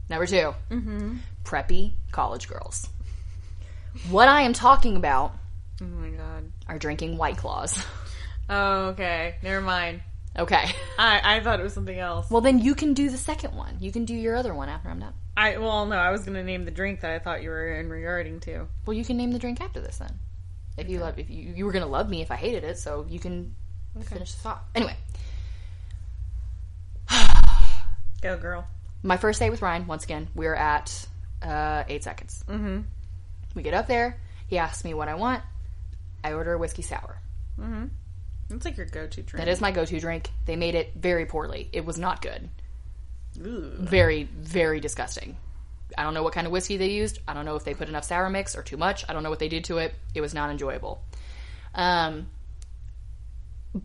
Number 0.10 0.26
2 0.26 0.36
mm-hmm. 0.72 1.18
preppy 1.43 1.91
college 2.12 2.47
girls. 2.47 2.88
What 4.10 4.28
I 4.28 4.41
am 4.41 4.53
talking 4.53 4.95
about 4.95 5.34
Oh 5.82 5.86
my 5.86 6.10
god. 6.10 6.51
are 6.68 6.78
drinking 6.78 7.18
White 7.18 7.38
Claws. 7.38 7.84
Oh, 8.49 8.86
okay. 8.91 9.36
Never 9.43 9.60
mind. 9.60 10.01
Okay. 10.38 10.72
I, 10.97 11.38
I 11.38 11.39
thought 11.41 11.60
it 11.60 11.64
was 11.64 11.74
something 11.74 11.99
else. 11.99 12.32
Well, 12.32 12.39
then 12.39 12.60
you 12.60 12.76
can 12.76 12.93
do 12.93 13.10
the 13.10 13.18
second 13.18 13.53
one. 13.53 13.76
You 13.82 13.91
can 13.91 14.05
do 14.05 14.14
your 14.14 14.38
other 14.38 14.53
one 14.53 14.70
after 14.70 14.89
I'm 14.89 14.99
done. 14.99 15.14
I 15.36 15.58
well 15.58 15.86
no, 15.86 15.97
I 15.97 16.12
was 16.12 16.24
gonna 16.24 16.43
name 16.43 16.66
the 16.66 16.72
drink 16.72 17.01
that 17.01 17.12
I 17.12 17.20
thought 17.20 17.43
you 17.43 17.49
were 17.49 17.80
in 17.80 17.89
regarding 17.89 18.39
to. 18.41 18.68
Well, 18.86 18.95
you 18.95 19.03
can 19.03 19.18
name 19.18 19.32
the 19.32 19.39
drink 19.39 19.62
after 19.62 19.82
this 19.82 19.97
then. 19.97 20.18
If 20.78 20.89
you 20.89 20.99
love, 20.99 21.20
if 21.20 21.30
you 21.30 21.53
you 21.55 21.66
were 21.66 21.72
gonna 21.72 21.88
love 21.88 22.10
me 22.10 22.22
if 22.22 22.32
I 22.32 22.36
hated 22.36 22.64
it, 22.64 22.80
so 22.80 23.05
you 23.10 23.20
can 23.20 23.55
finish 24.01 24.34
the 24.34 24.39
thought. 24.39 24.64
Anyway, 24.74 24.95
Go 28.22 28.38
girl. 28.38 28.68
My 29.04 29.18
first 29.18 29.39
date 29.39 29.50
with 29.50 29.62
Ryan. 29.62 29.88
Once 29.88 30.04
again, 30.04 30.28
we're 30.36 30.56
at 30.56 31.08
uh, 31.41 31.84
eight 31.88 32.04
seconds. 32.04 32.43
Mm-hmm. 32.48 32.82
We 33.56 33.64
get 33.64 33.74
up 33.74 33.88
there. 33.88 34.20
He 34.48 34.58
asks 34.58 34.84
me 34.84 34.93
what 34.93 35.08
I 35.08 35.16
want. 35.16 35.43
I 36.24 36.34
order 36.34 36.54
a 36.54 36.58
whiskey 36.58 36.82
sour. 36.82 37.20
That's 38.50 38.66
like 38.66 38.78
your 38.78 38.86
go-to 38.86 39.22
drink. 39.24 39.45
That 39.45 39.52
is 39.52 39.60
my 39.60 39.72
go-to 39.72 40.00
drink. 40.00 40.30
They 40.45 40.56
made 40.56 40.76
it 40.76 40.93
very 40.95 41.26
poorly. 41.26 41.70
It 41.74 41.86
was 41.86 41.98
not 41.98 42.22
good. 42.22 42.50
Ooh. 43.39 43.74
Very, 43.78 44.24
very 44.24 44.80
disgusting. 44.80 45.38
I 45.98 46.04
don't 46.04 46.14
know 46.14 46.24
what 46.24 46.34
kind 46.34 46.48
of 46.48 46.54
whiskey 46.54 46.78
they 46.78 46.89
used. 46.89 47.20
I 47.28 47.34
don't 47.34 47.45
know 47.45 47.56
if 47.56 47.64
they 47.64 47.74
put 47.74 47.89
enough 47.89 48.04
sour 48.04 48.30
mix 48.30 48.56
or 48.56 48.64
too 48.64 48.78
much. 48.78 49.06
I 49.08 49.14
don't 49.14 49.24
know 49.24 49.30
what 49.30 49.39
they 49.39 49.50
did 49.50 49.66
to 49.66 49.78
it. 49.78 49.93
It 50.14 50.22
was 50.22 50.34
not 50.34 50.50
enjoyable. 50.50 51.02
Um, 51.76 52.28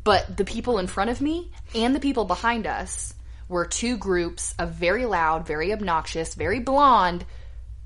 but 0.04 0.36
the 0.36 0.44
people 0.44 0.78
in 0.78 0.86
front 0.86 1.10
of 1.10 1.20
me 1.20 1.50
and 1.74 1.94
the 1.94 2.00
people 2.00 2.24
behind 2.24 2.66
us 2.66 3.14
were 3.52 3.66
two 3.66 3.96
groups 3.96 4.54
of 4.58 4.70
very 4.72 5.06
loud, 5.06 5.46
very 5.46 5.72
obnoxious, 5.72 6.34
very 6.34 6.58
blonde 6.58 7.24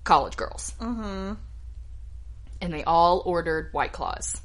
college 0.04 0.36
girls. 0.36 0.72
Mm-hmm. 0.80 1.34
And 2.62 2.72
they 2.72 2.84
all 2.84 3.22
ordered 3.26 3.72
White 3.72 3.92
Claws. 3.92 4.40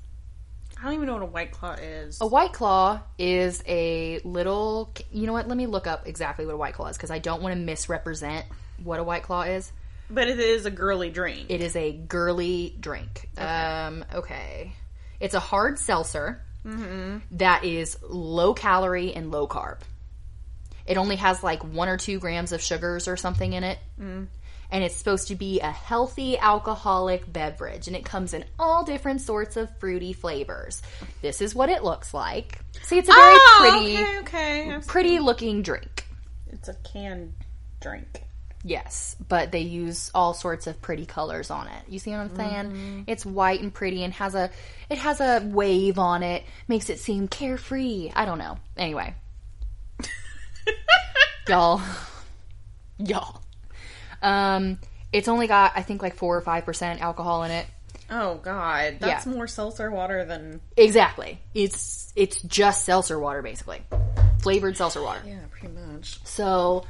I 0.78 0.86
don't 0.86 0.94
even 0.96 1.06
know 1.06 1.14
what 1.14 1.22
a 1.22 1.28
white 1.28 1.52
claw 1.52 1.74
is. 1.74 2.20
A 2.22 2.28
White 2.28 2.54
Claw 2.54 3.02
is 3.20 3.64
a 3.68 4.20
little. 4.24 4.92
You 5.12 5.28
know 5.28 5.34
what? 5.34 5.48
Let 5.48 5.56
me 5.56 5.68
look 5.68 5.86
up 5.86 6.08
exactly 6.08 6.44
what 6.44 6.56
a 6.56 6.58
White 6.58 6.74
Claw 6.74 6.88
is 6.88 6.98
because 6.98 7.12
I 7.12 7.20
don't 7.20 7.44
want 7.44 7.54
to 7.54 7.62
misrepresent 7.62 8.48
what 8.84 9.00
a 9.00 9.04
White 9.04 9.22
Claw 9.22 9.44
is. 9.44 9.72
But 10.10 10.28
it 10.28 10.40
is 10.40 10.66
a 10.66 10.72
girly 10.72 11.12
drink. 11.12 11.46
It 11.50 11.62
is 11.62 11.76
a 11.76 11.92
girly 11.92 12.76
drink. 12.80 13.30
Okay. 13.38 13.46
Um, 13.46 14.06
okay. 14.12 14.74
It's 15.20 15.36
a 15.36 15.40
hard 15.40 15.78
seltzer 15.78 16.42
that 16.64 17.64
is 17.64 17.98
low 18.02 18.56
calorie 18.56 19.14
and 19.14 19.30
low 19.30 19.48
carb. 19.48 19.82
It 20.92 20.98
only 20.98 21.16
has 21.16 21.42
like 21.42 21.64
one 21.64 21.88
or 21.88 21.96
two 21.96 22.20
grams 22.20 22.52
of 22.52 22.62
sugars 22.62 23.08
or 23.08 23.16
something 23.16 23.54
in 23.54 23.64
it. 23.64 23.80
Mm. 23.98 24.28
And 24.72 24.84
it's 24.84 24.98
supposed 24.98 25.30
to 25.30 25.36
be 25.36 25.62
a 25.62 25.72
healthy 25.72 26.38
alcoholic 26.38 27.32
beverage. 27.32 27.88
And 27.88 27.96
it 27.96 28.04
comes 28.04 28.34
in 28.34 28.44
all 28.60 28.84
different 28.84 29.22
sorts 29.22 29.56
of 29.56 29.70
fruity 29.80 30.12
flavors. 30.12 30.82
This 31.22 31.42
is 31.42 31.56
what 31.56 31.70
it 31.70 31.82
looks 31.82 32.14
like. 32.14 32.60
See, 32.84 32.98
it's 32.98 33.08
a 33.08 33.14
very 33.14 33.36
Oh, 33.38 33.58
pretty, 33.62 33.98
Okay, 34.20 34.76
okay. 34.76 34.86
Pretty 34.86 35.20
looking 35.20 35.62
drink. 35.62 36.06
It's 36.52 36.68
a 36.68 36.74
canned 36.74 37.36
drink. 37.80 38.24
Yes, 38.66 39.16
but 39.30 39.54
they 39.54 39.62
use 39.62 40.12
all 40.14 40.34
sorts 40.34 40.68
of 40.68 40.82
pretty 40.82 41.06
colors 41.06 41.52
on 41.52 41.68
it. 41.68 41.84
You 41.88 42.00
see 42.00 42.12
what 42.12 42.20
I'm 42.20 42.36
saying? 42.36 42.66
Mm-hmm. 42.66 43.02
It's 43.08 43.26
white 43.26 43.62
and 43.62 43.74
pretty 43.74 44.04
and 44.04 44.14
has 44.16 44.36
a 44.36 44.50
it 44.90 44.98
has 44.98 45.22
a 45.22 45.42
wave 45.46 45.98
on 45.98 46.22
it, 46.22 46.44
makes 46.68 46.90
it 46.90 47.00
seem 47.00 47.30
carefree. 47.30 48.12
I 48.14 48.26
don't 48.26 48.40
know. 48.40 48.58
Anyway, 48.78 49.16
y'all, 51.48 51.82
y'all. 52.98 53.42
Um, 54.22 54.80
it's 55.12 55.28
only 55.28 55.48
got 55.48 55.74
I 55.76 55.82
think 55.82 56.02
like 56.02 56.16
four 56.16 56.38
or 56.38 56.42
five 56.42 56.66
percent 56.66 57.02
alcohol 57.02 57.44
in 57.44 57.52
it. 57.52 57.66
Oh 58.10 58.36
God, 58.36 58.98
that's 59.00 59.26
Yeah. 59.26 59.32
more 59.34 59.48
seltzer 59.48 59.90
water 59.90 60.26
than 60.26 60.62
Exactly. 60.78 61.40
It's 61.54 62.12
it's 62.16 62.42
just 62.42 62.84
seltzer 62.86 63.18
water 63.20 63.42
basically, 63.42 63.82
flavored 64.40 64.78
seltzer 64.78 65.02
water. 65.02 65.22
yeah, 65.26 65.40
pretty 65.50 65.74
much. 65.74 66.20
So, 66.26 66.86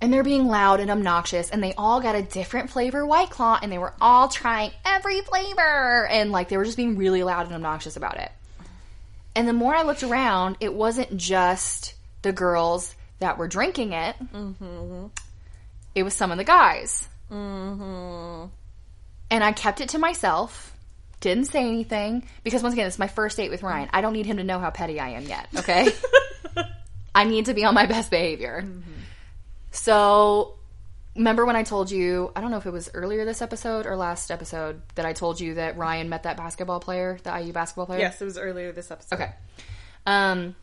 and 0.00 0.12
they're 0.12 0.22
being 0.22 0.46
loud 0.46 0.80
and 0.80 0.90
obnoxious, 0.90 1.50
and 1.50 1.62
they 1.62 1.72
all 1.74 2.00
got 2.00 2.14
a 2.14 2.22
different 2.22 2.68
flavor 2.70 3.04
White 3.06 3.30
Claw, 3.30 3.58
and 3.62 3.72
they 3.72 3.78
were 3.78 3.94
all 4.00 4.28
trying 4.28 4.72
every 4.84 5.22
flavor, 5.22 6.06
and 6.06 6.30
like 6.32 6.48
they 6.50 6.58
were 6.58 6.64
just 6.66 6.76
being 6.76 6.96
really 6.98 7.22
loud 7.22 7.46
and 7.46 7.54
obnoxious 7.54 7.96
about 7.96 8.18
it. 8.18 8.30
And 9.34 9.48
the 9.48 9.52
more 9.54 9.74
I 9.74 9.82
looked 9.82 10.02
around, 10.02 10.58
it 10.60 10.72
wasn't 10.74 11.16
just 11.16 11.94
the 12.22 12.32
girls 12.32 12.94
that 13.18 13.38
were 13.38 13.48
drinking 13.48 13.92
it; 13.92 14.16
mm-hmm. 14.32 15.06
it 15.94 16.02
was 16.02 16.14
some 16.14 16.30
of 16.30 16.38
the 16.38 16.44
guys. 16.44 17.08
Mm-hmm. 17.30 18.46
And 19.30 19.44
I 19.44 19.52
kept 19.52 19.80
it 19.80 19.90
to 19.90 19.98
myself. 19.98 20.72
Didn't 21.20 21.46
say 21.46 21.66
anything 21.66 22.24
because 22.42 22.62
once 22.62 22.74
again, 22.74 22.86
it's 22.86 22.98
my 22.98 23.08
first 23.08 23.36
date 23.36 23.50
with 23.50 23.62
Ryan. 23.62 23.88
I 23.92 24.02
don't 24.02 24.12
need 24.12 24.26
him 24.26 24.36
to 24.36 24.44
know 24.44 24.58
how 24.58 24.70
petty 24.70 25.00
I 25.00 25.10
am 25.10 25.24
yet. 25.24 25.48
Okay. 25.56 25.90
I 27.14 27.24
need 27.24 27.46
to 27.46 27.54
be 27.54 27.64
on 27.64 27.74
my 27.74 27.86
best 27.86 28.10
behavior. 28.10 28.62
Mm-hmm. 28.64 28.90
So, 29.70 30.54
remember 31.16 31.46
when 31.46 31.56
I 31.56 31.62
told 31.62 31.90
you, 31.90 32.30
I 32.36 32.40
don't 32.40 32.50
know 32.50 32.58
if 32.58 32.66
it 32.66 32.72
was 32.72 32.90
earlier 32.92 33.24
this 33.24 33.40
episode 33.40 33.86
or 33.86 33.96
last 33.96 34.30
episode, 34.30 34.82
that 34.96 35.06
I 35.06 35.12
told 35.12 35.40
you 35.40 35.54
that 35.54 35.76
Ryan 35.76 36.08
met 36.08 36.24
that 36.24 36.36
basketball 36.36 36.80
player, 36.80 37.18
the 37.22 37.36
IU 37.38 37.52
basketball 37.52 37.86
player? 37.86 38.00
Yes, 38.00 38.20
it 38.20 38.24
was 38.24 38.36
earlier 38.36 38.72
this 38.72 38.90
episode. 38.90 39.16
Okay. 39.16 39.32
Um, 40.06 40.54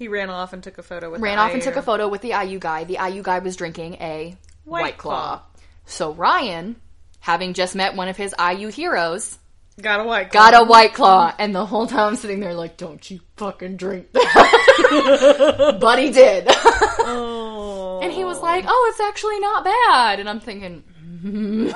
He 0.00 0.08
ran 0.08 0.30
off 0.30 0.54
and 0.54 0.62
took 0.62 0.78
a 0.78 0.82
photo 0.82 1.10
with. 1.10 1.20
ran 1.20 1.36
the 1.36 1.42
off 1.42 1.52
and 1.52 1.62
took 1.62 1.76
a 1.76 1.82
photo 1.82 2.08
with 2.08 2.22
the 2.22 2.30
IU 2.30 2.58
guy. 2.58 2.84
The 2.84 2.96
IU 3.06 3.22
guy 3.22 3.40
was 3.40 3.54
drinking 3.54 3.96
a 4.00 4.34
White 4.64 4.80
White, 4.82 4.96
Claw. 4.96 5.12
Claw. 5.12 5.42
So, 5.84 6.14
Ryan, 6.14 6.76
having 7.18 7.52
just 7.52 7.76
met 7.76 7.94
one 7.96 8.08
of 8.08 8.16
his 8.16 8.34
IU 8.40 8.68
heroes, 8.68 9.38
Got 9.78 10.00
a 10.00 10.04
white. 10.04 10.32
got 10.32 10.54
a 10.58 10.64
White 10.64 10.94
Claw. 10.94 11.34
And 11.38 11.54
the 11.54 11.66
whole 11.66 11.86
time 11.86 12.08
I'm 12.08 12.16
sitting 12.16 12.40
there 12.40 12.54
like, 12.54 12.78
don't 12.78 13.10
you 13.10 13.20
fucking 13.36 13.76
drink 13.76 14.10
that. 14.12 15.76
but 15.82 15.98
he 15.98 16.10
did. 16.10 16.46
Oh. 16.48 18.00
And 18.02 18.10
he 18.10 18.24
was 18.24 18.40
like, 18.40 18.64
"Oh, 18.66 18.90
it's 18.90 19.00
actually 19.00 19.38
not 19.40 19.64
bad." 19.64 20.18
And 20.18 20.30
I'm 20.30 20.40
thinking, 20.40 20.82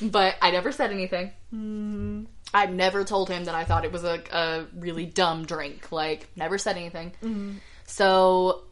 but 0.10 0.36
I 0.40 0.50
never 0.50 0.72
said 0.72 0.92
anything. 0.92 1.32
Mm-hmm. 1.54 2.24
I 2.52 2.66
never 2.66 3.04
told 3.04 3.28
him 3.28 3.44
that 3.44 3.54
I 3.54 3.64
thought 3.64 3.84
it 3.84 3.92
was 3.92 4.04
a, 4.04 4.20
a 4.32 4.66
really 4.76 5.06
dumb 5.06 5.44
drink. 5.44 5.92
Like, 5.92 6.28
never 6.36 6.58
said 6.58 6.76
anything. 6.76 7.12
Mm-hmm. 7.22 7.52
So, 7.86 8.62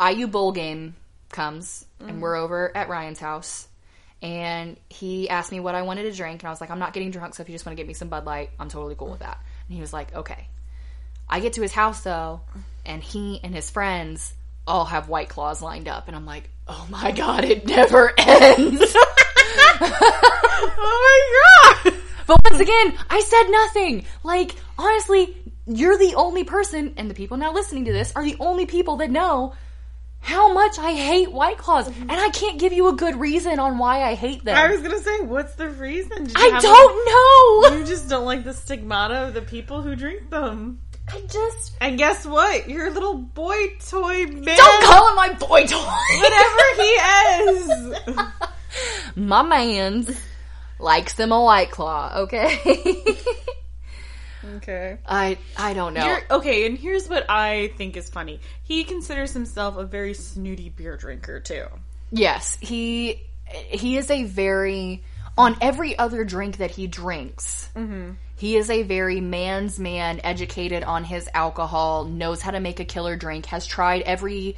IU 0.00 0.26
bowl 0.26 0.52
game 0.52 0.94
comes, 1.30 1.86
and 2.00 2.20
we're 2.20 2.36
over 2.36 2.76
at 2.76 2.88
Ryan's 2.88 3.18
house. 3.18 3.68
And 4.22 4.78
he 4.88 5.28
asked 5.28 5.52
me 5.52 5.60
what 5.60 5.74
I 5.74 5.82
wanted 5.82 6.04
to 6.04 6.12
drink, 6.12 6.42
and 6.42 6.48
I 6.48 6.50
was 6.50 6.60
like, 6.60 6.70
I'm 6.70 6.78
not 6.78 6.94
getting 6.94 7.10
drunk, 7.10 7.34
so 7.34 7.42
if 7.42 7.48
you 7.48 7.54
just 7.54 7.66
want 7.66 7.76
to 7.76 7.80
get 7.80 7.86
me 7.86 7.94
some 7.94 8.08
Bud 8.08 8.24
Light, 8.24 8.50
I'm 8.58 8.68
totally 8.68 8.94
cool 8.94 9.10
with 9.10 9.20
that. 9.20 9.38
And 9.68 9.74
he 9.74 9.80
was 9.80 9.92
like, 9.92 10.14
okay. 10.14 10.48
I 11.28 11.40
get 11.40 11.54
to 11.54 11.62
his 11.62 11.72
house 11.72 12.02
though, 12.02 12.40
and 12.84 13.02
he 13.02 13.40
and 13.42 13.54
his 13.54 13.70
friends 13.70 14.34
all 14.66 14.84
have 14.86 15.08
white 15.08 15.28
claws 15.28 15.62
lined 15.62 15.88
up, 15.88 16.06
and 16.06 16.16
I'm 16.16 16.26
like, 16.26 16.50
oh 16.68 16.86
my 16.90 17.12
god, 17.12 17.44
it 17.44 17.66
never 17.66 18.12
ends. 18.18 18.82
oh 19.80 21.80
my 21.82 21.84
god. 21.84 21.94
but 22.26 22.43
once 22.54 22.68
again, 22.68 22.98
I 23.10 23.20
said 23.20 23.50
nothing. 23.50 24.04
Like, 24.22 24.54
honestly, 24.78 25.36
you're 25.66 25.98
the 25.98 26.14
only 26.14 26.44
person, 26.44 26.94
and 26.96 27.10
the 27.10 27.14
people 27.14 27.36
now 27.36 27.52
listening 27.52 27.86
to 27.86 27.92
this 27.92 28.12
are 28.14 28.22
the 28.22 28.36
only 28.38 28.66
people 28.66 28.96
that 28.98 29.10
know 29.10 29.54
how 30.20 30.52
much 30.52 30.78
I 30.78 30.92
hate 30.92 31.32
white 31.32 31.58
claws, 31.58 31.88
mm-hmm. 31.88 32.02
and 32.02 32.12
I 32.12 32.30
can't 32.30 32.58
give 32.58 32.72
you 32.72 32.88
a 32.88 32.94
good 32.94 33.16
reason 33.16 33.58
on 33.58 33.78
why 33.78 34.02
I 34.02 34.14
hate 34.14 34.44
them. 34.44 34.56
I 34.56 34.70
was 34.70 34.80
gonna 34.82 35.00
say, 35.00 35.20
what's 35.20 35.54
the 35.56 35.68
reason? 35.68 36.28
I 36.36 36.60
don't 36.60 37.70
know. 37.72 37.78
You 37.78 37.84
just 37.84 38.08
don't 38.08 38.24
like 38.24 38.44
the 38.44 38.54
stigmata 38.54 39.26
of 39.26 39.34
the 39.34 39.42
people 39.42 39.82
who 39.82 39.96
drink 39.96 40.30
them. 40.30 40.80
I 41.12 41.20
just 41.28 41.72
And 41.80 41.98
guess 41.98 42.24
what? 42.24 42.70
Your 42.70 42.90
little 42.90 43.18
boy 43.18 43.74
toy 43.86 44.26
man. 44.26 44.56
don't 44.56 44.84
call 44.84 45.10
him 45.10 45.16
my 45.16 45.32
boy 45.34 45.66
toy. 45.66 45.84
Whatever 46.22 46.62
he 46.76 46.82
is. 48.14 49.16
my 49.16 49.42
man's 49.42 50.18
likes 50.84 51.14
them 51.14 51.32
a 51.32 51.42
white 51.42 51.70
claw. 51.70 52.12
Okay. 52.24 53.16
okay. 54.56 54.98
I 55.06 55.38
I 55.56 55.74
don't 55.74 55.94
know. 55.94 56.06
You're, 56.06 56.22
okay, 56.30 56.66
and 56.66 56.78
here's 56.78 57.08
what 57.08 57.28
I 57.28 57.72
think 57.76 57.96
is 57.96 58.08
funny. 58.08 58.40
He 58.62 58.84
considers 58.84 59.32
himself 59.32 59.76
a 59.76 59.84
very 59.84 60.14
snooty 60.14 60.68
beer 60.68 60.96
drinker 60.96 61.40
too. 61.40 61.66
Yes, 62.12 62.56
he 62.60 63.22
he 63.46 63.96
is 63.96 64.10
a 64.10 64.22
very 64.24 65.02
on 65.36 65.56
every 65.60 65.98
other 65.98 66.24
drink 66.24 66.58
that 66.58 66.70
he 66.70 66.86
drinks. 66.86 67.68
Mm-hmm. 67.74 68.12
He 68.36 68.56
is 68.56 68.68
a 68.68 68.82
very 68.82 69.20
man's 69.20 69.78
man, 69.78 70.20
educated 70.22 70.84
on 70.84 71.04
his 71.04 71.28
alcohol, 71.32 72.04
knows 72.04 72.42
how 72.42 72.50
to 72.50 72.60
make 72.60 72.80
a 72.80 72.84
killer 72.84 73.16
drink, 73.16 73.46
has 73.46 73.66
tried 73.66 74.02
every 74.02 74.56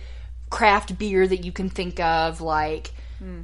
craft 0.51 0.99
beer 0.99 1.27
that 1.27 1.45
you 1.45 1.53
can 1.53 1.69
think 1.69 2.01
of. 2.01 2.41
Like 2.41 2.93
hmm. 3.19 3.43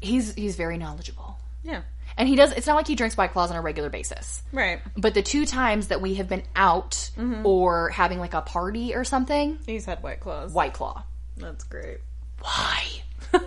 he's 0.00 0.34
he's 0.34 0.56
very 0.56 0.78
knowledgeable, 0.78 1.38
Yeah. 1.62 1.82
And 2.16 2.28
he 2.28 2.36
does. 2.36 2.52
It's 2.52 2.66
not 2.66 2.76
like 2.76 2.86
he 2.86 2.94
drinks 2.94 3.16
White 3.16 3.32
Claws 3.32 3.50
on 3.50 3.56
a 3.56 3.60
regular 3.60 3.90
basis. 3.90 4.42
Right. 4.52 4.80
But 4.96 5.14
the 5.14 5.22
two 5.22 5.46
times 5.46 5.88
that 5.88 6.00
we 6.00 6.14
have 6.14 6.28
been 6.28 6.42
out 6.54 7.10
mm-hmm. 7.16 7.46
or 7.46 7.90
having 7.90 8.18
like 8.18 8.34
a 8.34 8.40
party 8.40 8.94
or 8.94 9.04
something, 9.04 9.58
He's 9.66 9.84
had 9.84 10.02
white 10.02 10.20
claws. 10.20 10.52
White 10.52 10.72
Claw. 10.72 11.04
That's 11.36 11.64
great. 11.64 11.98
Why? 12.40 12.84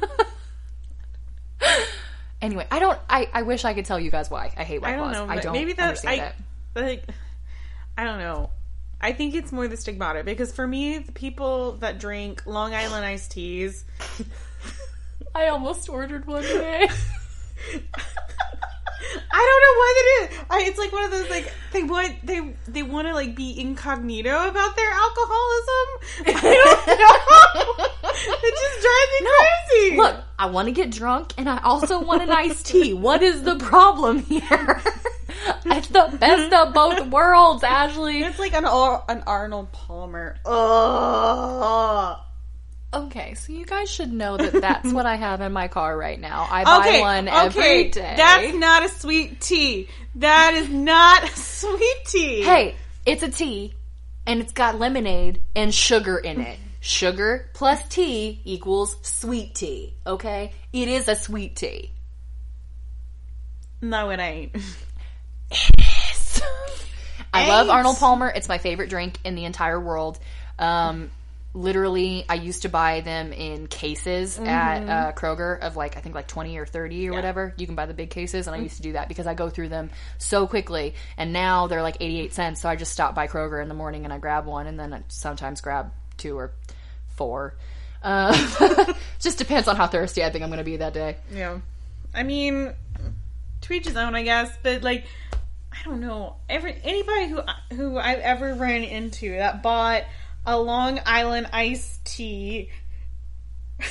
anyway, 2.42 2.68
I 2.70 2.80
don't. 2.80 3.00
I, 3.10 3.30
I 3.34 3.42
wish 3.44 3.66
I 3.66 3.74
could 3.74 3.86
tell 3.86 4.00
you 4.00 4.12
guys 4.12 4.30
why 4.30 4.54
I 4.56 4.64
hate 4.64 4.82
White 4.82 4.98
Claws. 4.98 5.16
I 5.16 5.18
don't 5.18 5.28
Claws. 5.28 5.28
know. 5.28 5.40
I 5.40 5.44
don't 5.44 5.54
maybe 5.54 5.74
that's 5.74 6.06
I 6.06 6.14
it. 6.14 6.34
like. 6.76 7.04
I 7.98 8.04
don't 8.04 8.20
know. 8.20 8.52
I 9.02 9.14
think 9.14 9.34
it's 9.34 9.52
more 9.52 9.68
the 9.68 9.78
stigmata 9.78 10.24
because 10.24 10.52
for 10.52 10.68
me, 10.68 11.00
the 11.00 11.12
people 11.12 11.74
that 11.78 12.00
drink 12.00 12.44
Long 12.46 12.74
Island 12.74 13.06
iced 13.06 13.32
teas. 13.32 13.86
I 15.36 15.48
almost 15.48 15.90
ordered 15.90 16.26
one 16.26 16.44
today. 16.44 16.90
I 19.32 19.46
don't 19.48 19.62
know 19.64 19.76
what 19.80 19.96
it 19.98 20.08
is. 20.20 20.46
I, 20.50 20.70
it's 20.70 20.78
like 20.78 20.92
one 20.92 21.04
of 21.06 21.12
those 21.12 21.30
like 21.30 21.54
they 21.72 21.84
want 21.84 22.26
they 22.26 22.54
they 22.68 22.84
want 22.84 23.08
to 23.08 23.14
like 23.14 23.36
be 23.36 23.60
incognito 23.60 24.48
about 24.48 24.76
their 24.76 24.92
alcoholism. 24.92 25.88
I 26.26 26.32
don't 26.34 26.88
know. 27.00 27.86
it 28.44 28.56
just 28.56 28.82
drives 28.82 29.12
me 29.22 29.28
crazy. 29.38 29.98
Look, 29.98 30.24
I 30.38 30.46
want 30.48 30.68
to 30.68 30.72
get 30.72 30.92
drunk 30.92 31.34
and 31.38 31.50
I 31.50 31.60
also 31.60 32.02
want 32.02 32.24
an 32.24 32.30
iced 32.30 32.66
tea. 32.66 32.94
What 32.94 33.22
is 33.24 33.44
the 33.44 33.56
problem 33.58 34.20
here? 34.20 34.82
it's 35.66 35.88
the 35.88 36.18
best 36.20 36.54
of 36.54 36.74
both 36.74 37.08
worlds, 37.08 37.64
Ashley. 37.64 38.22
it's 38.22 38.40
like 38.40 38.54
an 38.54 38.66
an 38.66 39.24
Arnold 39.26 39.72
Palmer. 39.72 40.38
Ugh. 40.46 42.20
Okay, 42.92 43.36
so 43.36 43.54
you 43.54 43.66
guys 43.66 43.88
should 43.90 44.12
know 44.12 44.36
that 44.38 44.54
that's 44.62 44.92
what 44.92 45.06
I 45.06 45.16
have 45.28 45.42
in 45.42 45.52
my 45.54 45.68
car 45.68 45.96
right 45.96 46.20
now. 46.20 46.48
I 46.50 46.64
buy 46.64 46.80
Okay, 46.88 47.02
one 47.02 47.28
okay, 47.30 47.38
every 47.46 47.90
day. 47.90 48.14
that's 48.18 48.54
not 48.56 48.84
a 48.84 48.90
sweet 48.90 49.40
tea. 49.40 49.88
That 50.16 50.54
is 50.56 50.70
not 50.70 51.24
a 51.24 51.28
sweet 51.36 51.98
tea. 52.06 52.42
Hey, 52.42 52.76
it's 53.06 53.22
a 53.22 53.30
tea, 53.30 53.76
and 54.26 54.40
it's 54.42 54.54
got 54.54 54.80
lemonade 54.80 55.42
and 55.56 55.72
sugar 55.74 56.18
in 56.18 56.42
it. 56.42 56.58
Sugar 56.82 57.50
plus 57.54 57.86
tea 57.90 58.42
equals 58.46 58.96
sweet 59.04 59.54
tea, 59.54 59.94
okay? 60.08 60.54
It 60.74 60.88
is 60.88 61.08
a 61.08 61.16
sweet 61.16 61.56
tea. 61.58 61.92
no, 63.82 64.10
it 64.10 64.20
ain't. 64.20 64.56
I 67.34 67.48
love 67.48 67.70
Arnold 67.70 67.98
Palmer. 67.98 68.32
It's 68.34 68.50
my 68.50 68.58
favorite 68.58 68.90
drink 68.90 69.18
in 69.24 69.36
the 69.36 69.46
entire 69.46 69.80
world. 69.80 70.18
Um, 70.58 71.12
literally, 71.54 72.26
I 72.30 72.36
used 72.36 72.62
to 72.62 72.70
buy 72.70 73.02
them 73.02 73.34
in 73.34 73.68
cases 73.68 74.38
at 74.38 74.84
uh, 74.84 75.12
Kroger 75.14 75.60
of 75.60 75.76
like, 75.76 75.98
I 75.98 76.00
think 76.00 76.16
like 76.16 76.28
20 76.28 76.58
or 76.58 76.66
30 76.66 77.10
or 77.10 77.14
whatever. 77.14 77.54
You 77.58 77.66
can 77.66 77.76
buy 77.76 77.86
the 77.86 77.94
big 77.94 78.10
cases, 78.10 78.48
and 78.48 78.56
I 78.56 78.60
used 78.60 78.78
to 78.78 78.82
do 78.82 78.94
that 78.94 79.08
because 79.08 79.28
I 79.28 79.34
go 79.34 79.50
through 79.50 79.70
them 79.70 79.90
so 80.18 80.48
quickly. 80.48 80.96
And 81.18 81.34
now 81.34 81.68
they're 81.68 81.82
like 81.82 81.98
88 82.00 82.34
cents, 82.34 82.62
so 82.62 82.70
I 82.70 82.76
just 82.76 82.92
stop 82.92 83.16
by 83.16 83.28
Kroger 83.28 83.62
in 83.62 83.68
the 83.68 83.76
morning 83.76 84.04
and 84.06 84.14
I 84.14 84.20
grab 84.20 84.46
one, 84.46 84.68
and 84.68 84.80
then 84.80 84.94
I 84.94 85.04
sometimes 85.08 85.62
grab 85.62 85.92
two 86.18 86.38
or 86.38 86.54
four. 87.16 87.56
Uh, 88.04 88.94
just 89.20 89.38
depends 89.38 89.68
on 89.68 89.76
how 89.76 89.88
thirsty 89.88 90.24
I 90.24 90.30
think 90.30 90.44
I'm 90.44 90.50
going 90.50 90.60
to 90.60 90.64
be 90.64 90.78
that 90.78 90.94
day. 90.94 91.18
Yeah. 91.34 91.60
I 92.14 92.24
mean, 92.24 92.74
to 93.62 93.74
each 93.74 93.86
his 93.86 93.98
own, 93.98 94.16
I 94.16 94.24
guess. 94.24 94.56
But 94.64 94.84
like, 94.84 95.06
I 95.72 95.78
don't 95.84 96.00
know. 96.00 96.36
Every 96.48 96.76
anybody 96.84 97.28
who 97.28 97.42
who 97.76 97.98
I've 97.98 98.20
ever 98.20 98.54
ran 98.56 98.84
into 98.84 99.32
that 99.38 99.62
bought 99.62 100.04
a 100.46 100.58
Long 100.58 101.00
Island 101.06 101.48
iced 101.54 102.06
tea. 102.06 102.70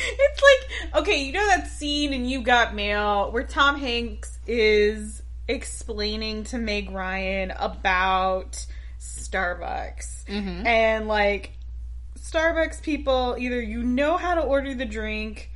It's 0.00 0.42
like 0.42 1.02
okay, 1.02 1.24
you 1.24 1.32
know 1.32 1.44
that 1.48 1.66
scene 1.66 2.12
in 2.12 2.24
You 2.24 2.42
Got 2.42 2.72
Mail 2.72 3.32
where 3.32 3.42
Tom 3.42 3.80
Hanks 3.80 4.38
is 4.46 5.22
explaining 5.48 6.44
to 6.44 6.58
Meg 6.58 6.90
Ryan 6.90 7.50
about 7.50 8.64
Starbucks. 9.00 10.24
Mm-hmm. 10.26 10.66
And 10.66 11.08
like 11.08 11.54
Starbucks 12.18 12.82
people 12.82 13.36
either 13.38 13.60
you 13.60 13.82
know 13.82 14.16
how 14.16 14.34
to 14.34 14.40
order 14.40 14.74
the 14.74 14.84
drink 14.84 15.50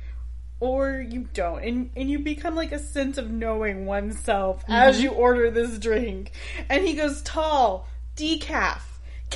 or 0.59 1.05
you 1.07 1.27
don't. 1.33 1.63
And 1.63 1.91
and 1.95 2.09
you 2.09 2.19
become 2.19 2.55
like 2.55 2.71
a 2.71 2.79
sense 2.79 3.17
of 3.17 3.29
knowing 3.29 3.85
oneself 3.85 4.63
as 4.67 4.95
mm-hmm. 4.95 5.03
you 5.05 5.11
order 5.11 5.51
this 5.51 5.77
drink. 5.77 6.31
And 6.69 6.85
he 6.85 6.95
goes 6.95 7.21
tall 7.21 7.87
decaf 8.15 8.81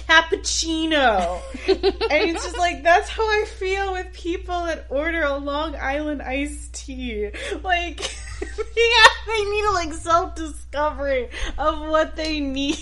cappuccino 0.08 1.42
and 1.68 1.80
it's 2.30 2.44
just 2.44 2.58
like 2.58 2.84
that's 2.84 3.10
how 3.10 3.24
i 3.24 3.46
feel 3.46 3.94
with 3.94 4.12
people 4.14 4.66
that 4.66 4.86
order 4.90 5.24
a 5.24 5.38
long 5.38 5.76
island 5.76 6.22
iced 6.22 6.74
tea 6.74 7.30
like 7.64 8.00
yeah, 8.42 9.08
they 9.28 9.44
need 9.46 9.66
a 9.66 9.72
like 9.72 9.94
self-discovery 9.94 11.30
of 11.58 11.80
what 11.90 12.16
they 12.16 12.40
need 12.40 12.78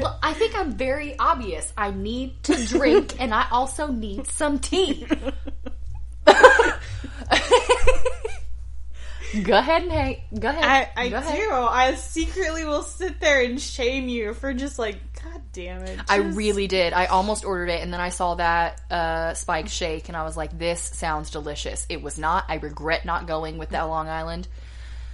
Well, 0.00 0.18
I 0.22 0.32
think 0.32 0.56
I'm 0.56 0.72
very 0.72 1.18
obvious. 1.18 1.72
I 1.76 1.90
need 1.90 2.42
to 2.44 2.54
drink 2.66 3.16
and 3.20 3.34
I 3.34 3.46
also 3.50 3.88
need 3.88 4.26
some 4.28 4.58
tea. 4.60 5.06
go 9.44 9.58
ahead 9.58 9.82
and 9.82 9.92
hey, 9.92 10.24
go 10.38 10.48
ahead. 10.48 10.64
I, 10.96 11.02
I 11.04 11.08
Go 11.08 11.16
ahead. 11.16 11.36
do. 11.36 11.50
I 11.52 11.94
secretly 11.94 12.64
will 12.64 12.82
sit 12.82 13.20
there 13.20 13.42
and 13.42 13.60
shame 13.60 14.08
you 14.08 14.34
for 14.34 14.52
just 14.54 14.78
like, 14.78 14.96
God 15.24 15.42
damn 15.52 15.82
it. 15.82 16.00
I 16.08 16.16
really 16.16 16.66
did. 16.66 16.92
I 16.92 17.06
almost 17.06 17.44
ordered 17.44 17.68
it, 17.68 17.82
and 17.82 17.92
then 17.92 18.00
I 18.00 18.08
saw 18.08 18.34
that 18.36 18.80
uh, 18.90 19.34
spike 19.34 19.68
shake, 19.68 20.08
and 20.08 20.16
I 20.16 20.24
was 20.24 20.36
like, 20.36 20.58
"This 20.58 20.80
sounds 20.80 21.30
delicious." 21.30 21.86
It 21.88 22.02
was 22.02 22.18
not. 22.18 22.44
I 22.48 22.56
regret 22.56 23.04
not 23.04 23.26
going 23.26 23.58
with 23.58 23.70
that 23.70 23.82
Long 23.82 24.08
Island. 24.08 24.48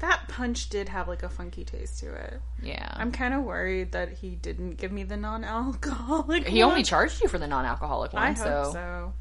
That 0.01 0.29
punch 0.29 0.69
did 0.69 0.91
have 0.91 1.09
like 1.09 1.23
a 1.23 1.29
funky 1.29 1.65
taste 1.65 2.01
to 2.01 2.13
it. 2.13 2.41
Yeah, 2.63 2.89
I'm 2.93 3.13
kind 3.13 3.35
of 3.35 3.43
worried 3.43 3.93
that 3.93 4.13
he 4.13 4.31
didn't 4.31 4.75
give 4.75 4.93
me 4.93 5.05
the 5.05 5.17
non-alcoholic. 5.17 6.47
he 6.47 6.63
one. 6.63 6.73
only 6.73 6.83
charged 6.83 7.23
you 7.23 7.29
for 7.29 7.39
the 7.39 7.47
non-alcoholic 7.47 8.13
one, 8.13 8.23
I 8.23 8.27
hope 8.29 8.37
so. 8.37 8.71
so. 8.73 9.13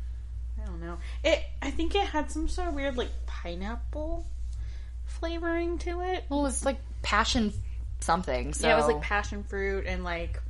I 0.61 0.65
don't 0.65 0.81
know. 0.81 0.97
It. 1.23 1.41
I 1.61 1.71
think 1.71 1.95
it 1.95 2.05
had 2.05 2.31
some 2.31 2.47
sort 2.47 2.67
of 2.67 2.73
weird 2.75 2.97
like 2.97 3.09
pineapple 3.25 4.25
flavoring 5.05 5.77
to 5.79 6.01
it. 6.01 6.25
Well, 6.29 6.41
it 6.41 6.43
was 6.43 6.65
like 6.65 6.77
passion 7.01 7.53
something. 7.99 8.53
So 8.53 8.67
Yeah, 8.67 8.73
it 8.73 8.77
was 8.77 8.87
like 8.87 9.01
passion 9.01 9.43
fruit 9.43 9.85
and 9.87 10.03
like 10.03 10.41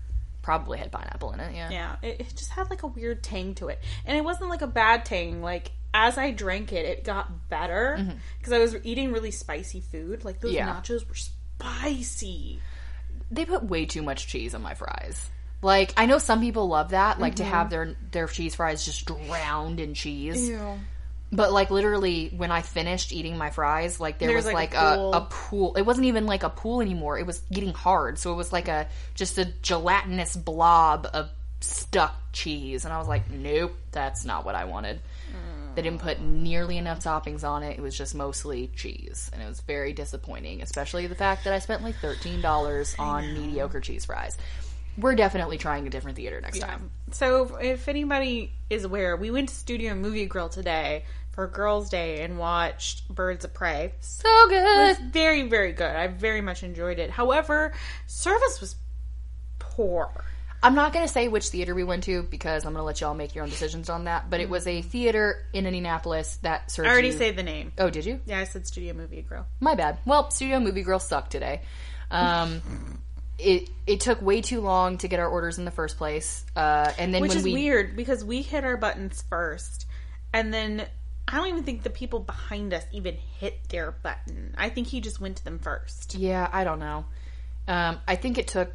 probably 0.46 0.78
had 0.78 0.92
pineapple 0.92 1.32
in 1.32 1.40
it. 1.40 1.56
Yeah. 1.56 1.70
Yeah, 1.72 1.96
it, 2.04 2.22
it 2.22 2.36
just 2.36 2.52
had 2.52 2.70
like 2.70 2.84
a 2.84 2.88
weird 2.88 3.24
tang 3.24 3.56
to 3.56 3.70
it, 3.70 3.82
and 4.06 4.16
it 4.16 4.24
wasn't 4.24 4.52
like 4.52 4.62
a 4.62 4.68
bad 4.68 5.04
tang. 5.04 5.42
Like 5.42 5.72
as 5.92 6.20
I 6.20 6.30
drank 6.30 6.72
it, 6.72 6.86
it 6.86 7.04
got 7.04 7.50
better 7.50 7.96
mm-hmm. 8.00 8.18
because 8.38 8.54
I 8.54 8.60
was 8.60 8.76
eating 8.84 9.12
really 9.12 9.32
spicy 9.32 9.82
food. 9.82 10.24
Like 10.24 10.40
those 10.40 10.54
Yeah. 10.54 10.68
nachos 10.68 11.08
were 11.10 11.16
spicy. 11.16 12.62
They 13.32 13.46
put 13.46 13.64
way 13.64 13.88
too 13.88 14.04
much 14.04 14.28
cheese 14.28 14.54
on 14.54 14.62
my 14.62 14.76
fries. 14.76 15.32
Like 15.64 15.94
I 15.98 16.06
know 16.06 16.20
some 16.20 16.42
people 16.42 16.68
love 16.68 16.90
that, 16.90 17.20
like 17.20 17.36
to 17.36 17.44
mm-hmm. 17.44 17.52
have 17.52 17.72
their 17.72 17.96
their 18.12 18.28
cheese 18.28 18.54
fries 18.54 18.86
just 18.86 19.06
drowned 19.06 19.80
in 19.80 19.96
cheese. 19.96 20.48
Ew. 20.48 20.80
But 21.32 21.52
like 21.52 21.72
literally, 21.72 22.32
when 22.36 22.52
I 22.52 22.62
finished 22.62 23.12
eating 23.12 23.38
my 23.38 23.50
fries, 23.50 24.00
like 24.00 24.20
there 24.20 24.30
There's, 24.30 24.46
was 24.46 24.54
like, 24.54 24.74
like, 24.74 24.82
a 24.82 24.94
a, 24.94 24.96
pool. 24.96 25.14
a 25.14 25.22
pool. 25.22 25.76
It 25.76 25.82
wasn't 25.82 26.06
even 26.06 26.26
like 26.26 26.44
a 26.44 26.50
pool 26.50 26.82
anymore. 26.82 27.18
It 27.18 27.26
was 27.26 27.40
getting 27.52 27.74
hard, 27.74 28.20
so 28.20 28.32
it 28.32 28.36
was 28.36 28.54
like 28.54 28.68
a 28.68 28.88
just 29.16 29.38
a 29.38 29.46
gelatinous 29.46 30.36
blob 30.36 31.08
of 31.14 31.30
stuck 31.62 32.14
cheese, 32.32 32.86
and 32.86 32.94
I 32.94 33.00
was 33.00 33.08
like, 33.08 33.30
nope, 33.32 33.76
that's 33.92 34.24
not 34.24 34.46
what 34.46 34.56
I 34.56 34.66
wanted. 34.66 35.00
They 35.74 35.82
didn't 35.82 36.00
put 36.00 36.22
nearly 36.22 36.78
enough 36.78 37.00
toppings 37.04 37.44
on 37.44 37.62
it. 37.62 37.78
It 37.78 37.82
was 37.82 37.98
just 37.98 38.16
mostly 38.16 38.72
cheese, 38.78 39.30
and 39.34 39.42
it 39.42 39.46
was 39.46 39.60
very 39.60 39.92
disappointing. 39.92 40.62
Especially 40.62 41.08
the 41.08 41.16
fact 41.16 41.44
that 41.44 41.54
I 41.54 41.60
spent 41.60 41.84
like 41.84 41.96
thirteen 41.96 42.40
dollars 42.40 42.96
on 42.98 43.34
mediocre 43.34 43.82
cheese 43.82 44.06
fries. 44.06 44.38
We're 44.98 45.16
definitely 45.16 45.58
trying 45.58 45.88
a 45.88 45.90
different 45.90 46.18
theater 46.18 46.40
next 46.42 46.60
time. 46.60 46.92
So 47.12 47.58
if 47.58 47.88
anybody 47.88 48.54
is 48.70 48.84
aware, 48.86 49.16
we 49.18 49.32
went 49.32 49.50
to 49.50 49.56
Studio 49.56 49.94
Movie 49.96 50.26
Grill 50.26 50.50
today 50.50 51.04
for 51.32 51.48
Girls' 51.48 51.90
Day 51.90 52.22
and 52.22 52.38
watched 52.40 53.08
Birds 53.10 53.44
of 53.44 53.54
Prey. 53.54 53.94
So 54.00 54.28
It 54.46 54.50
good. 54.50 54.88
was 54.88 54.98
very, 55.12 55.44
very 55.50 55.74
good. 55.74 55.94
I 55.96 56.08
very 56.08 56.40
much 56.42 56.64
enjoyed 56.64 56.98
it. 57.00 57.10
However, 57.10 57.74
service 58.08 58.62
was 58.62 58.76
poor. 59.60 60.10
I'm 60.64 60.74
not 60.74 60.94
going 60.94 61.06
to 61.06 61.12
say 61.12 61.28
which 61.28 61.50
theater 61.50 61.76
we 61.76 61.84
went 61.84 62.06
to 62.06 62.24
because 62.24 62.66
I'm 62.66 62.72
going 62.72 62.82
to 62.82 62.86
let 62.86 63.02
y'all 63.02 63.14
make 63.14 63.36
your 63.36 63.44
own 63.44 63.50
decisions 63.50 63.90
on 63.90 64.06
that. 64.06 64.30
But 64.32 64.40
it 64.40 64.50
was 64.50 64.66
a 64.66 64.82
theater 64.82 65.46
in 65.54 65.66
Indianapolis 65.68 66.38
that 66.38 66.72
served. 66.72 66.88
I 66.88 66.92
already 66.92 67.10
you- 67.10 67.14
said 67.18 67.36
the 67.36 67.44
name. 67.44 67.72
Oh, 67.78 67.90
did 67.90 68.06
you? 68.06 68.20
Yeah, 68.26 68.40
I 68.40 68.46
said 68.46 68.66
Studio 68.66 68.94
Movie 68.94 69.22
Grill. 69.22 69.46
My 69.60 69.76
bad. 69.76 70.00
Well, 70.06 70.32
Studio 70.32 70.60
Movie 70.60 70.82
Grill 70.84 71.00
sucked 71.00 71.32
today. 71.32 71.62
Um, 72.10 72.62
it 73.38 73.70
it 73.86 74.00
took 74.00 74.22
way 74.22 74.42
too 74.42 74.62
long 74.62 74.98
to 75.00 75.08
get 75.08 75.20
our 75.20 75.28
orders 75.28 75.58
in 75.58 75.66
the 75.66 75.72
first 75.72 75.98
place, 75.98 76.46
uh, 76.56 76.92
and 76.98 77.14
then 77.14 77.22
Which 77.22 77.36
is 77.36 77.44
we 77.44 77.54
weird 77.54 77.96
because 77.96 78.24
we 78.24 78.42
hit 78.42 78.64
our 78.64 78.78
buttons 78.78 79.24
first, 79.30 79.86
and 80.34 80.54
then 80.54 80.86
I 81.28 81.38
don't 81.38 81.48
even 81.48 81.64
think 81.64 81.84
the 81.84 81.90
people 81.90 82.20
behind 82.20 82.74
us 82.74 82.84
even 82.92 83.16
hit 83.40 83.68
their 83.70 83.92
button. 83.92 84.56
I 84.58 84.70
think 84.70 84.88
he 84.88 85.02
just 85.02 85.20
went 85.20 85.38
to 85.38 85.44
them 85.44 85.60
first. 85.60 86.16
yeah, 86.16 86.48
I 86.52 86.64
don't 86.64 86.80
know. 86.80 87.06
Um, 87.68 87.98
I 88.08 88.16
think 88.16 88.38
it 88.38 88.48
took 88.48 88.72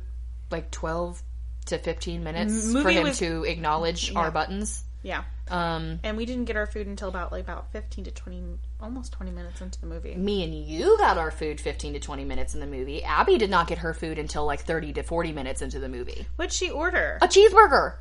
like 0.51 0.71
12 0.73 1.23
to 1.67 1.79
15 1.79 2.25
minutes 2.25 2.67
movie 2.67 2.83
for 2.83 2.91
him 2.91 3.03
was- 3.05 3.19
to 3.19 3.45
acknowledge 3.45 4.15
our 4.17 4.31
buttons. 4.31 4.85
Yeah, 5.03 5.23
Um, 5.49 6.01
and 6.03 6.17
we 6.19 6.27
didn't 6.27 6.45
get 6.45 6.57
our 6.57 6.67
food 6.67 6.87
until 6.87 7.09
about 7.09 7.33
like 7.33 7.45
about 7.45 7.73
fifteen 7.73 8.05
to 8.05 8.11
twenty, 8.11 8.43
almost 8.83 9.13
twenty 9.13 9.33
minutes 9.33 9.61
into 9.61 9.81
the 9.81 9.87
movie. 9.87 10.15
me 10.15 10.45
and 10.45 10.55
you 10.55 10.97
got 10.99 11.19
our 11.19 11.31
food 11.31 11.61
15 11.61 11.95
to 11.95 12.01
20 12.01 12.25
minutes 12.25 12.55
in 12.55 12.61
the 12.61 12.67
movie. 12.67 13.03
Abby 13.05 13.39
did 13.39 13.51
not 13.51 13.67
get 13.69 13.79
her 13.79 13.95
food 13.95 14.19
until 14.19 14.45
like 14.47 14.61
30 14.61 14.95
to 14.95 15.03
40 15.03 15.33
minutes 15.33 15.63
into 15.63 15.79
the 15.79 15.89
movie. 15.89 16.27
What'd 16.37 16.53
she 16.53 16.71
order? 16.71 17.19
A 17.23 17.29
cheeseburger. 17.29 17.97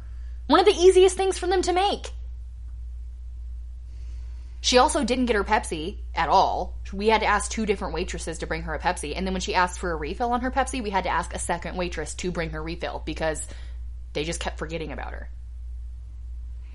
One 0.48 0.60
of 0.60 0.66
the 0.66 0.74
easiest 0.74 1.16
things 1.16 1.38
for 1.38 1.48
them 1.48 1.62
to 1.64 1.74
make. 1.74 2.12
She 4.62 4.78
also 4.78 5.04
didn't 5.06 5.28
get 5.28 5.38
her 5.38 5.44
Pepsi 5.44 5.98
at 6.14 6.28
all. 6.28 6.78
We 6.92 7.08
had 7.08 7.22
to 7.22 7.28
ask 7.28 7.50
two 7.50 7.66
different 7.66 7.94
waitresses 7.94 8.40
to 8.40 8.48
bring 8.48 8.64
her 8.64 8.74
a 8.74 8.80
Pepsi. 8.80 9.14
And 9.16 9.26
then 9.26 9.34
when 9.34 9.42
she 9.42 9.56
asked 9.56 9.80
for 9.80 9.92
a 9.92 9.96
refill 9.96 10.34
on 10.34 10.42
her 10.42 10.52
Pepsi, 10.52 10.84
we 10.84 10.90
had 10.90 11.06
to 11.06 11.10
ask 11.10 11.34
a 11.34 11.40
second 11.40 11.78
waitress 11.78 12.14
to 12.16 12.32
bring 12.32 12.50
her 12.50 12.62
refill 12.62 13.02
because 13.06 13.48
they 14.14 14.26
just 14.26 14.42
kept 14.42 14.58
forgetting 14.60 14.92
about 14.92 15.14
her. 15.14 15.30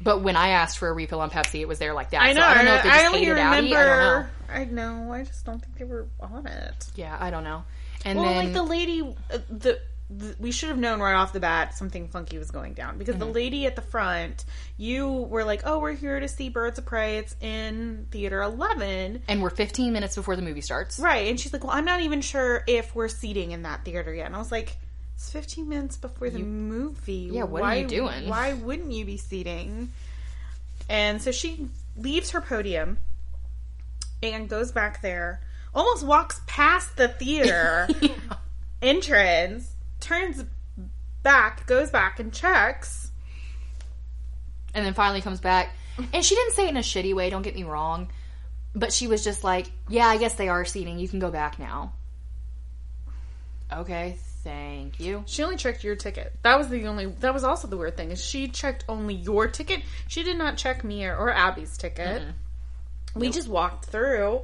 But 0.05 0.23
when 0.23 0.37
I 0.37 0.51
asked 0.51 0.79
for 0.79 0.89
a 0.89 0.93
refill 0.93 1.21
on 1.21 1.31
Pepsi, 1.31 1.61
it 1.61 1.67
was 1.69 1.79
there 1.79 1.95
like 1.95 2.11
that. 2.11 2.21
I 2.23 2.33
know. 2.35 2.43
So 2.43 2.47
I 2.47 2.55
don't 2.55 2.65
know 2.67 2.75
if 2.77 2.83
they 2.85 2.89
I 2.91 2.95
just 2.97 3.07
only 3.07 3.19
hated 3.21 3.33
remember. 3.33 3.77
I 4.49 4.59
don't 4.59 4.73
know. 4.73 4.83
I 4.93 4.95
know. 5.07 5.13
I 5.13 5.25
just 5.25 5.45
don't 5.45 5.59
think 5.61 5.79
they 5.79 5.85
were 5.85 6.07
on 6.21 6.47
it. 6.47 6.87
Yeah, 6.95 7.17
I 7.19 7.31
don't 7.31 7.45
know. 7.45 7.65
And 8.05 8.19
Well, 8.19 8.29
then 8.35 8.45
like 8.45 8.53
the 8.53 8.63
lady, 8.63 9.01
uh, 9.33 9.39
the, 9.49 9.81
the 10.11 10.37
we 10.39 10.53
should 10.53 10.69
have 10.69 10.79
known 10.79 11.01
right 11.01 11.15
off 11.15 11.33
the 11.33 11.41
bat 11.41 11.75
something 11.75 12.09
funky 12.09 12.37
was 12.37 12.51
going 12.51 12.75
down 12.75 12.99
because 12.99 13.15
Mm-hmm. 13.15 13.25
the 13.27 13.33
lady 13.33 13.65
at 13.67 13.75
the 13.77 13.83
front, 13.83 14.45
you 14.77 15.09
were 15.11 15.43
like, 15.45 15.63
"Oh, 15.65 15.79
we're 15.79 15.95
here 15.95 16.21
to 16.21 16.29
see 16.29 16.51
Birds 16.51 16.79
of 16.79 16.85
Prey. 16.85 17.17
It's 17.17 17.35
in 17.41 18.07
theater 18.11 18.43
11." 18.43 19.23
and 19.27 19.43
we're 19.43 19.49
15 19.49 19.93
minutes 19.95 20.15
before 20.17 20.37
the 20.37 20.43
movie 20.43 20.61
starts. 20.61 20.99
Right, 21.01 21.29
and 21.29 21.41
she's 21.41 21.55
like, 21.55 21.65
"Well, 21.65 21.73
I'm 21.75 21.87
not 21.87 22.03
even 22.03 22.21
sure 22.21 22.63
if 22.67 22.95
we're 22.95 23.09
seating 23.09 23.53
in 23.53 23.63
that 23.63 23.87
theater 23.87 24.13
yet." 24.13 24.27
And 24.27 24.37
I 24.37 24.39
was 24.39 24.53
like, 24.53 24.77
"It's 25.15 25.31
15 25.31 25.69
minutes 25.69 25.97
before 25.97 26.31
the 26.31 26.43
movie. 26.43 27.31
Yeah, 27.33 27.45
what 27.45 27.63
are 27.63 27.77
you 27.77 27.87
doing?" 27.87 28.29
Why 28.29 28.53
wouldn't 28.67 28.93
you 28.93 29.05
be 29.05 29.17
seating?" 29.17 29.93
And 30.89 31.21
so 31.23 31.33
she 31.33 31.69
leaves 31.97 32.31
her 32.31 32.41
podium 32.41 32.99
and 34.23 34.49
goes 34.49 34.73
back 34.73 35.01
there, 35.03 35.41
almost 35.75 36.05
walks 36.05 36.41
past 36.47 36.97
the 36.97 37.09
theater 37.09 37.89
entrance, 38.83 39.73
turns 40.01 40.45
back, 41.23 41.67
goes 41.67 41.91
back 41.91 42.21
and 42.21 42.33
checks. 42.33 43.11
and 44.75 44.85
then 44.85 44.93
finally 44.95 45.21
comes 45.21 45.41
back. 45.41 45.71
And 46.13 46.25
she 46.25 46.35
didn't 46.35 46.53
say 46.55 46.67
it 46.67 46.71
in 46.71 46.77
a 46.77 46.81
shitty 46.81 47.15
way, 47.15 47.31
don't 47.31 47.43
get 47.43 47.55
me 47.55 47.63
wrong. 47.65 48.11
But 48.75 48.93
she 48.93 49.07
was 49.07 49.23
just 49.23 49.45
like, 49.45 49.71
Yeah, 49.89 50.07
I 50.07 50.19
guess 50.19 50.35
they 50.35 50.49
are 50.49 50.65
seating. 50.65 50.99
You 50.99 51.09
can 51.09 51.21
go 51.21 51.31
back 51.31 51.59
now. 51.59 51.93
Okay, 53.73 54.17
thank 54.45 55.01
you. 55.01 55.25
She 55.27 55.43
only 55.43 55.57
checked 55.57 55.83
your 55.83 55.97
ticket. 55.97 56.33
That 56.43 56.59
was 56.59 56.69
the 56.69 56.87
only. 56.87 57.07
That 57.07 57.35
was 57.35 57.43
also 57.43 57.67
the 57.67 57.77
weird 57.77 57.97
thing 57.97 58.11
is 58.11 58.25
she 58.25 58.49
checked 58.49 58.85
only 58.89 59.15
your 59.15 59.49
ticket. 59.49 59.81
She 60.07 60.23
did 60.23 60.37
not 60.37 60.57
check 60.57 60.85
me 60.85 61.05
or, 61.07 61.17
or 61.17 61.33
Abby's 61.33 61.77
ticket. 61.77 62.23
Mm-hmm. 62.23 63.21
We 63.21 63.31
just 63.31 63.49
walked 63.49 63.87
through, 63.87 64.43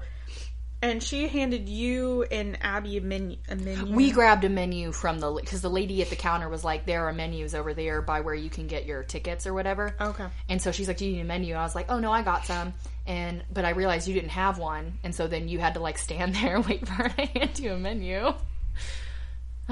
and 0.81 1.03
she 1.03 1.29
handed 1.29 1.69
you 1.69 2.23
and 2.23 2.57
Abby 2.63 2.97
a 2.97 3.01
menu. 3.01 3.37
A 3.49 3.57
menu. 3.57 3.95
We 3.95 4.11
grabbed 4.11 4.45
a 4.45 4.49
menu 4.49 4.93
from 4.93 5.19
the 5.19 5.31
because 5.33 5.61
the 5.61 5.71
lady 5.71 6.01
at 6.03 6.09
the 6.09 6.17
counter 6.17 6.49
was 6.49 6.65
like, 6.65 6.87
"There 6.87 7.07
are 7.07 7.13
menus 7.13 7.55
over 7.55 7.75
there 7.75 8.01
by 8.01 8.23
where 8.23 8.35
you 8.35 8.49
can 8.49 8.67
get 8.67 8.87
your 8.87 9.03
tickets 9.03 9.47
or 9.47 9.53
whatever." 9.53 9.95
okay. 10.01 10.27
And 10.49 10.63
so 10.63 10.73
she's 10.73 10.89
like, 10.89 10.97
"Do 10.97 11.07
you 11.07 11.13
need 11.13 11.21
a 11.21 11.25
menu?" 11.25 11.55
I 11.55 11.63
was 11.63 11.75
like, 11.75 11.87
"Oh 11.91 11.99
no, 11.99 12.11
I 12.11 12.23
got 12.23 12.47
some." 12.47 12.73
And 13.07 13.45
but 13.53 13.65
I 13.65 13.71
realized 13.71 14.09
you 14.09 14.15
didn't 14.15 14.31
have 14.31 14.59
one, 14.59 14.99
and 15.05 15.15
so 15.15 15.27
then 15.27 15.49
you 15.49 15.59
had 15.59 15.75
to 15.75 15.81
like 15.81 15.99
stand 15.99 16.35
there 16.37 16.57
and 16.57 16.67
wait 16.67 16.87
for 16.87 16.95
her 16.95 17.09
to 17.09 17.27
hand 17.27 17.59
you 17.59 17.73
a 17.73 17.79
menu. 17.79 18.33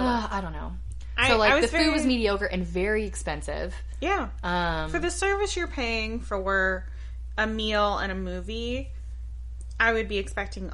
Uh, 0.01 0.28
I 0.30 0.40
don't 0.40 0.53
know. 0.53 0.72
I- 1.16 1.28
So 1.28 1.36
like 1.36 1.61
the 1.61 1.68
food 1.68 1.72
very- 1.78 1.90
was 1.90 2.07
mediocre 2.07 2.44
and 2.46 2.64
very 2.64 3.05
expensive. 3.05 3.74
Yeah. 4.01 4.28
Um, 4.42 4.90
For 4.90 4.99
the 4.99 5.11
service 5.11 5.57
you're 5.57 5.66
paying 5.66 6.20
for 6.20 6.84
a 7.36 7.46
meal 7.46 7.99
and 7.99 8.12
a 8.12 8.14
movie, 8.14 8.90
I 9.80 9.92
would 9.92 10.09
be 10.09 10.18
expecting 10.18 10.72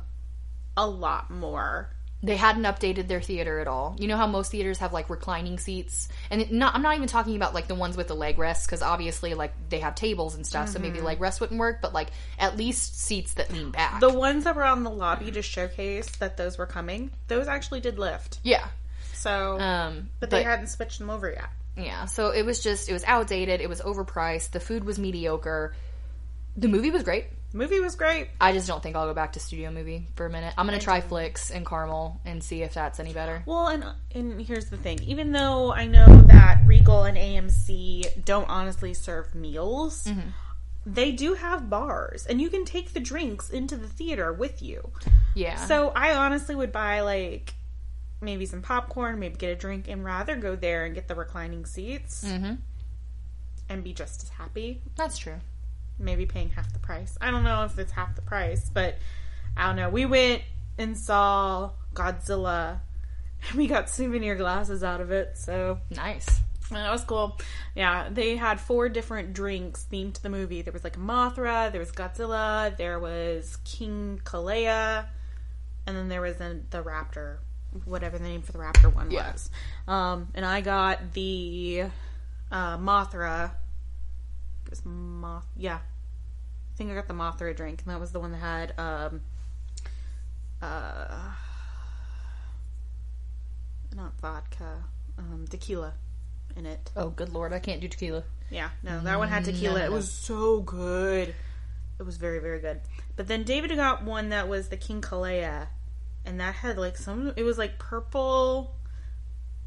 a 0.76 0.86
lot 0.86 1.30
more. 1.30 1.88
They 2.22 2.36
hadn't 2.38 2.62
updated 2.62 3.06
their 3.06 3.20
theater 3.20 3.58
at 3.60 3.68
all. 3.68 3.96
You 3.98 4.08
know 4.08 4.16
how 4.16 4.26
most 4.26 4.50
theaters 4.50 4.78
have 4.78 4.94
like 4.94 5.10
reclining 5.10 5.58
seats, 5.58 6.08
and 6.30 6.50
not, 6.52 6.74
I'm 6.74 6.80
not 6.80 6.96
even 6.96 7.06
talking 7.06 7.36
about 7.36 7.52
like 7.52 7.66
the 7.68 7.74
ones 7.74 7.98
with 7.98 8.08
the 8.08 8.14
leg 8.14 8.38
rests 8.38 8.64
because 8.66 8.80
obviously 8.80 9.34
like 9.34 9.52
they 9.68 9.80
have 9.80 9.94
tables 9.94 10.34
and 10.34 10.46
stuff, 10.46 10.70
so 10.70 10.78
maybe 10.78 11.02
leg 11.02 11.20
rests 11.20 11.38
wouldn't 11.38 11.60
work. 11.60 11.82
But 11.82 11.92
like 11.92 12.08
at 12.38 12.56
least 12.56 12.98
seats 12.98 13.34
that 13.34 13.52
lean 13.52 13.70
back. 13.72 14.00
The 14.00 14.08
ones 14.12 14.44
that 14.44 14.56
were 14.56 14.64
on 14.64 14.84
the 14.84 14.90
lobby 14.90 15.30
to 15.32 15.42
showcase 15.42 16.08
that 16.16 16.38
those 16.38 16.56
were 16.56 16.64
coming, 16.66 17.10
those 17.28 17.46
actually 17.46 17.80
did 17.80 17.98
lift. 17.98 18.38
yeah, 18.42 18.68
So, 19.24 19.58
um, 19.58 20.10
but 20.20 20.28
they 20.28 20.42
hadn't 20.42 20.66
switched 20.66 20.98
them 20.98 21.08
over 21.08 21.30
yet. 21.30 21.48
Yeah, 21.78 22.04
so 22.04 22.28
it 22.28 22.44
was 22.44 22.62
just 22.62 22.90
it 22.90 22.92
was 22.92 23.04
outdated, 23.04 23.62
it 23.62 23.70
was 23.70 23.80
overpriced, 23.80 24.50
the 24.50 24.60
food 24.60 24.84
was 24.84 24.98
mediocre. 24.98 25.74
The 26.56 26.68
movie 26.68 26.90
was 26.90 27.02
great. 27.02 27.24
Movie 27.54 27.80
was 27.80 27.96
great. 27.96 28.28
I 28.38 28.52
just 28.52 28.68
don't 28.68 28.82
think 28.82 28.96
I'll 28.96 29.06
go 29.06 29.14
back 29.14 29.32
to 29.32 29.40
studio 29.40 29.70
movie 29.70 30.06
for 30.14 30.26
a 30.26 30.30
minute. 30.30 30.52
I'm 30.58 30.66
gonna 30.66 30.78
try 30.78 31.00
Flix 31.00 31.50
and 31.50 31.64
Carmel 31.64 32.20
and 32.26 32.44
see 32.44 32.62
if 32.62 32.74
that's 32.74 33.00
any 33.00 33.14
better. 33.14 33.42
Well, 33.46 33.68
and 33.68 33.84
and 34.14 34.42
here's 34.42 34.66
the 34.66 34.76
thing. 34.76 35.02
Even 35.04 35.32
though 35.32 35.72
I 35.72 35.86
know 35.86 36.22
that 36.26 36.60
Regal 36.66 37.04
and 37.04 37.16
AMC 37.16 38.24
don't 38.26 38.48
honestly 38.50 38.92
serve 38.92 39.34
meals, 39.34 40.06
they 40.84 41.12
do 41.12 41.32
have 41.32 41.70
bars, 41.70 42.26
and 42.26 42.42
you 42.42 42.50
can 42.50 42.66
take 42.66 42.92
the 42.92 43.00
drinks 43.00 43.48
into 43.48 43.76
the 43.76 43.88
theater 43.88 44.32
with 44.32 44.60
you. 44.60 44.90
Yeah. 45.34 45.56
So 45.56 45.92
I 45.96 46.14
honestly 46.14 46.54
would 46.54 46.72
buy 46.72 47.00
like 47.00 47.53
maybe 48.24 48.46
some 48.46 48.62
popcorn, 48.62 49.18
maybe 49.18 49.36
get 49.36 49.50
a 49.50 49.56
drink, 49.56 49.88
and 49.88 50.04
rather 50.04 50.36
go 50.36 50.56
there 50.56 50.84
and 50.84 50.94
get 50.94 51.08
the 51.08 51.14
reclining 51.14 51.66
seats 51.66 52.24
Mhm. 52.24 52.58
and 53.68 53.84
be 53.84 53.92
just 53.92 54.22
as 54.22 54.28
happy. 54.30 54.82
that's 54.96 55.18
true. 55.18 55.40
Maybe 55.98 56.26
paying 56.26 56.50
half 56.50 56.72
the 56.72 56.78
price. 56.80 57.16
I 57.20 57.30
don't 57.30 57.44
know 57.44 57.64
if 57.64 57.78
it's 57.78 57.92
half 57.92 58.16
the 58.16 58.22
price, 58.22 58.68
but 58.68 58.98
I 59.56 59.66
don't 59.66 59.76
know. 59.76 59.88
We 59.90 60.06
went 60.06 60.42
and 60.76 60.98
saw 60.98 61.70
Godzilla, 61.94 62.80
and 63.48 63.58
we 63.58 63.66
got 63.68 63.88
souvenir 63.88 64.34
glasses 64.34 64.82
out 64.82 65.00
of 65.00 65.12
it, 65.12 65.36
so 65.38 65.78
Nice. 65.90 66.40
that 66.70 66.90
was 66.90 67.04
cool. 67.04 67.38
Yeah, 67.76 68.08
they 68.10 68.34
had 68.36 68.58
four 68.60 68.88
different 68.88 69.34
drinks 69.34 69.86
themed 69.90 70.14
to 70.14 70.22
the 70.22 70.30
movie. 70.30 70.62
There 70.62 70.72
was 70.72 70.82
like 70.82 70.96
Mothra, 70.98 71.70
there 71.70 71.78
was 71.80 71.92
Godzilla, 71.92 72.76
there 72.76 72.98
was 72.98 73.58
King 73.64 74.20
Ghidorah, 74.24 75.06
and 75.86 75.96
then 75.96 76.08
there 76.08 76.20
was 76.22 76.36
the, 76.38 76.60
the 76.70 76.82
Raptor, 76.82 77.38
whatever 77.84 78.18
the 78.18 78.24
name 78.24 78.42
for 78.42 78.52
the 78.52 78.58
Raptor 78.58 78.94
one 78.94 79.10
Yeah. 79.10 79.32
was. 79.32 79.50
Um, 79.88 80.28
and 80.34 80.44
I 80.44 80.60
got 80.60 81.12
the 81.12 81.84
uh, 82.50 82.78
Mothra. 82.78 83.50
It 84.66 84.70
was 84.70 84.82
Moth. 84.84 85.46
Yeah, 85.56 85.76
I 85.76 86.76
think 86.76 86.90
I 86.90 86.94
got 86.94 87.08
the 87.08 87.14
Mothra 87.14 87.54
drink, 87.54 87.82
and 87.84 87.92
that 87.94 88.00
was 88.00 88.12
the 88.12 88.20
one 88.20 88.32
that 88.32 88.38
had 88.38 88.74
um, 88.78 89.20
uh, 90.62 91.30
not 93.94 94.18
vodka, 94.20 94.84
um, 95.18 95.46
tequila 95.48 95.92
in 96.56 96.66
it. 96.66 96.90
Oh, 96.96 97.10
good 97.10 97.32
lord, 97.32 97.52
I 97.52 97.58
can't 97.58 97.80
do 97.80 97.88
tequila. 97.88 98.24
Yeah, 98.50 98.70
no, 98.82 99.00
that 99.02 99.18
one 99.18 99.28
had 99.28 99.44
tequila. 99.44 99.78
no, 99.80 99.84
It 99.86 99.88
no. 99.90 99.94
was 99.96 100.10
so 100.10 100.60
good. 100.60 101.34
It 101.98 102.02
was 102.02 102.16
very, 102.16 102.38
very 102.40 102.60
good. 102.60 102.80
But 103.16 103.28
then 103.28 103.44
David 103.44 103.74
got 103.76 104.02
one 104.02 104.30
that 104.30 104.48
was 104.48 104.68
the 104.68 104.76
King 104.76 105.00
Ghidorah, 105.00 105.68
and 106.24 106.40
that 106.40 106.54
had 106.54 106.78
like 106.78 106.96
some. 106.96 107.32
It 107.36 107.42
was 107.42 107.58
like 107.58 107.78
purple, 107.78 108.74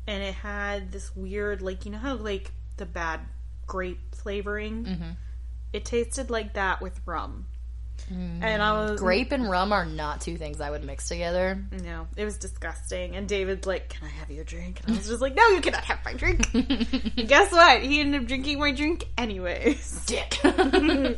and 0.06 0.24
it 0.24 0.34
had 0.34 0.92
this 0.92 1.16
weird, 1.16 1.62
like 1.62 1.86
you 1.86 1.92
know 1.92 1.98
how 1.98 2.16
like 2.16 2.52
the 2.78 2.86
bad 2.86 3.22
grape 3.66 4.16
flavoring. 4.16 4.86
Mm-hmm. 4.86 5.12
It 5.74 5.86
tasted 5.86 6.30
like 6.30 6.54
that 6.54 6.82
with 6.82 7.00
rum, 7.06 7.46
and 8.10 8.62
I 8.64 8.72
was 8.90 9.00
Grape 9.00 9.32
and 9.32 9.50
rum 9.50 9.74
are 9.74 9.86
not 9.86 10.22
two 10.22 10.38
things 10.38 10.62
I 10.62 10.70
would 10.70 10.84
mix 10.84 11.10
together. 11.10 11.62
No, 11.84 12.08
it 12.16 12.24
was 12.24 12.38
disgusting. 12.38 13.16
And 13.16 13.28
David's 13.28 13.68
like, 13.68 13.90
"Can 13.90 14.08
I 14.08 14.12
have 14.12 14.32
your 14.32 14.46
drink?" 14.46 14.80
And 14.82 14.94
I 14.94 14.98
was 14.98 15.08
just 15.10 15.22
like, 15.22 15.36
"No, 15.36 15.46
you 15.50 15.62
cannot 15.62 15.84
have 15.84 16.00
my 16.06 16.14
drink." 16.14 16.52
Guess 17.16 17.52
what? 17.52 17.82
He 17.82 18.00
ended 18.00 18.22
up 18.22 18.28
drinking 18.28 18.60
my 18.60 18.72
drink 18.72 19.08
anyways. 19.18 20.06
Dick. 20.06 20.40
no. 20.44 21.18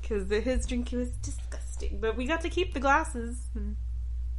because 0.00 0.30
his 0.30 0.66
drink 0.66 0.90
was 0.92 1.10
disgusting. 1.10 1.47
But 2.00 2.16
we 2.16 2.26
got 2.26 2.40
to 2.42 2.48
keep 2.50 2.74
the 2.74 2.80
glasses. 2.80 3.38
And 3.54 3.76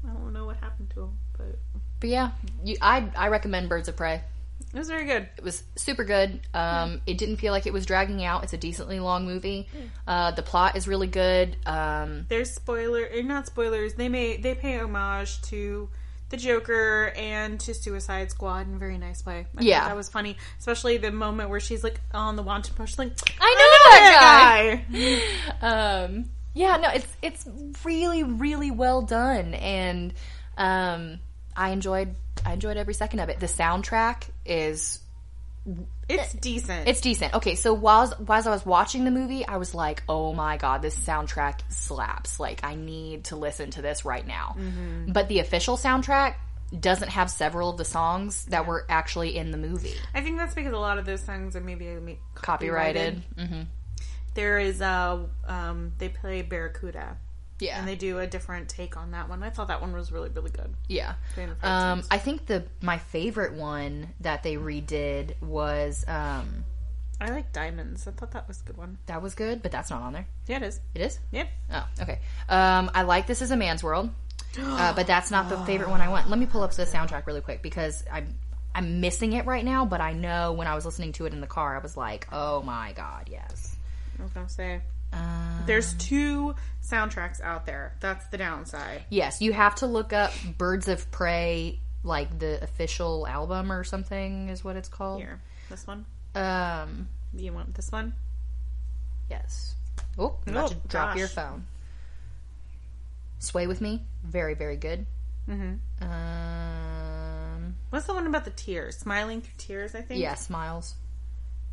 I 0.07 0.13
don't 0.13 0.33
know 0.33 0.45
what 0.45 0.57
happened 0.57 0.89
to 0.91 0.99
them, 1.01 1.17
but 1.37 1.59
But 1.99 2.09
yeah, 2.09 2.31
you, 2.63 2.77
I 2.81 3.09
I 3.15 3.27
recommend 3.29 3.69
Birds 3.69 3.87
of 3.87 3.95
Prey. 3.97 4.21
it 4.73 4.77
was 4.77 4.87
very 4.89 5.05
good. 5.05 5.27
It 5.37 5.43
was 5.43 5.63
super 5.75 6.03
good. 6.03 6.39
Um, 6.53 7.01
it 7.07 7.17
didn't 7.17 7.37
feel 7.37 7.51
like 7.53 7.65
it 7.65 7.73
was 7.73 7.85
dragging 7.85 8.23
out. 8.23 8.43
It's 8.43 8.53
a 8.53 8.57
decently 8.57 8.99
long 8.99 9.25
movie. 9.25 9.67
Uh, 10.07 10.31
the 10.31 10.43
plot 10.43 10.75
is 10.75 10.87
really 10.87 11.07
good. 11.07 11.55
Um, 11.65 12.25
There's 12.29 12.51
spoiler, 12.51 13.09
or 13.13 13.23
not 13.23 13.47
spoilers. 13.47 13.93
They 13.95 14.09
may 14.09 14.37
they 14.37 14.55
pay 14.55 14.79
homage 14.79 15.41
to 15.43 15.89
the 16.29 16.37
Joker 16.37 17.11
and 17.15 17.59
to 17.61 17.73
Suicide 17.73 18.29
Squad 18.29 18.67
in 18.67 18.75
a 18.75 18.77
very 18.77 18.99
nice 18.99 19.25
way. 19.25 19.47
I 19.57 19.61
Yeah. 19.63 19.87
that 19.87 19.95
was 19.95 20.09
funny, 20.09 20.37
especially 20.59 20.97
the 20.97 21.11
moment 21.11 21.49
where 21.49 21.59
she's 21.59 21.83
like 21.83 21.99
on 22.13 22.35
the 22.35 22.43
wanted 22.43 22.75
post, 22.75 22.99
like 22.99 23.13
I 23.41 23.55
know 23.59 23.69
that 23.91 24.83
that 24.91 25.61
guy. 25.61 25.61
um, 26.05 26.25
yeah, 26.59 26.75
no, 26.75 26.89
it's 26.89 27.07
it's 27.21 27.47
really 27.85 28.23
really 28.23 28.69
well 28.69 29.01
done, 29.01 29.53
and 29.53 30.13
um, 30.57 31.19
I 31.55 31.69
enjoyed 31.69 32.15
I 32.45 32.51
enjoyed 32.51 32.75
every 32.75 32.93
second 32.93 33.19
of 33.19 33.29
it. 33.29 33.39
The 33.39 33.45
soundtrack 33.45 34.23
is 34.45 34.99
It's 36.09 36.33
decent. 36.33 36.89
it's 36.89 36.99
decent. 36.99 37.33
Okay, 37.35 37.55
so 37.55 37.73
while 37.73 38.09
while 38.09 38.45
I 38.45 38.51
was 38.51 38.65
watching 38.65 39.05
the 39.05 39.11
movie, 39.11 39.47
I 39.47 39.55
was 39.55 39.73
like, 39.73 40.03
"Oh 40.09 40.33
my 40.33 40.57
god, 40.57 40.81
this 40.81 40.99
soundtrack 40.99 41.59
slaps! 41.69 42.41
Like, 42.41 42.59
I 42.65 42.75
need 42.75 43.23
to 43.25 43.37
listen 43.37 43.71
to 43.71 43.81
this 43.81 44.03
right 44.03 44.27
now." 44.27 44.57
But 45.07 45.29
the 45.29 45.39
official 45.39 45.77
soundtrack 45.77 46.35
doesn't 46.77 47.09
have 47.09 47.31
several 47.31 47.69
of 47.69 47.77
the 47.77 47.85
songs 47.85 48.43
that 48.47 48.67
were 48.67 48.85
actually 48.89 49.35
in 49.35 49.49
the 49.49 49.57
movie 49.57 49.95
I 50.13 50.21
think 50.21 50.37
that's 50.37 50.53
because 50.53 50.71
a 50.71 50.77
lot 50.77 50.99
of 50.99 51.05
those 51.07 51.19
songs 51.19 51.55
are 51.55 51.61
maybe 51.61 51.85
maybe 51.85 52.19
copyrighted. 52.35 53.23
hmm 53.35 53.61
There 54.39 54.57
is 54.59 54.79
a 54.79 55.25
um, 55.47 55.91
they 55.97 56.07
play 56.07 56.41
Barracuda. 56.43 57.17
Yeah, 57.59 57.77
and 57.77 57.85
they 57.85 57.95
do 57.97 58.19
a 58.19 58.25
different 58.25 58.69
take 58.69 58.95
on 58.95 59.11
that 59.11 59.27
one. 59.27 59.43
I 59.43 59.49
thought 59.49 59.67
that 59.67 59.81
one 59.81 59.91
was 59.91 60.13
really, 60.13 60.29
really 60.29 60.49
good. 60.49 60.73
yeah. 60.87 61.15
Fan 61.35 61.49
of 61.49 61.57
fight 61.57 61.67
Um. 61.91 62.03
I 62.09 62.17
think 62.17 62.45
the 62.45 62.63
my 62.81 62.97
favorite 62.99 63.53
one 63.53 64.13
that 64.21 64.43
they 64.43 64.55
redid 64.55 65.41
was 65.41 66.05
um, 66.07 66.63
I 67.19 67.31
like 67.31 67.51
Diamonds. 67.51 68.07
I 68.07 68.11
thought 68.11 68.31
that 68.31 68.47
was 68.47 68.61
a 68.61 68.63
good 68.63 68.77
one. 68.77 68.97
that 69.07 69.21
was 69.21 69.35
good, 69.35 69.61
but 69.61 69.73
that's 69.73 69.89
not 69.89 70.01
on 70.01 70.13
there. 70.13 70.25
Yeah, 70.47 70.55
it 70.57 70.63
is. 70.63 70.79
It 70.95 71.01
is. 71.01 71.19
Yep. 71.31 71.49
Oh, 71.73 71.85
okay. 72.03 72.19
Um, 72.47 72.91
I 72.95 73.01
like 73.01 73.27
This 73.27 73.41
Is 73.41 73.51
a 73.51 73.57
Man's 73.57 73.83
World, 73.83 74.09
uh, 74.57 74.93
but 74.93 75.05
that's 75.05 75.29
not 75.31 75.49
the 75.49 75.57
favorite 75.65 75.89
one 75.89 75.99
I 75.99 76.07
want. 76.07 76.29
Let 76.29 76.39
me 76.39 76.45
pull 76.45 76.63
up 76.63 76.71
the 76.71 76.85
soundtrack 76.85 77.27
really 77.27 77.41
quick 77.41 77.61
because 77.61 78.05
I'm 78.09 78.35
I'm 78.73 79.01
missing 79.01 79.33
it 79.33 79.45
right 79.45 79.65
now. 79.65 79.83
But 79.83 79.99
I 79.99 80.13
know 80.13 80.53
when 80.53 80.67
I 80.67 80.75
was 80.75 80.85
listening 80.85 81.11
to 81.13 81.25
it 81.25 81.33
in 81.33 81.41
the 81.41 81.47
car, 81.47 81.75
I 81.75 81.79
was 81.79 81.97
like, 81.97 82.25
"Oh 82.31 82.61
my 82.61 82.93
god, 82.93 83.27
yes." 83.29 83.68
I 84.19 84.23
was 84.23 84.31
gonna 84.33 84.49
say 84.49 84.81
Um, 85.13 85.63
there's 85.65 85.93
two 85.93 86.53
soundtracks 86.83 87.41
out 87.41 87.65
there. 87.65 87.95
That's 87.99 88.25
the 88.27 88.37
downside. 88.37 89.05
yes, 89.09 89.41
you 89.41 89.53
have 89.53 89.75
to 89.75 89.87
look 89.87 90.13
up 90.13 90.31
Birds 90.57 90.87
of 90.87 91.09
Prey, 91.11 91.79
like 92.03 92.37
the 92.39 92.61
official 92.63 93.25
album 93.27 93.71
or 93.71 93.83
something 93.83 94.49
is 94.49 94.63
what 94.63 94.75
it's 94.75 94.89
called. 94.89 95.19
Here, 95.21 95.39
this 95.69 95.85
one. 95.87 96.05
Um, 96.35 97.07
you 97.33 97.51
want 97.53 97.73
this 97.75 97.91
one? 97.91 98.13
yes. 99.29 99.75
Oh, 100.17 100.35
I'm 100.47 100.53
about 100.53 100.65
Oh, 100.65 100.67
to 100.69 100.87
drop 100.87 101.09
gosh. 101.09 101.17
your 101.19 101.27
phone. 101.27 101.65
Sway 103.39 103.67
with 103.67 103.79
me, 103.81 104.03
very 104.23 104.53
very 104.53 104.75
good. 104.77 105.05
Mm-hmm. 105.47 106.03
Um, 106.03 107.75
What's 107.89 108.05
the 108.05 108.13
one 108.13 108.27
about 108.27 108.45
the 108.45 108.51
tears? 108.51 108.97
Smiling 108.97 109.41
through 109.41 109.53
tears. 109.57 109.95
I 109.95 110.01
think. 110.01 110.21
Yeah, 110.21 110.35
smiles. 110.35 110.93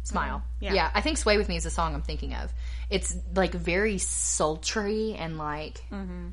Smile. 0.06 0.38
Mm-hmm. 0.38 0.64
yeah. 0.64 0.74
yeah. 0.74 0.90
I 0.94 1.00
think 1.00 1.18
Sway 1.18 1.36
With 1.36 1.48
Me 1.48 1.56
is 1.56 1.64
the 1.64 1.70
song 1.70 1.94
I'm 1.94 2.02
thinking 2.02 2.34
of. 2.34 2.52
It's 2.90 3.14
like 3.34 3.52
very 3.52 3.98
sultry 3.98 5.14
and 5.14 5.36
like. 5.36 5.84
Mm-hmm. 5.90 6.28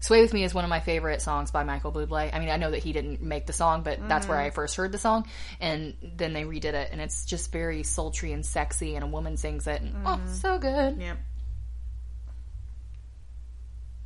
Sway 0.00 0.22
With 0.22 0.32
Me 0.32 0.44
is 0.44 0.54
one 0.54 0.64
of 0.64 0.70
my 0.70 0.80
favorite 0.80 1.20
songs 1.20 1.50
by 1.50 1.64
Michael 1.64 1.92
Bublé. 1.92 2.34
I 2.34 2.38
mean, 2.38 2.50
I 2.50 2.56
know 2.56 2.70
that 2.70 2.82
he 2.82 2.92
didn't 2.92 3.22
make 3.22 3.46
the 3.46 3.52
song, 3.52 3.82
but 3.82 4.06
that's 4.08 4.26
where 4.26 4.38
mm-hmm. 4.38 4.48
I 4.48 4.50
first 4.50 4.76
heard 4.76 4.92
the 4.92 4.98
song. 4.98 5.26
And 5.60 5.94
then 6.02 6.32
they 6.32 6.44
redid 6.44 6.74
it, 6.74 6.90
and 6.92 7.00
it's 7.00 7.24
just 7.24 7.52
very 7.52 7.82
sultry 7.82 8.32
and 8.32 8.44
sexy, 8.44 8.96
and 8.96 9.04
a 9.04 9.06
woman 9.06 9.36
sings 9.36 9.66
it. 9.66 9.80
And, 9.80 9.94
Oh, 10.04 10.20
so 10.26 10.58
good. 10.58 10.98
Yep. 10.98 11.18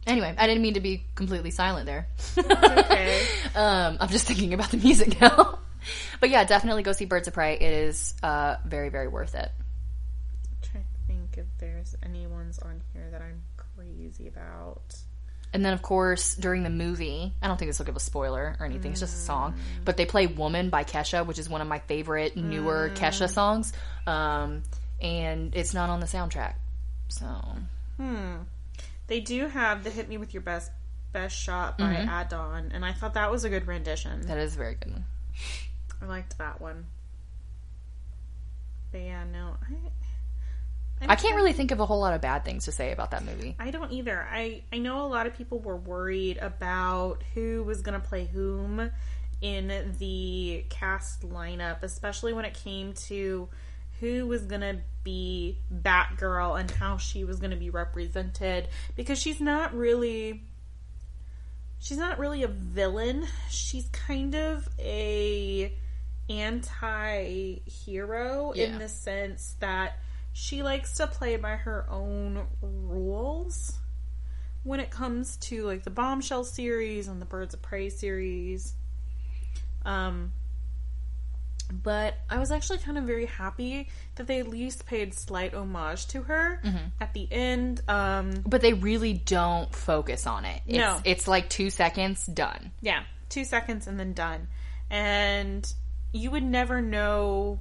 Anyway, 0.06 0.34
I 0.38 0.46
didn't 0.46 0.62
mean 0.62 0.74
to 0.74 0.80
be 0.80 1.04
completely 1.14 1.50
silent 1.50 1.86
there. 1.86 2.08
Okay. 2.38 3.26
um, 3.54 3.98
I'm 4.00 4.08
just 4.08 4.26
thinking 4.26 4.54
about 4.54 4.70
the 4.70 4.76
music 4.78 5.20
now. 5.20 5.57
But 6.20 6.30
yeah, 6.30 6.44
definitely 6.44 6.82
go 6.82 6.92
see 6.92 7.04
Birds 7.04 7.28
of 7.28 7.34
Prey. 7.34 7.54
It 7.54 7.72
is 7.72 8.14
uh, 8.22 8.56
very, 8.64 8.88
very 8.88 9.08
worth 9.08 9.34
it. 9.34 9.50
I'm 10.50 10.68
trying 10.70 10.84
to 10.84 11.06
think 11.06 11.38
if 11.38 11.46
there's 11.58 11.94
any 12.02 12.26
ones 12.26 12.58
on 12.58 12.80
here 12.92 13.08
that 13.10 13.22
I'm 13.22 13.42
crazy 13.56 14.28
about. 14.28 14.82
And 15.52 15.64
then, 15.64 15.72
of 15.72 15.80
course, 15.80 16.34
during 16.34 16.62
the 16.62 16.70
movie, 16.70 17.32
I 17.40 17.46
don't 17.48 17.56
think 17.58 17.70
this 17.70 17.78
will 17.78 17.86
give 17.86 17.96
a 17.96 18.00
spoiler 18.00 18.54
or 18.60 18.66
anything. 18.66 18.90
It's 18.92 19.00
just 19.00 19.14
a 19.16 19.20
song, 19.20 19.54
but 19.84 19.96
they 19.96 20.04
play 20.04 20.26
"Woman" 20.26 20.68
by 20.68 20.84
Kesha, 20.84 21.24
which 21.26 21.38
is 21.38 21.48
one 21.48 21.62
of 21.62 21.68
my 21.68 21.78
favorite 21.78 22.36
newer 22.36 22.90
Kesha 22.94 23.30
songs. 23.30 23.72
Um, 24.06 24.62
and 25.00 25.54
it's 25.56 25.72
not 25.72 25.88
on 25.88 26.00
the 26.00 26.06
soundtrack. 26.06 26.54
So 27.08 27.24
Hmm. 27.96 28.36
They 29.06 29.20
do 29.20 29.46
have 29.48 29.84
the 29.84 29.90
"Hit 29.90 30.08
Me 30.10 30.18
with 30.18 30.34
Your 30.34 30.42
Best 30.42 30.70
Best 31.14 31.34
Shot" 31.34 31.78
by 31.78 31.94
Adon, 31.94 32.70
and 32.74 32.84
I 32.84 32.92
thought 32.92 33.14
that 33.14 33.30
was 33.30 33.44
a 33.44 33.48
good 33.48 33.66
rendition. 33.66 34.20
that 34.26 34.36
is 34.36 34.54
very 34.54 34.74
good. 34.74 35.02
I 36.00 36.06
liked 36.06 36.38
that 36.38 36.60
one. 36.60 36.86
But 38.92 39.00
yeah, 39.00 39.24
no, 39.24 39.56
I. 39.62 39.74
I 41.00 41.14
can't 41.14 41.36
really 41.36 41.52
think 41.52 41.70
of 41.70 41.78
a 41.78 41.86
whole 41.86 42.00
lot 42.00 42.14
of 42.14 42.20
bad 42.20 42.44
things 42.44 42.64
to 42.64 42.72
say 42.72 42.90
about 42.90 43.12
that 43.12 43.24
movie. 43.24 43.54
I 43.60 43.70
don't 43.70 43.92
either. 43.92 44.26
I 44.28 44.62
I 44.72 44.78
know 44.78 45.06
a 45.06 45.06
lot 45.06 45.26
of 45.28 45.34
people 45.36 45.60
were 45.60 45.76
worried 45.76 46.38
about 46.38 47.22
who 47.34 47.62
was 47.62 47.82
going 47.82 48.00
to 48.00 48.04
play 48.04 48.24
whom 48.26 48.90
in 49.40 49.94
the 49.98 50.64
cast 50.68 51.22
lineup, 51.22 51.82
especially 51.82 52.32
when 52.32 52.44
it 52.44 52.54
came 52.54 52.94
to 52.94 53.48
who 54.00 54.26
was 54.26 54.42
going 54.42 54.60
to 54.60 54.78
be 55.04 55.58
Batgirl 55.72 56.58
and 56.58 56.70
how 56.70 56.96
she 56.96 57.24
was 57.24 57.38
going 57.38 57.50
to 57.50 57.56
be 57.56 57.70
represented 57.70 58.68
because 58.96 59.18
she's 59.18 59.40
not 59.40 59.74
really 59.74 60.42
she's 61.78 61.98
not 61.98 62.18
really 62.18 62.42
a 62.42 62.48
villain. 62.48 63.26
She's 63.50 63.88
kind 63.88 64.34
of 64.34 64.68
a 64.78 65.72
anti-hero 66.28 68.52
Yeah. 68.54 68.64
in 68.66 68.78
the 68.78 68.88
sense 68.88 69.56
that 69.60 69.98
she 70.32 70.62
likes 70.62 70.94
to 70.94 71.06
play 71.06 71.36
by 71.36 71.56
her 71.56 71.86
own 71.90 72.46
rules 72.62 73.78
when 74.62 74.80
it 74.80 74.90
comes 74.90 75.36
to 75.38 75.64
like 75.64 75.82
the 75.84 75.90
Bombshell 75.90 76.44
series 76.44 77.08
and 77.08 77.20
the 77.20 77.26
Birds 77.26 77.54
of 77.54 77.62
Prey 77.62 77.88
series. 77.90 78.74
Um 79.84 80.32
but 81.70 82.14
I 82.30 82.38
was 82.38 82.50
actually 82.50 82.78
kind 82.78 82.96
of 82.96 83.04
very 83.04 83.26
happy 83.26 83.90
that 84.14 84.26
they 84.26 84.40
at 84.40 84.48
least 84.48 84.86
paid 84.86 85.12
slight 85.12 85.52
homage 85.54 86.06
to 86.08 86.22
her 86.22 86.62
at 87.00 87.12
the 87.12 87.28
end. 87.30 87.82
Um 87.88 88.42
But 88.46 88.62
they 88.62 88.72
really 88.72 89.12
don't 89.14 89.74
focus 89.74 90.26
on 90.26 90.44
it. 90.46 90.62
It's, 90.66 90.78
No. 90.78 91.00
it's 91.04 91.28
like 91.28 91.48
two 91.50 91.68
seconds, 91.70 92.24
done. 92.26 92.72
Yeah, 92.80 93.02
two 93.28 93.44
seconds 93.44 93.86
and 93.86 93.98
then 94.00 94.12
done. 94.14 94.48
And 94.90 95.70
you 96.12 96.30
would 96.30 96.42
never 96.42 96.80
know. 96.80 97.60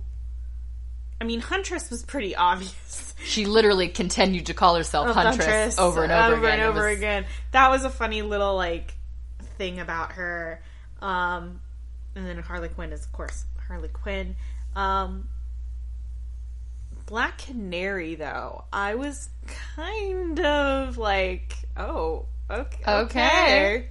I 1.20 1.24
mean, 1.24 1.40
Huntress 1.40 1.90
was 1.90 2.04
pretty 2.04 2.36
obvious. 2.36 3.14
She 3.24 3.46
literally 3.46 3.88
continued 3.88 4.46
to 4.48 4.54
call 4.54 4.76
herself 4.76 5.10
Huntress, 5.16 5.80
over 5.80 6.04
and 6.04 6.12
over, 6.12 6.36
again. 6.48 6.60
and 6.60 6.62
over 6.70 6.88
was- 6.88 6.98
again. 6.98 7.26
That 7.52 7.70
was 7.72 7.84
a 7.84 7.90
funny 7.90 8.22
little 8.22 8.56
like 8.56 8.94
thing 9.58 9.80
about 9.80 10.14
her. 10.14 10.62
Um, 11.02 11.60
and 12.16 12.28
then 12.28 12.38
Harley 12.40 12.70
Quinn 12.70 12.92
is, 12.94 13.04
of 13.06 13.12
course, 13.12 13.46
Harley 13.68 13.90
Quinn. 13.90 14.36
Um, 14.76 15.28
Black 17.08 17.38
Canary, 17.40 18.16
though, 18.16 18.66
I 18.72 18.96
was 18.96 19.30
kind 19.76 20.40
of 20.40 20.98
like, 20.98 21.56
oh, 21.78 22.26
okay, 22.50 22.84
Okay. 22.88 23.88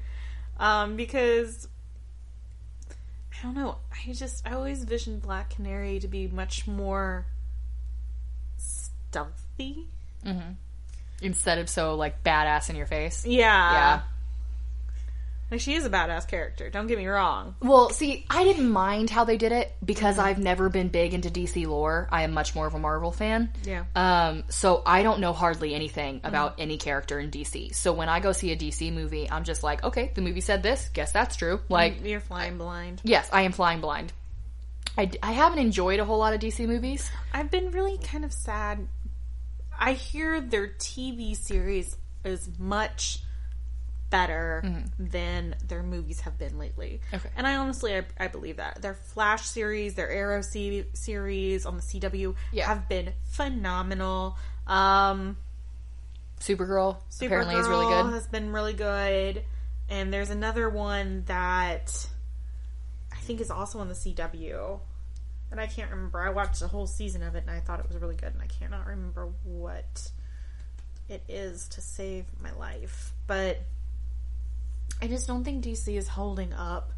Um, 0.59 0.97
because 0.97 1.67
don't 3.47 3.55
know. 3.55 3.77
I 3.93 4.13
just 4.13 4.47
I 4.47 4.55
always 4.55 4.85
visioned 4.85 5.23
Black 5.23 5.51
Canary 5.51 6.01
to 6.01 6.09
be 6.09 6.27
much 6.27 6.67
more 6.67 7.27
stealthy. 8.59 9.87
Mm-hmm. 10.25 10.53
Instead 11.23 11.59
of 11.59 11.69
so 11.69 11.95
like 11.95 12.23
badass 12.23 12.69
in 12.69 12.77
your 12.77 12.87
face. 12.87 13.25
Yeah. 13.25 13.73
Yeah. 13.73 14.01
Like 15.51 15.61
she 15.61 15.75
is 15.75 15.87
a 15.87 15.91
badass 15.91 16.27
character, 16.27 16.71
don't 16.71 16.89
get 16.89 16.99
me 16.99 17.07
wrong. 17.07 17.55
Well, 17.61 17.91
see, 17.91 18.27
I 18.29 18.43
didn't 18.43 18.69
mind 18.69 19.11
how 19.11 19.23
they 19.25 19.37
did 19.37 19.53
it 19.53 19.73
because 19.85 20.17
Mm-hmm. 20.17 20.27
I've 20.27 20.39
never 20.41 20.69
been 20.69 20.89
big 20.89 21.15
into 21.15 21.31
DC 21.31 21.67
lore. 21.69 22.09
I 22.11 22.23
am 22.23 22.33
much 22.33 22.55
more 22.57 22.67
of 22.67 22.75
a 22.75 22.79
Marvel 22.81 23.13
fan. 23.13 23.53
Yeah. 23.65 23.85
Um, 23.95 24.43
so 24.49 24.83
I 24.85 25.05
don't 25.05 25.21
know 25.21 25.33
hardly 25.33 25.75
anything 25.75 26.17
Mm-hmm. 26.17 26.27
about 26.27 26.55
any 26.59 26.79
character 26.79 27.21
in 27.21 27.31
DC. 27.31 27.75
So 27.77 27.93
when 27.93 28.09
I 28.09 28.19
go 28.19 28.33
see 28.33 28.51
a 28.51 28.57
DC 28.57 28.93
movie, 28.93 29.31
I'm 29.31 29.45
just 29.45 29.63
like, 29.63 29.85
okay, 29.85 30.11
the 30.15 30.21
movie 30.23 30.41
said 30.41 30.63
this. 30.65 30.89
Guess 30.95 31.13
that's 31.13 31.37
true. 31.37 31.61
Like, 31.69 32.05
You're 32.05 32.19
flying 32.21 32.59
blind. 32.59 33.01
yes, 33.05 33.29
I 33.33 33.43
am 33.43 33.53
flying 33.53 33.81
blind. 33.81 34.13
I, 34.99 35.11
I 35.23 35.33
haven't 35.33 35.59
enjoyed 35.61 36.01
a 36.01 36.05
whole 36.05 36.19
lot 36.19 36.33
of 36.35 36.41
DC 36.41 36.67
movies. 36.67 37.09
I've 37.33 37.51
been 37.51 37.71
really 37.71 37.99
kind 37.99 38.25
of 38.25 38.33
sad. 38.33 38.89
I 39.79 39.93
hear 39.93 40.41
their 40.41 40.67
TV 40.69 41.37
series 41.37 41.97
is 42.25 42.49
much 42.59 43.19
better 44.11 44.63
than 44.99 45.55
their 45.67 45.83
movies 45.83 46.21
have 46.21 46.39
been 46.39 46.59
lately. 46.59 47.01
Mm-hmm. 47.07 47.17
Okay. 47.17 47.29
And 47.37 47.47
I 47.47 47.57
honestly, 47.57 47.97
I, 47.97 48.05
I 48.19 48.29
believe 48.29 48.57
that. 48.59 48.81
Their 48.83 48.95
Flash 48.95 49.43
series, 49.47 49.95
their 49.95 50.11
Arrow 50.11 50.43
se- 50.43 50.87
series 50.95 51.67
on 51.67 51.77
the 51.77 51.83
CW 51.83 52.35
Yeah. 52.53 52.67
have 52.67 52.89
been 52.89 53.13
phenomenal. 53.31 54.37
Um, 54.67 55.37
Supergirl, 56.41 56.99
apparently 57.21 57.55
is 57.57 57.67
really 57.67 57.87
good. 57.87 58.13
Has 58.13 58.27
been 58.27 58.53
really 58.53 58.75
good, 58.75 59.43
and 59.89 60.13
there's 60.13 60.31
another 60.31 60.69
one 60.69 61.25
that 61.27 62.07
I 63.13 63.17
think 63.17 63.41
is 63.41 63.51
also 63.51 63.79
on 63.81 63.89
the 63.89 63.95
CW, 63.95 64.79
and 65.51 65.61
I 65.61 65.67
can't 65.67 65.91
remember. 65.91 66.21
I 66.21 66.31
watched 66.31 66.61
the 66.61 66.69
whole 66.69 66.87
season 66.87 67.23
of 67.23 67.35
it, 67.37 67.45
and 67.47 67.51
I 67.51 67.61
thought 67.61 67.81
it 67.81 67.89
was 67.89 67.97
really 68.01 68.17
good, 68.17 68.33
and 68.35 68.43
I 68.43 68.47
cannot 68.47 68.87
remember 68.87 69.29
what 69.45 70.11
it 71.09 71.23
is 71.29 71.69
to 71.69 71.81
save 71.81 72.27
my 72.41 72.53
life. 72.53 73.13
But 73.27 73.63
I 75.01 75.09
just 75.09 75.27
don't 75.27 75.45
think 75.45 75.65
DC 75.65 75.97
is 75.97 76.09
holding 76.09 76.53
up 76.53 76.93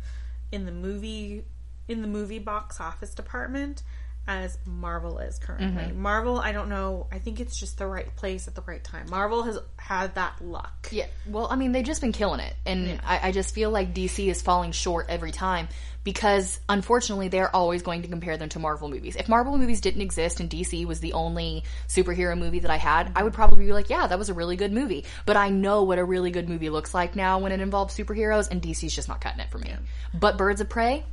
in 0.52 0.66
the 0.66 0.72
movie 0.72 1.44
in 1.88 2.02
the 2.02 2.08
movie 2.08 2.38
box 2.38 2.80
office 2.80 3.14
department 3.14 3.82
as 4.28 4.58
Marvel 4.66 5.18
is 5.18 5.38
currently. 5.38 5.84
Mm-hmm. 5.84 6.00
Marvel, 6.00 6.38
I 6.38 6.52
don't 6.52 6.68
know. 6.68 7.06
I 7.10 7.18
think 7.18 7.40
it's 7.40 7.58
just 7.58 7.78
the 7.78 7.86
right 7.86 8.14
place 8.14 8.46
at 8.46 8.54
the 8.54 8.60
right 8.60 8.84
time. 8.84 9.06
Marvel 9.10 9.42
has 9.42 9.58
had 9.78 10.14
that 10.16 10.40
luck. 10.40 10.88
Yeah. 10.92 11.06
Well, 11.26 11.48
I 11.50 11.56
mean, 11.56 11.72
they've 11.72 11.84
just 11.84 12.02
been 12.02 12.12
killing 12.12 12.40
it. 12.40 12.54
And 12.66 13.00
I, 13.04 13.28
I 13.28 13.32
just 13.32 13.54
feel 13.54 13.70
like 13.70 13.94
DC 13.94 14.28
is 14.28 14.42
falling 14.42 14.72
short 14.72 15.06
every 15.08 15.32
time 15.32 15.68
because, 16.04 16.60
unfortunately, 16.68 17.28
they're 17.28 17.54
always 17.54 17.82
going 17.82 18.02
to 18.02 18.08
compare 18.08 18.36
them 18.36 18.50
to 18.50 18.58
Marvel 18.58 18.88
movies. 18.90 19.16
If 19.16 19.28
Marvel 19.30 19.56
movies 19.56 19.80
didn't 19.80 20.02
exist 20.02 20.40
and 20.40 20.50
DC 20.50 20.84
was 20.86 21.00
the 21.00 21.14
only 21.14 21.64
superhero 21.88 22.38
movie 22.38 22.60
that 22.60 22.70
I 22.70 22.76
had, 22.76 23.10
I 23.16 23.22
would 23.22 23.32
probably 23.32 23.64
be 23.64 23.72
like, 23.72 23.88
yeah, 23.88 24.06
that 24.06 24.18
was 24.18 24.28
a 24.28 24.34
really 24.34 24.56
good 24.56 24.72
movie. 24.72 25.06
But 25.24 25.38
I 25.38 25.48
know 25.48 25.84
what 25.84 25.98
a 25.98 26.04
really 26.04 26.30
good 26.30 26.48
movie 26.50 26.68
looks 26.68 26.92
like 26.92 27.16
now 27.16 27.38
when 27.38 27.50
it 27.52 27.60
involves 27.60 27.96
superheroes, 27.96 28.50
and 28.50 28.60
DC's 28.60 28.94
just 28.94 29.08
not 29.08 29.22
cutting 29.22 29.40
it 29.40 29.50
for 29.50 29.58
me. 29.58 29.74
But 30.12 30.36
Birds 30.36 30.60
of 30.60 30.68
Prey, 30.68 31.04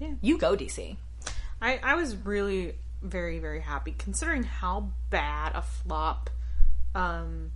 Yeah. 0.00 0.14
you 0.20 0.36
go, 0.36 0.56
DC. 0.56 0.96
I, 1.60 1.78
I 1.82 1.94
was 1.94 2.16
really 2.16 2.74
very, 3.02 3.38
very 3.38 3.60
happy 3.60 3.94
considering 3.96 4.42
how 4.44 4.90
bad 5.10 5.52
a 5.54 5.62
flop 5.62 6.30
um 6.94 7.50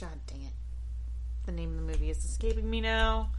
God 0.00 0.18
dang 0.26 0.42
it. 0.42 0.52
The 1.46 1.52
name 1.52 1.70
of 1.70 1.76
the 1.76 1.82
movie 1.92 2.10
is 2.10 2.24
escaping 2.24 2.68
me 2.68 2.80
now. 2.80 3.30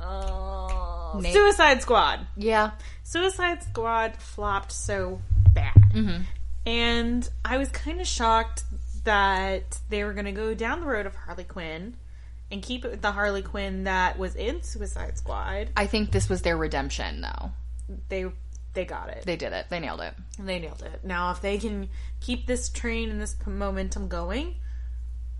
Oh, 0.00 1.18
Name- 1.20 1.32
Suicide 1.32 1.82
Squad. 1.82 2.26
Yeah. 2.36 2.72
Suicide 3.04 3.62
Squad 3.62 4.16
flopped 4.16 4.72
so 4.72 5.20
bad. 5.50 5.72
And 6.66 7.28
I 7.44 7.56
was 7.56 7.68
kind 7.70 8.00
of 8.00 8.06
shocked 8.06 8.64
that 9.04 9.78
they 9.88 10.04
were 10.04 10.12
going 10.12 10.26
to 10.26 10.32
go 10.32 10.52
down 10.54 10.80
the 10.80 10.86
road 10.86 11.06
of 11.06 11.14
Harley 11.14 11.44
Quinn 11.44 11.96
and 12.50 12.62
keep 12.62 12.84
it 12.84 12.90
with 12.90 13.02
the 13.02 13.12
Harley 13.12 13.42
Quinn 13.42 13.84
that 13.84 14.18
was 14.18 14.34
in 14.36 14.62
Suicide 14.62 15.18
Squad. 15.18 15.70
I 15.76 15.86
think 15.86 16.10
this 16.10 16.28
was 16.28 16.42
their 16.42 16.56
redemption, 16.56 17.20
though. 17.20 17.50
They 18.08 18.26
they 18.74 18.84
got 18.84 19.08
it. 19.10 19.24
They 19.24 19.36
did 19.36 19.52
it. 19.52 19.66
They 19.70 19.80
nailed 19.80 20.00
it. 20.00 20.14
They 20.38 20.58
nailed 20.58 20.82
it. 20.82 21.04
Now, 21.04 21.32
if 21.32 21.40
they 21.40 21.58
can 21.58 21.88
keep 22.20 22.46
this 22.46 22.68
train 22.68 23.10
and 23.10 23.20
this 23.20 23.36
momentum 23.46 24.08
going, 24.08 24.54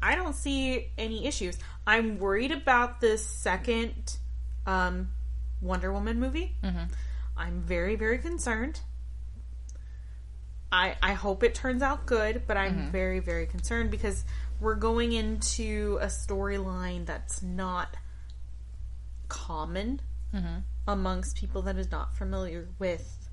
I 0.02 0.14
don't 0.14 0.34
see 0.34 0.90
any 0.98 1.26
issues. 1.26 1.59
I'm 1.86 2.18
worried 2.18 2.52
about 2.52 3.00
this 3.00 3.24
second 3.24 4.16
um, 4.66 5.11
Wonder 5.61 5.92
Woman 5.92 6.18
movie. 6.20 6.56
I'm 7.36 7.62
very, 7.62 7.94
very 7.96 8.18
concerned. 8.18 8.80
I 10.70 10.96
I 11.02 11.14
hope 11.14 11.42
it 11.42 11.54
turns 11.54 11.82
out 11.82 12.04
good, 12.06 12.42
but 12.46 12.56
I'm 12.56 12.90
very, 12.92 13.20
very 13.20 13.46
concerned 13.46 13.90
because 13.90 14.24
we're 14.61 14.74
going 14.74 15.12
into 15.12 15.98
a 16.00 16.06
storyline 16.06 17.06
that's 17.06 17.42
not 17.42 17.96
common 19.28 20.00
mm-hmm. 20.34 20.59
amongst 20.86 21.36
people 21.36 21.62
that 21.62 21.76
is 21.76 21.90
not 21.90 22.16
familiar 22.16 22.68
with 22.78 23.28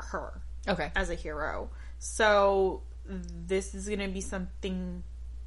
her 0.00 0.40
Okay. 0.68 0.90
as 0.94 1.10
a 1.10 1.14
hero. 1.14 1.70
So 1.98 2.82
this 3.08 3.74
is 3.74 3.86
going 3.86 4.00
to 4.00 4.08
be 4.08 4.20
something 4.20 5.02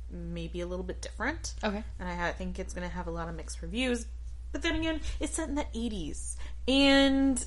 maybe 0.09 0.61
a 0.61 0.67
little 0.67 0.85
bit 0.85 1.01
different. 1.01 1.53
Okay. 1.63 1.83
And 1.99 2.09
I 2.09 2.31
think 2.31 2.59
it's 2.59 2.73
going 2.73 2.87
to 2.87 2.93
have 2.93 3.07
a 3.07 3.11
lot 3.11 3.29
of 3.29 3.35
mixed 3.35 3.61
reviews. 3.61 4.05
But 4.51 4.61
then 4.61 4.75
again, 4.75 5.01
it's 5.19 5.35
set 5.35 5.49
in 5.49 5.55
the 5.55 5.65
80s. 5.75 6.35
And 6.67 7.43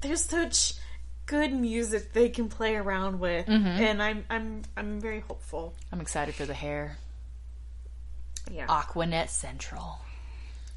there's 0.00 0.24
such 0.24 0.74
good 1.28 1.52
music 1.52 2.12
they 2.12 2.28
can 2.30 2.48
play 2.48 2.74
around 2.74 3.20
with. 3.20 3.48
And 3.48 4.02
I'm 4.02 4.24
I'm 4.28 4.62
I'm 4.76 5.00
very 5.00 5.20
hopeful. 5.20 5.74
I'm 5.92 6.00
excited 6.00 6.34
for 6.34 6.44
the 6.46 6.54
hair. 6.54 6.96
Yeah. 8.50 8.66
Aquanet 8.66 9.28
Central. 9.28 10.00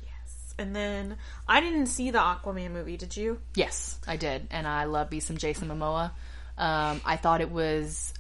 yes. 0.04 0.54
And 0.60 0.76
then 0.76 1.16
I 1.48 1.62
didn't 1.62 1.88
see 1.88 2.12
the 2.12 2.20
Aquaman 2.20 2.72
movie, 2.72 2.98
did 2.98 3.16
you? 3.16 3.40
Yes, 3.56 3.98
I 4.06 4.18
did, 4.18 4.48
and 4.52 4.68
I 4.68 4.84
love 4.84 5.10
me 5.10 5.22
some 5.22 5.38
Jason 5.38 5.70
Momoa. 5.70 6.12
Um, 6.58 7.02
I 7.06 7.16
thought 7.16 7.40
it 7.42 7.50
was 7.50 8.14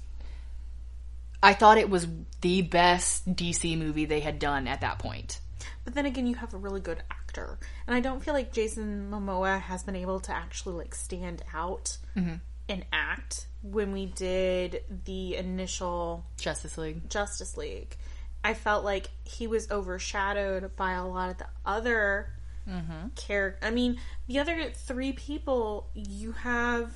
I 1.44 1.54
thought 1.54 1.78
it 1.78 1.90
was 1.90 2.08
the 2.42 2.62
best 2.62 3.28
DC 3.36 3.78
movie 3.78 4.06
they 4.06 4.22
had 4.22 4.40
done 4.40 4.68
at 4.68 4.82
that 4.82 5.00
point. 5.00 5.40
But 5.84 5.96
then 5.96 6.06
again, 6.06 6.28
you 6.28 6.36
have 6.36 6.54
a 6.54 6.58
really 6.58 6.80
good 6.82 7.02
actor, 7.12 7.21
and 7.38 7.96
I 7.96 8.00
don't 8.00 8.24
feel 8.24 8.34
like 8.34 8.54
Jason 8.54 9.10
Momoa 9.12 9.60
has 9.62 9.84
been 9.84 9.96
able 9.96 10.20
to 10.22 10.32
actually 10.32 10.76
like 10.76 10.96
stand 10.96 11.44
out 11.54 11.98
mm-hmm. 12.16 12.36
and 12.70 12.86
act 12.92 13.48
when 13.62 13.92
we 13.92 14.08
did 14.08 14.84
the 15.06 15.36
initial 15.36 16.26
Justice 16.38 16.78
League. 16.78 17.10
Justice 17.10 17.58
League. 17.58 17.96
I 18.44 18.54
felt 18.54 18.84
like 18.84 19.10
he 19.24 19.48
was 19.48 19.70
overshadowed 19.70 20.76
by 20.76 20.94
a 20.94 21.06
lot 21.06 21.30
of 21.30 21.38
the 21.38 21.48
other 21.66 22.30
mm-hmm. 22.68 23.10
character. 23.16 23.66
I 23.66 23.72
mean, 23.72 24.00
the 24.28 24.40
other 24.40 24.72
three 24.72 25.12
people 25.14 25.90
you 25.94 26.32
have 26.32 26.92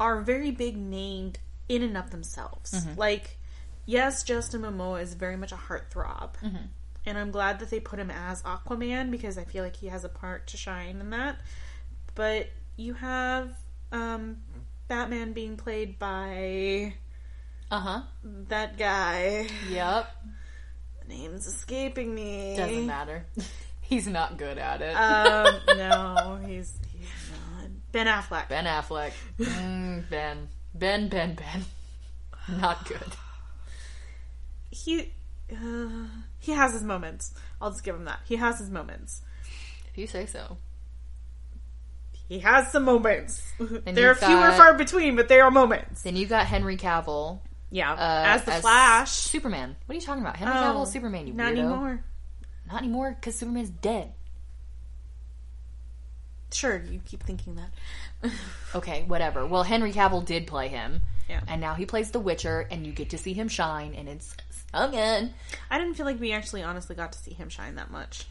are 0.00 0.20
very 0.20 0.50
big 0.50 0.76
named 0.76 1.38
in 1.68 1.82
and 1.82 1.96
of 1.96 2.10
themselves. 2.10 2.72
Mm-hmm. 2.72 2.98
Like, 2.98 3.38
yes, 3.86 4.22
Justin 4.22 4.62
Momoa 4.62 5.02
is 5.02 5.14
very 5.14 5.36
much 5.36 5.52
a 5.52 5.56
heartthrob. 5.56 6.30
And 7.08 7.16
I'm 7.16 7.30
glad 7.30 7.60
that 7.60 7.70
they 7.70 7.80
put 7.80 7.98
him 7.98 8.10
as 8.10 8.42
Aquaman 8.42 9.10
because 9.10 9.38
I 9.38 9.44
feel 9.44 9.64
like 9.64 9.76
he 9.76 9.86
has 9.86 10.04
a 10.04 10.10
part 10.10 10.46
to 10.48 10.58
shine 10.58 11.00
in 11.00 11.08
that. 11.10 11.40
But 12.14 12.50
you 12.76 12.92
have 12.92 13.50
um, 13.92 14.36
Batman 14.88 15.32
being 15.32 15.56
played 15.56 15.98
by 15.98 16.92
Uh 17.70 17.80
huh. 17.80 18.00
that 18.48 18.76
guy. 18.76 19.46
Yep. 19.70 20.16
The 21.00 21.08
name's 21.14 21.46
escaping 21.46 22.14
me. 22.14 22.56
Doesn't 22.58 22.86
matter. 22.86 23.24
He's 23.80 24.06
not 24.06 24.36
good 24.36 24.58
at 24.58 24.82
it. 24.82 24.92
Um, 24.94 25.54
no, 25.78 26.38
he's 26.46 26.78
he's 26.92 27.08
not. 27.32 27.70
Ben 27.90 28.06
Affleck. 28.06 28.50
ben 28.50 28.66
Affleck. 28.66 29.12
Mm, 29.38 30.10
ben. 30.10 30.48
Ben, 30.74 31.08
Ben, 31.08 31.34
Ben. 31.34 31.64
Not 32.60 32.86
good. 32.86 33.00
He 34.70 35.10
uh, 35.50 36.04
he 36.38 36.52
has 36.52 36.72
his 36.72 36.82
moments. 36.84 37.34
I'll 37.60 37.70
just 37.70 37.84
give 37.84 37.94
him 37.94 38.04
that. 38.06 38.20
He 38.26 38.36
has 38.36 38.58
his 38.58 38.70
moments. 38.70 39.22
If 39.90 39.98
you 39.98 40.06
say 40.06 40.26
so. 40.26 40.58
He 42.28 42.40
has 42.40 42.70
some 42.70 42.84
moments. 42.84 43.42
And 43.86 43.96
They're 43.96 44.08
you've 44.08 44.18
few 44.18 44.36
or 44.38 44.52
far 44.52 44.74
between, 44.74 45.16
but 45.16 45.28
they 45.28 45.40
are 45.40 45.50
moments. 45.50 46.02
Then 46.02 46.14
you 46.16 46.26
got 46.26 46.46
Henry 46.46 46.76
Cavill 46.76 47.40
Yeah, 47.70 47.92
uh, 47.92 47.96
as 48.26 48.44
the 48.44 48.52
Flash. 48.52 49.10
Superman. 49.12 49.76
What 49.86 49.92
are 49.94 49.96
you 49.96 50.00
talking 50.04 50.22
about? 50.22 50.36
Henry 50.36 50.54
Oh, 50.54 50.58
Cavill 50.58 50.86
Superman, 50.86 51.26
you 51.26 51.32
Not 51.32 51.54
weirdo. 51.54 51.58
anymore. 51.58 52.04
Not 52.70 52.82
anymore, 52.82 53.16
because 53.18 53.34
Superman's 53.34 53.70
dead. 53.70 54.12
Sure, 56.52 56.82
you 56.82 57.00
keep 57.04 57.22
thinking 57.22 57.56
that. 57.56 58.30
Okay, 58.74 59.04
whatever. 59.06 59.46
Well, 59.46 59.62
Henry 59.62 59.92
Cavill 59.92 60.24
did 60.24 60.46
play 60.46 60.68
him. 60.68 61.00
Yeah. 61.28 61.40
And 61.46 61.60
now 61.60 61.74
he 61.74 61.84
plays 61.86 62.10
The 62.10 62.20
Witcher, 62.20 62.66
and 62.70 62.86
you 62.86 62.92
get 62.92 63.10
to 63.10 63.18
see 63.18 63.32
him 63.34 63.48
shine, 63.48 63.94
and 63.94 64.08
it's 64.08 64.34
so 64.72 64.90
good. 64.90 65.32
I 65.70 65.78
didn't 65.78 65.94
feel 65.94 66.06
like 66.06 66.20
we 66.20 66.32
actually 66.32 66.62
honestly 66.62 66.96
got 66.96 67.12
to 67.12 67.18
see 67.18 67.32
him 67.34 67.48
shine 67.48 67.74
that 67.76 67.90
much. 67.90 68.26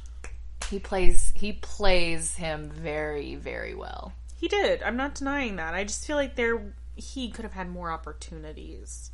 He 0.70 0.80
plays 0.80 1.32
he 1.36 1.54
plays 1.54 2.36
him 2.36 2.70
very, 2.70 3.36
very 3.36 3.74
well. 3.76 4.14
He 4.36 4.48
did. 4.48 4.84
I'm 4.84 4.98
not 4.98 5.16
denying 5.16 5.56
that. 5.58 5.74
I 5.74 5.84
just 5.84 6.06
feel 6.06 6.16
like 6.18 6.36
there 6.36 6.74
he 6.96 7.30
could 7.30 7.44
have 7.44 7.54
had 7.54 7.70
more 7.70 7.92
opportunities. 7.92 9.12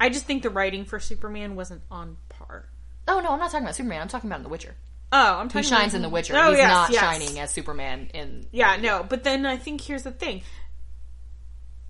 I 0.00 0.08
just 0.08 0.24
think 0.24 0.42
the 0.42 0.50
writing 0.50 0.84
for 0.84 0.98
Superman 0.98 1.54
wasn't 1.54 1.82
on 1.90 2.16
par. 2.28 2.68
Oh 3.06 3.20
no, 3.20 3.30
I'm 3.32 3.38
not 3.38 3.50
talking 3.50 3.64
about 3.64 3.76
Superman. 3.76 4.00
I'm 4.02 4.08
talking 4.08 4.30
about 4.30 4.42
The 4.42 4.48
Witcher. 4.48 4.74
Oh, 5.14 5.34
I'm 5.36 5.48
talking 5.48 5.62
He 5.62 5.68
shines 5.68 5.92
about- 5.92 5.96
in 5.96 6.02
The 6.02 6.08
Witcher. 6.08 6.34
Oh, 6.36 6.48
He's 6.50 6.58
yes, 6.58 6.68
not 6.70 6.90
yes. 6.90 7.00
shining 7.00 7.38
as 7.38 7.50
Superman 7.52 8.10
in. 8.14 8.46
Yeah, 8.50 8.76
no, 8.76 9.04
but 9.08 9.22
then 9.24 9.44
I 9.46 9.56
think 9.58 9.80
here's 9.82 10.02
the 10.04 10.10
thing. 10.10 10.42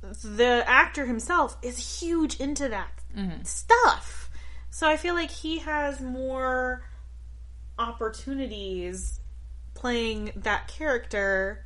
The 0.02 0.64
actor 0.66 1.06
himself 1.06 1.56
is 1.62 2.00
huge 2.00 2.40
into 2.40 2.68
that 2.68 2.90
mm-hmm. 3.16 3.42
stuff. 3.44 4.30
So 4.70 4.88
I 4.88 4.96
feel 4.96 5.14
like 5.14 5.30
he 5.30 5.58
has 5.58 6.00
more 6.00 6.84
opportunities 7.78 9.20
playing 9.74 10.32
that 10.36 10.68
character 10.68 11.64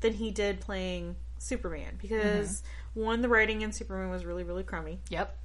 than 0.00 0.14
he 0.14 0.30
did 0.30 0.60
playing 0.60 1.16
Superman 1.38 1.98
because 2.00 2.62
mm-hmm. 2.62 3.00
one 3.04 3.22
the 3.22 3.28
writing 3.28 3.62
in 3.62 3.72
Superman 3.72 4.10
was 4.10 4.24
really 4.24 4.44
really 4.44 4.64
crummy. 4.64 5.00
Yep. 5.10 5.36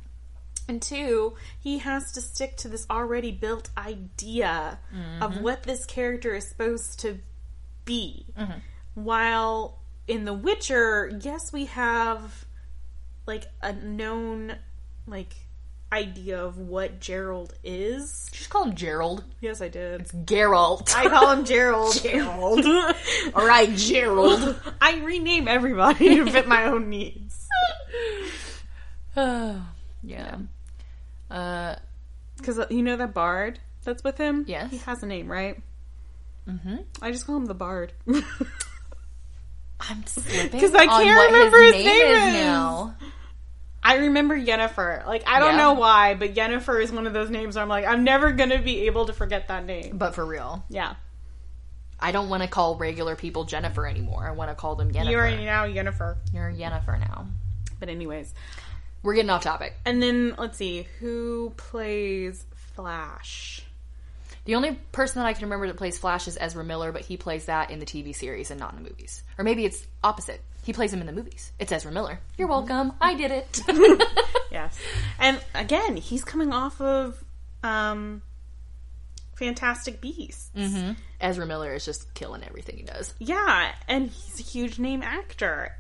And 0.68 0.82
two, 0.82 1.36
he 1.60 1.80
has 1.80 2.14
to 2.14 2.22
stick 2.22 2.56
to 2.58 2.70
this 2.70 2.86
already 2.90 3.32
built 3.32 3.70
idea 3.78 4.80
of 5.20 5.32
mm-hmm. 5.32 5.44
what 5.44 5.64
this 5.64 5.86
character 5.86 6.34
is 6.34 6.48
supposed 6.48 7.02
to 7.02 7.20
be. 7.84 8.28
While 8.94 9.80
in 10.08 10.26
The 10.26 10.34
Witcher, 10.34 11.12
yes, 11.22 11.52
we 11.54 11.66
have 11.66 12.46
like 13.26 13.46
a 13.62 13.74
known 13.74 14.56
like 15.08 15.34
idea 15.92 16.44
of 16.44 16.58
what 16.58 17.00
Gerald 17.00 17.54
is. 17.64 18.28
Just 18.32 18.50
call 18.50 18.66
him 18.66 18.76
Gerald. 18.76 19.24
Yes, 19.42 19.62
I 19.62 19.68
did. 19.70 20.02
It's 20.02 20.12
Geralt. 20.12 20.94
I 20.96 21.08
call 21.08 21.32
him 21.32 21.46
Gerald. 21.46 22.02
Gerald. 22.02 22.66
All 23.36 23.46
right, 23.46 23.70
Gerald. 23.76 24.60
I 24.82 25.00
rename 25.04 25.48
everybody 25.48 26.16
to 26.16 26.32
fit 26.32 26.48
my 26.48 26.66
own 26.66 26.90
needs. 26.90 27.48
yeah. 29.16 30.38
Uh, 31.30 31.76
Because 32.38 32.60
you 32.72 32.82
know 32.82 32.98
that 32.98 33.14
bard 33.14 33.60
that's 33.84 34.04
with 34.04 34.18
him? 34.18 34.46
Yes. 34.48 34.72
He 34.72 34.78
has 34.80 35.04
a 35.04 35.06
name, 35.06 35.32
right? 35.32 35.62
mm-hmm. 36.48 36.78
I 37.02 37.12
just 37.12 37.26
call 37.28 37.38
him 37.38 37.46
the 37.46 37.54
bard. 37.54 37.94
I'm 39.90 40.04
slipping 40.06 40.60
'Cause 40.60 40.74
I 40.74 40.86
can't 40.88 41.32
remember 41.34 41.62
his 41.64 41.76
his 41.76 41.86
name, 41.86 41.98
name 42.08 42.16
is 42.30 42.34
now. 42.34 42.96
I 43.86 43.98
remember 43.98 44.38
Yennefer. 44.40 45.06
Like, 45.06 45.28
I 45.28 45.40
don't 45.40 45.52
Yeah. 45.52 45.58
know 45.58 45.74
why, 45.74 46.14
but 46.16 46.34
Yennefer 46.36 46.82
is 46.82 46.92
one 46.92 47.06
of 47.06 47.14
those 47.14 47.30
names 47.30 47.56
where 47.56 47.64
I'm 47.64 47.70
like, 47.70 47.86
I'm 47.86 48.04
never 48.06 48.32
gonna 48.32 48.62
be 48.62 48.86
able 48.86 49.06
to 49.08 49.14
forget 49.14 49.50
that 49.50 49.66
name. 49.66 49.98
But 49.98 50.16
for 50.16 50.26
real, 50.26 50.64
Yeah. 50.70 50.96
I 52.00 52.12
don't 52.12 52.28
want 52.30 52.44
to 52.44 52.50
call 52.50 52.76
regular 52.76 53.16
people 53.16 53.44
Jennifer 53.46 53.86
anymore. 53.88 54.26
I 54.28 54.32
want 54.32 54.50
to 54.52 54.56
call 54.56 54.76
them 54.76 54.92
Yennefer. 54.92 55.10
You're 55.12 55.30
now 55.32 55.66
Yennefer. 55.66 56.18
You're 56.34 56.52
Yennefer 56.52 57.00
now. 57.00 57.28
But 57.80 57.90
anyways. 57.90 58.34
We're 59.04 59.16
getting 59.16 59.30
off 59.30 59.44
topic. 59.44 59.76
And 59.86 60.02
then, 60.02 60.36
let's 60.38 60.58
see, 60.58 60.88
who 61.02 61.54
plays 61.58 62.46
Flash? 62.76 63.63
The 64.46 64.56
only 64.56 64.74
person 64.92 65.22
that 65.22 65.28
I 65.28 65.34
can 65.34 65.44
remember 65.44 65.68
that 65.68 65.78
plays 65.78 65.98
Flash 65.98 66.28
is 66.28 66.38
Ezra 66.40 66.64
Miller, 66.64 66.92
but 66.92 67.02
he 67.02 67.16
plays 67.16 67.46
that 67.46 67.72
in 67.72 67.80
the 67.80 67.86
TV 67.86 68.14
series 68.14 68.52
and 68.52 68.60
not 68.60 68.74
in 68.74 68.84
the 68.84 68.90
movies. 68.90 69.24
Or 69.38 69.44
maybe 69.46 69.64
it's 69.66 69.86
opposite. 70.04 70.42
He 70.64 70.74
plays 70.74 70.92
him 70.94 71.00
in 71.00 71.08
the 71.08 71.14
movies. 71.14 71.52
It's 71.60 71.72
Ezra 71.72 71.92
Miller. 71.92 72.20
You're 72.38 72.48
welcome. 72.50 72.94
I 73.00 73.16
did 73.16 73.32
it. 73.32 73.62
Yes. 74.54 74.78
And 75.18 75.44
again, 75.56 75.98
he's 75.98 76.24
coming 76.24 76.54
off 76.54 76.80
of 76.80 77.22
um 77.64 78.22
Fantastic 79.36 80.00
Beasts. 80.00 80.52
mm-hmm. 80.56 80.92
Ezra 81.20 81.46
Miller 81.48 81.74
is 81.74 81.84
just 81.84 82.14
killing 82.14 82.44
everything 82.44 82.78
he 82.78 82.84
does. 82.84 83.16
Yeah, 83.18 83.72
and 83.88 84.10
he's 84.12 84.40
a 84.40 84.44
huge 84.44 84.78
name 84.78 85.02
actor. 85.02 85.76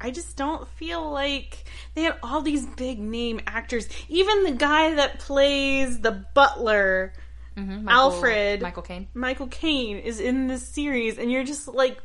I 0.00 0.10
just 0.10 0.36
don't 0.36 0.66
feel 0.68 1.10
like 1.10 1.64
they 1.94 2.04
had 2.04 2.16
all 2.22 2.40
these 2.40 2.64
big 2.64 2.98
name 2.98 3.40
actors. 3.46 3.88
Even 4.08 4.44
the 4.44 4.52
guy 4.52 4.94
that 4.94 5.18
plays 5.18 6.00
the 6.00 6.24
butler, 6.34 7.12
Mm-hmm. 7.56 7.88
Alfred. 7.88 8.62
Michael 8.62 8.82
Caine. 8.82 9.08
Michael 9.14 9.46
Caine, 9.46 9.98
is 9.98 10.20
in 10.20 10.48
this 10.48 10.66
series, 10.66 11.18
and 11.18 11.30
you're 11.30 11.44
just 11.44 11.68
like 11.68 11.98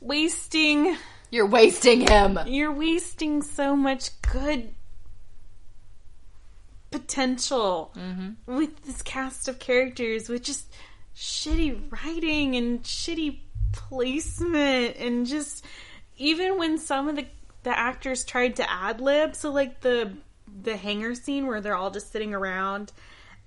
wasting. 0.00 0.96
You're 1.30 1.46
wasting 1.46 2.06
him. 2.06 2.38
You're 2.46 2.72
wasting 2.72 3.42
so 3.42 3.76
much 3.76 4.10
good 4.22 4.74
potential 6.90 7.92
with 8.46 8.84
this 8.84 9.02
cast 9.02 9.48
of 9.48 9.58
characters 9.58 10.28
with 10.28 10.42
just 10.42 10.72
shitty 11.14 11.90
writing 11.90 12.56
and 12.56 12.82
shitty 12.82 13.40
placement 13.72 14.96
and 14.96 15.26
just 15.26 15.64
even 16.16 16.58
when 16.58 16.78
some 16.78 17.08
of 17.08 17.16
the 17.16 17.26
the 17.64 17.76
actors 17.76 18.24
tried 18.24 18.56
to 18.56 18.70
ad 18.70 19.00
lib 19.00 19.34
so 19.34 19.50
like 19.50 19.80
the 19.80 20.12
the 20.62 20.76
hangar 20.76 21.14
scene 21.14 21.46
where 21.46 21.60
they're 21.60 21.74
all 21.74 21.90
just 21.90 22.12
sitting 22.12 22.32
around 22.32 22.92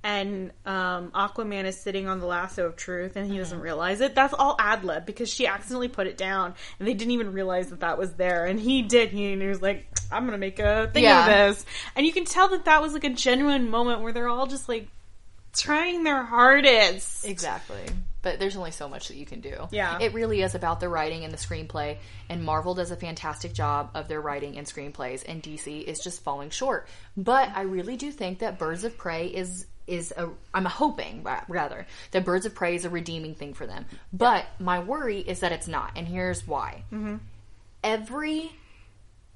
and 0.04 0.52
um, 0.66 1.12
Aquaman 1.12 1.66
is 1.66 1.78
sitting 1.78 2.08
on 2.08 2.20
the 2.20 2.26
lasso 2.26 2.66
of 2.66 2.76
truth 2.78 3.18
and 3.18 3.30
he 3.30 3.38
doesn't 3.38 3.60
realize 3.60 4.00
it. 4.00 4.16
That's 4.16 4.34
all 4.34 4.56
ad 4.58 4.86
lib 4.86 5.06
because 5.06 5.30
she 5.34 5.46
accidentally 5.46 5.90
put 5.90 6.08
it 6.08 6.18
down 6.18 6.54
and 6.80 6.88
they 6.88 6.94
didn't 6.94 7.12
even 7.12 7.34
realize 7.34 7.70
that 7.70 7.82
that 7.82 7.98
was 7.98 8.14
there. 8.14 8.46
And 8.46 8.60
he 8.60 8.82
did. 8.82 9.10
He, 9.10 9.34
and 9.34 9.42
he 9.42 9.48
was 9.50 9.62
like, 9.62 9.86
I'm 10.12 10.24
going 10.24 10.32
to 10.32 10.38
make 10.38 10.60
a 10.60 10.90
thing 10.94 11.04
Yeah. 11.04 11.20
of 11.50 11.56
this. 11.56 11.66
And 11.98 12.06
you 12.06 12.14
can 12.14 12.24
tell 12.24 12.48
that 12.50 12.66
that 12.66 12.82
was 12.82 12.94
like 12.94 13.04
a 13.04 13.10
genuine 13.10 13.70
moment 13.70 14.02
where 14.02 14.14
they're 14.14 14.30
all 14.30 14.48
just 14.48 14.70
like 14.70 14.88
trying 15.54 16.04
their 16.04 16.24
hardest. 16.24 17.26
Exactly. 17.26 17.82
But 18.22 18.40
there's 18.40 18.58
only 18.58 18.72
so 18.72 18.90
much 18.90 19.08
that 19.08 19.16
you 19.18 19.26
can 19.26 19.40
do. 19.40 19.68
Yeah. 19.72 19.98
It 20.00 20.14
really 20.14 20.42
is 20.42 20.54
about 20.54 20.80
the 20.82 20.90
writing 20.90 21.24
and 21.24 21.32
the 21.34 21.38
screenplay, 21.38 21.98
and 22.28 22.44
Marvel 22.44 22.74
does 22.74 22.92
a 22.92 22.98
fantastic 22.98 23.54
job 23.54 23.92
of 23.96 24.10
their 24.10 24.20
writing 24.20 24.58
and 24.58 24.68
screenplays, 24.68 25.24
and 25.26 25.42
DC 25.42 25.84
is 25.86 26.00
just 26.00 26.22
falling 26.22 26.50
short. 26.50 26.88
But 27.16 27.50
I 27.56 27.62
really 27.62 27.96
do 27.96 28.12
think 28.12 28.40
that 28.40 28.60
Birds 28.60 28.84
of 28.84 28.98
Prey 28.98 29.28
is 29.28 29.66
is 29.90 30.14
a 30.16 30.30
I'm 30.54 30.66
hoping 30.66 31.24
ra- 31.24 31.44
rather 31.48 31.86
that 32.12 32.24
Birds 32.26 32.46
of 32.46 32.56
Prey 32.56 32.76
is 32.76 32.86
a 32.86 32.90
redeeming 32.90 33.36
thing 33.36 33.54
for 33.54 33.66
them. 33.68 33.86
But 34.14 34.46
my 34.60 34.80
worry 34.80 35.20
is 35.20 35.40
that 35.42 35.52
it's 35.52 35.68
not, 35.68 35.92
and 35.96 36.08
here's 36.08 36.48
why. 36.48 36.84
Every 37.84 38.52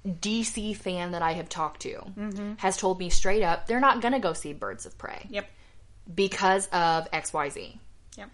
DC 0.06 0.76
fan 0.76 1.12
that 1.12 1.22
I 1.22 1.34
have 1.34 1.48
talked 1.50 1.82
to 1.84 1.94
Mm-hmm. 2.18 2.54
has 2.58 2.76
told 2.78 3.00
me 3.00 3.10
straight 3.10 3.42
up 3.44 3.68
they're 3.68 3.80
not 3.80 4.02
gonna 4.02 4.20
go 4.20 4.34
see 4.34 4.52
Birds 4.54 4.86
of 4.86 4.98
Prey 4.98 5.26
Yep. 5.30 5.50
because 6.14 6.68
of 6.68 7.10
XYZ. 7.12 7.78
Yep. 8.18 8.30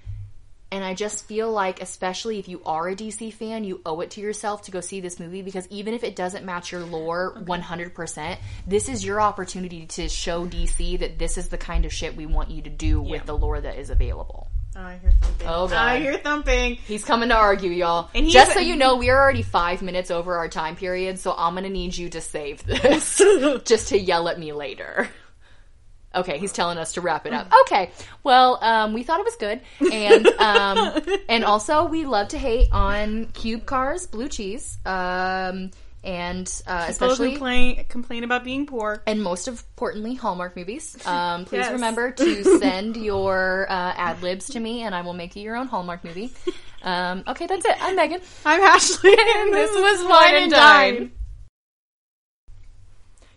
And 0.72 0.84
I 0.84 0.94
just 0.94 1.26
feel 1.26 1.52
like, 1.52 1.82
especially 1.82 2.38
if 2.38 2.48
you 2.48 2.62
are 2.64 2.88
a 2.88 2.96
DC 2.96 3.34
fan, 3.34 3.64
you 3.64 3.82
owe 3.88 4.02
it 4.02 4.12
to 4.12 4.22
yourself 4.22 4.62
to 4.64 4.72
go 4.72 4.82
see 4.82 5.00
this 5.00 5.20
movie 5.20 5.42
because 5.42 5.68
even 5.72 5.96
if 5.96 6.04
it 6.04 6.16
doesn't 6.16 6.46
match 6.46 6.72
your 6.72 6.82
lore 6.82 7.34
100%, 7.44 8.38
this 8.68 8.88
is 8.88 9.04
your 9.04 9.20
opportunity 9.20 9.88
to 9.88 10.08
show 10.08 10.46
DC 10.46 11.00
that 11.00 11.18
this 11.18 11.40
is 11.40 11.50
the 11.50 11.58
kind 11.58 11.86
of 11.86 11.94
shit 11.94 12.16
we 12.16 12.28
want 12.28 12.52
you 12.52 12.62
to 12.62 12.70
do 12.70 13.02
Yeah. 13.04 13.12
with 13.14 13.26
the 13.26 13.36
lore 13.36 13.60
that 13.60 13.80
is 13.80 13.90
available. 13.90 14.52
Oh, 14.76 14.82
I 14.82 15.00
hear 15.02 15.12
thumping. 15.20 15.48
Oh, 15.48 15.68
God. 15.68 15.74
I 15.74 16.00
hear 16.00 16.18
thumping. 16.20 16.76
He's 16.76 17.04
coming 17.04 17.30
to 17.30 17.36
argue, 17.36 17.72
y'all. 17.72 18.12
And 18.14 18.30
Just 18.30 18.54
so 18.54 18.60
you 18.60 18.76
know, 18.76 18.98
we 18.98 19.10
are 19.10 19.20
already 19.20 19.42
five 19.42 19.82
minutes 19.82 20.12
over 20.12 20.38
our 20.38 20.48
time 20.48 20.76
period, 20.76 21.18
so 21.18 21.34
I'm 21.36 21.56
gonna 21.56 21.70
need 21.70 21.98
you 21.98 22.10
to 22.12 22.22
save 22.22 22.64
this. 22.64 23.18
just 23.66 23.90
to 23.90 24.00
yell 24.00 24.30
at 24.30 24.40
me 24.40 24.54
later. 24.54 25.10
Okay, 26.16 26.40
he's 26.40 26.52
telling 26.52 26.78
us 26.80 26.94
to 26.94 27.02
wrap 27.02 27.26
it 27.28 27.34
up. 27.34 27.52
Okay, 27.66 27.92
well, 28.24 28.58
um, 28.64 28.94
we 28.94 29.04
thought 29.04 29.20
it 29.20 29.26
was 29.26 29.36
good, 29.36 29.62
and 29.92 30.26
um, 30.40 31.00
and 31.30 31.44
also 31.46 31.86
we 31.86 32.06
love 32.06 32.30
to 32.30 32.38
hate 32.40 32.68
on 32.72 33.26
cube 33.28 33.66
cars, 33.68 34.08
blue 34.08 34.28
cheese, 34.28 34.80
um, 34.88 35.70
and 36.04 36.48
uh, 36.66 36.88
People 36.88 36.90
especially 37.10 37.32
complain, 37.34 37.86
complain 37.90 38.24
about 38.24 38.44
being 38.44 38.66
poor. 38.66 39.04
and 39.06 39.22
most 39.22 39.48
importantly, 39.48 40.16
Hallmark 40.16 40.56
movies. 40.56 40.98
Um, 41.06 41.46
please 41.46 41.58
Yes. 41.60 41.74
remember 41.74 42.10
to 42.12 42.44
send 42.60 42.98
your 42.98 43.68
uh, 43.70 43.94
ad 43.96 44.24
libs 44.24 44.48
to 44.52 44.60
me, 44.60 44.82
and 44.84 44.96
I 44.96 45.02
will 45.02 45.14
make 45.14 45.36
you 45.36 45.44
your 45.44 45.58
own 45.58 45.68
Hallmark 45.68 46.04
movie. 46.04 46.32
Um, 46.82 47.24
okay, 47.28 47.46
that's 47.46 47.66
it. 47.66 47.76
I'm 47.84 47.96
Megan. 47.96 48.22
I'm 48.46 48.62
Ashley, 48.62 49.12
and 49.12 49.54
this 49.54 49.72
was 49.76 50.10
Wine 50.10 50.36
and 50.36 50.52
Dine. 50.52 51.12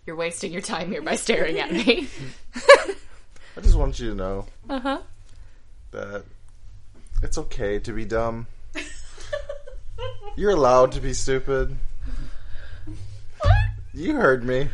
You're 0.07 0.17
wasting 0.17 0.53
your 0.53 0.63
time 0.63 0.91
here 0.91 1.03
by 1.03 1.15
staring 1.17 1.59
at 1.61 1.71
me. 1.73 2.09
I 3.57 3.61
just 3.61 3.77
want 3.77 4.01
you 4.01 4.11
to 4.11 4.15
know 4.17 4.47
Uh 4.69 4.81
huh. 4.81 4.99
that 5.93 6.25
it's 7.23 7.39
okay 7.39 7.79
to 7.81 7.93
be 7.93 8.05
dumb. 8.05 8.47
You're 10.35 10.51
allowed 10.53 10.93
to 10.93 11.01
be 11.01 11.13
stupid. 11.13 11.77
What? 13.41 13.53
You 13.93 14.15
heard 14.17 14.43
me. 14.45 14.69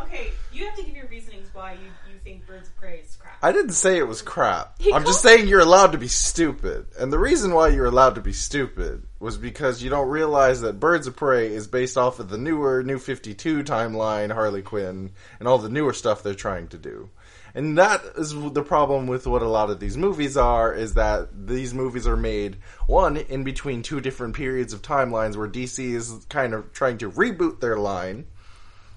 Okay, 0.00 0.30
you 0.52 0.64
have 0.64 0.74
to 0.76 0.82
give 0.82 0.96
your 0.96 1.06
reasonings 1.08 1.48
why 1.52 1.72
you, 1.72 1.78
you 2.10 2.18
think 2.24 2.46
Birds 2.46 2.68
of 2.68 2.76
Prey 2.78 3.00
is 3.04 3.14
crap. 3.20 3.36
I 3.42 3.52
didn't 3.52 3.72
say 3.72 3.98
it 3.98 4.08
was 4.08 4.22
crap. 4.22 4.80
He 4.80 4.92
I'm 4.92 5.04
just 5.04 5.20
saying 5.20 5.46
you're 5.46 5.60
allowed 5.60 5.92
to 5.92 5.98
be 5.98 6.08
stupid. 6.08 6.86
And 6.98 7.12
the 7.12 7.18
reason 7.18 7.52
why 7.52 7.68
you're 7.68 7.84
allowed 7.86 8.14
to 8.14 8.22
be 8.22 8.32
stupid 8.32 9.02
was 9.20 9.36
because 9.36 9.82
you 9.82 9.90
don't 9.90 10.08
realize 10.08 10.60
that 10.60 10.78
Birds 10.78 11.06
of 11.06 11.16
Prey 11.16 11.52
is 11.52 11.66
based 11.66 11.96
off 11.96 12.20
of 12.20 12.28
the 12.28 12.38
newer 12.38 12.82
New 12.82 12.98
52 12.98 13.64
timeline, 13.64 14.32
Harley 14.32 14.62
Quinn, 14.62 15.10
and 15.38 15.48
all 15.48 15.58
the 15.58 15.68
newer 15.68 15.92
stuff 15.92 16.22
they're 16.22 16.34
trying 16.34 16.68
to 16.68 16.78
do. 16.78 17.10
And 17.54 17.78
that 17.78 18.02
is 18.16 18.32
the 18.32 18.62
problem 18.62 19.08
with 19.08 19.26
what 19.26 19.42
a 19.42 19.48
lot 19.48 19.70
of 19.70 19.80
these 19.80 19.96
movies 19.96 20.36
are, 20.36 20.72
is 20.72 20.94
that 20.94 21.28
these 21.46 21.74
movies 21.74 22.06
are 22.06 22.16
made, 22.16 22.58
one, 22.86 23.16
in 23.16 23.42
between 23.42 23.82
two 23.82 24.00
different 24.00 24.36
periods 24.36 24.72
of 24.72 24.82
timelines 24.82 25.36
where 25.36 25.48
DC 25.48 25.78
is 25.94 26.24
kind 26.28 26.54
of 26.54 26.72
trying 26.72 26.98
to 26.98 27.10
reboot 27.10 27.60
their 27.60 27.76
line 27.76 28.26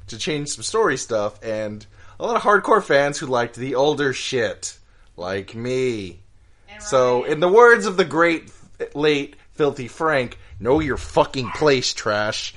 to 0.07 0.17
change 0.17 0.49
some 0.49 0.63
story 0.63 0.97
stuff, 0.97 1.41
and 1.41 1.85
a 2.19 2.25
lot 2.25 2.35
of 2.35 2.43
hardcore 2.43 2.83
fans 2.83 3.17
who 3.17 3.25
liked 3.25 3.55
the 3.55 3.73
older 3.73 4.13
shit, 4.13 4.77
like 5.17 5.55
me. 5.55 6.19
So, 6.79 7.23
in 7.23 7.39
the 7.39 7.47
words 7.47 7.85
of 7.85 7.97
the 7.97 8.05
great, 8.05 8.51
late, 8.93 9.35
filthy 9.61 9.87
Frank, 9.87 10.39
know 10.59 10.79
your 10.79 10.97
fucking 10.97 11.47
place, 11.51 11.93
trash. 11.93 12.55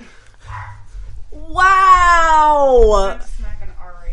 wow! 1.30 3.20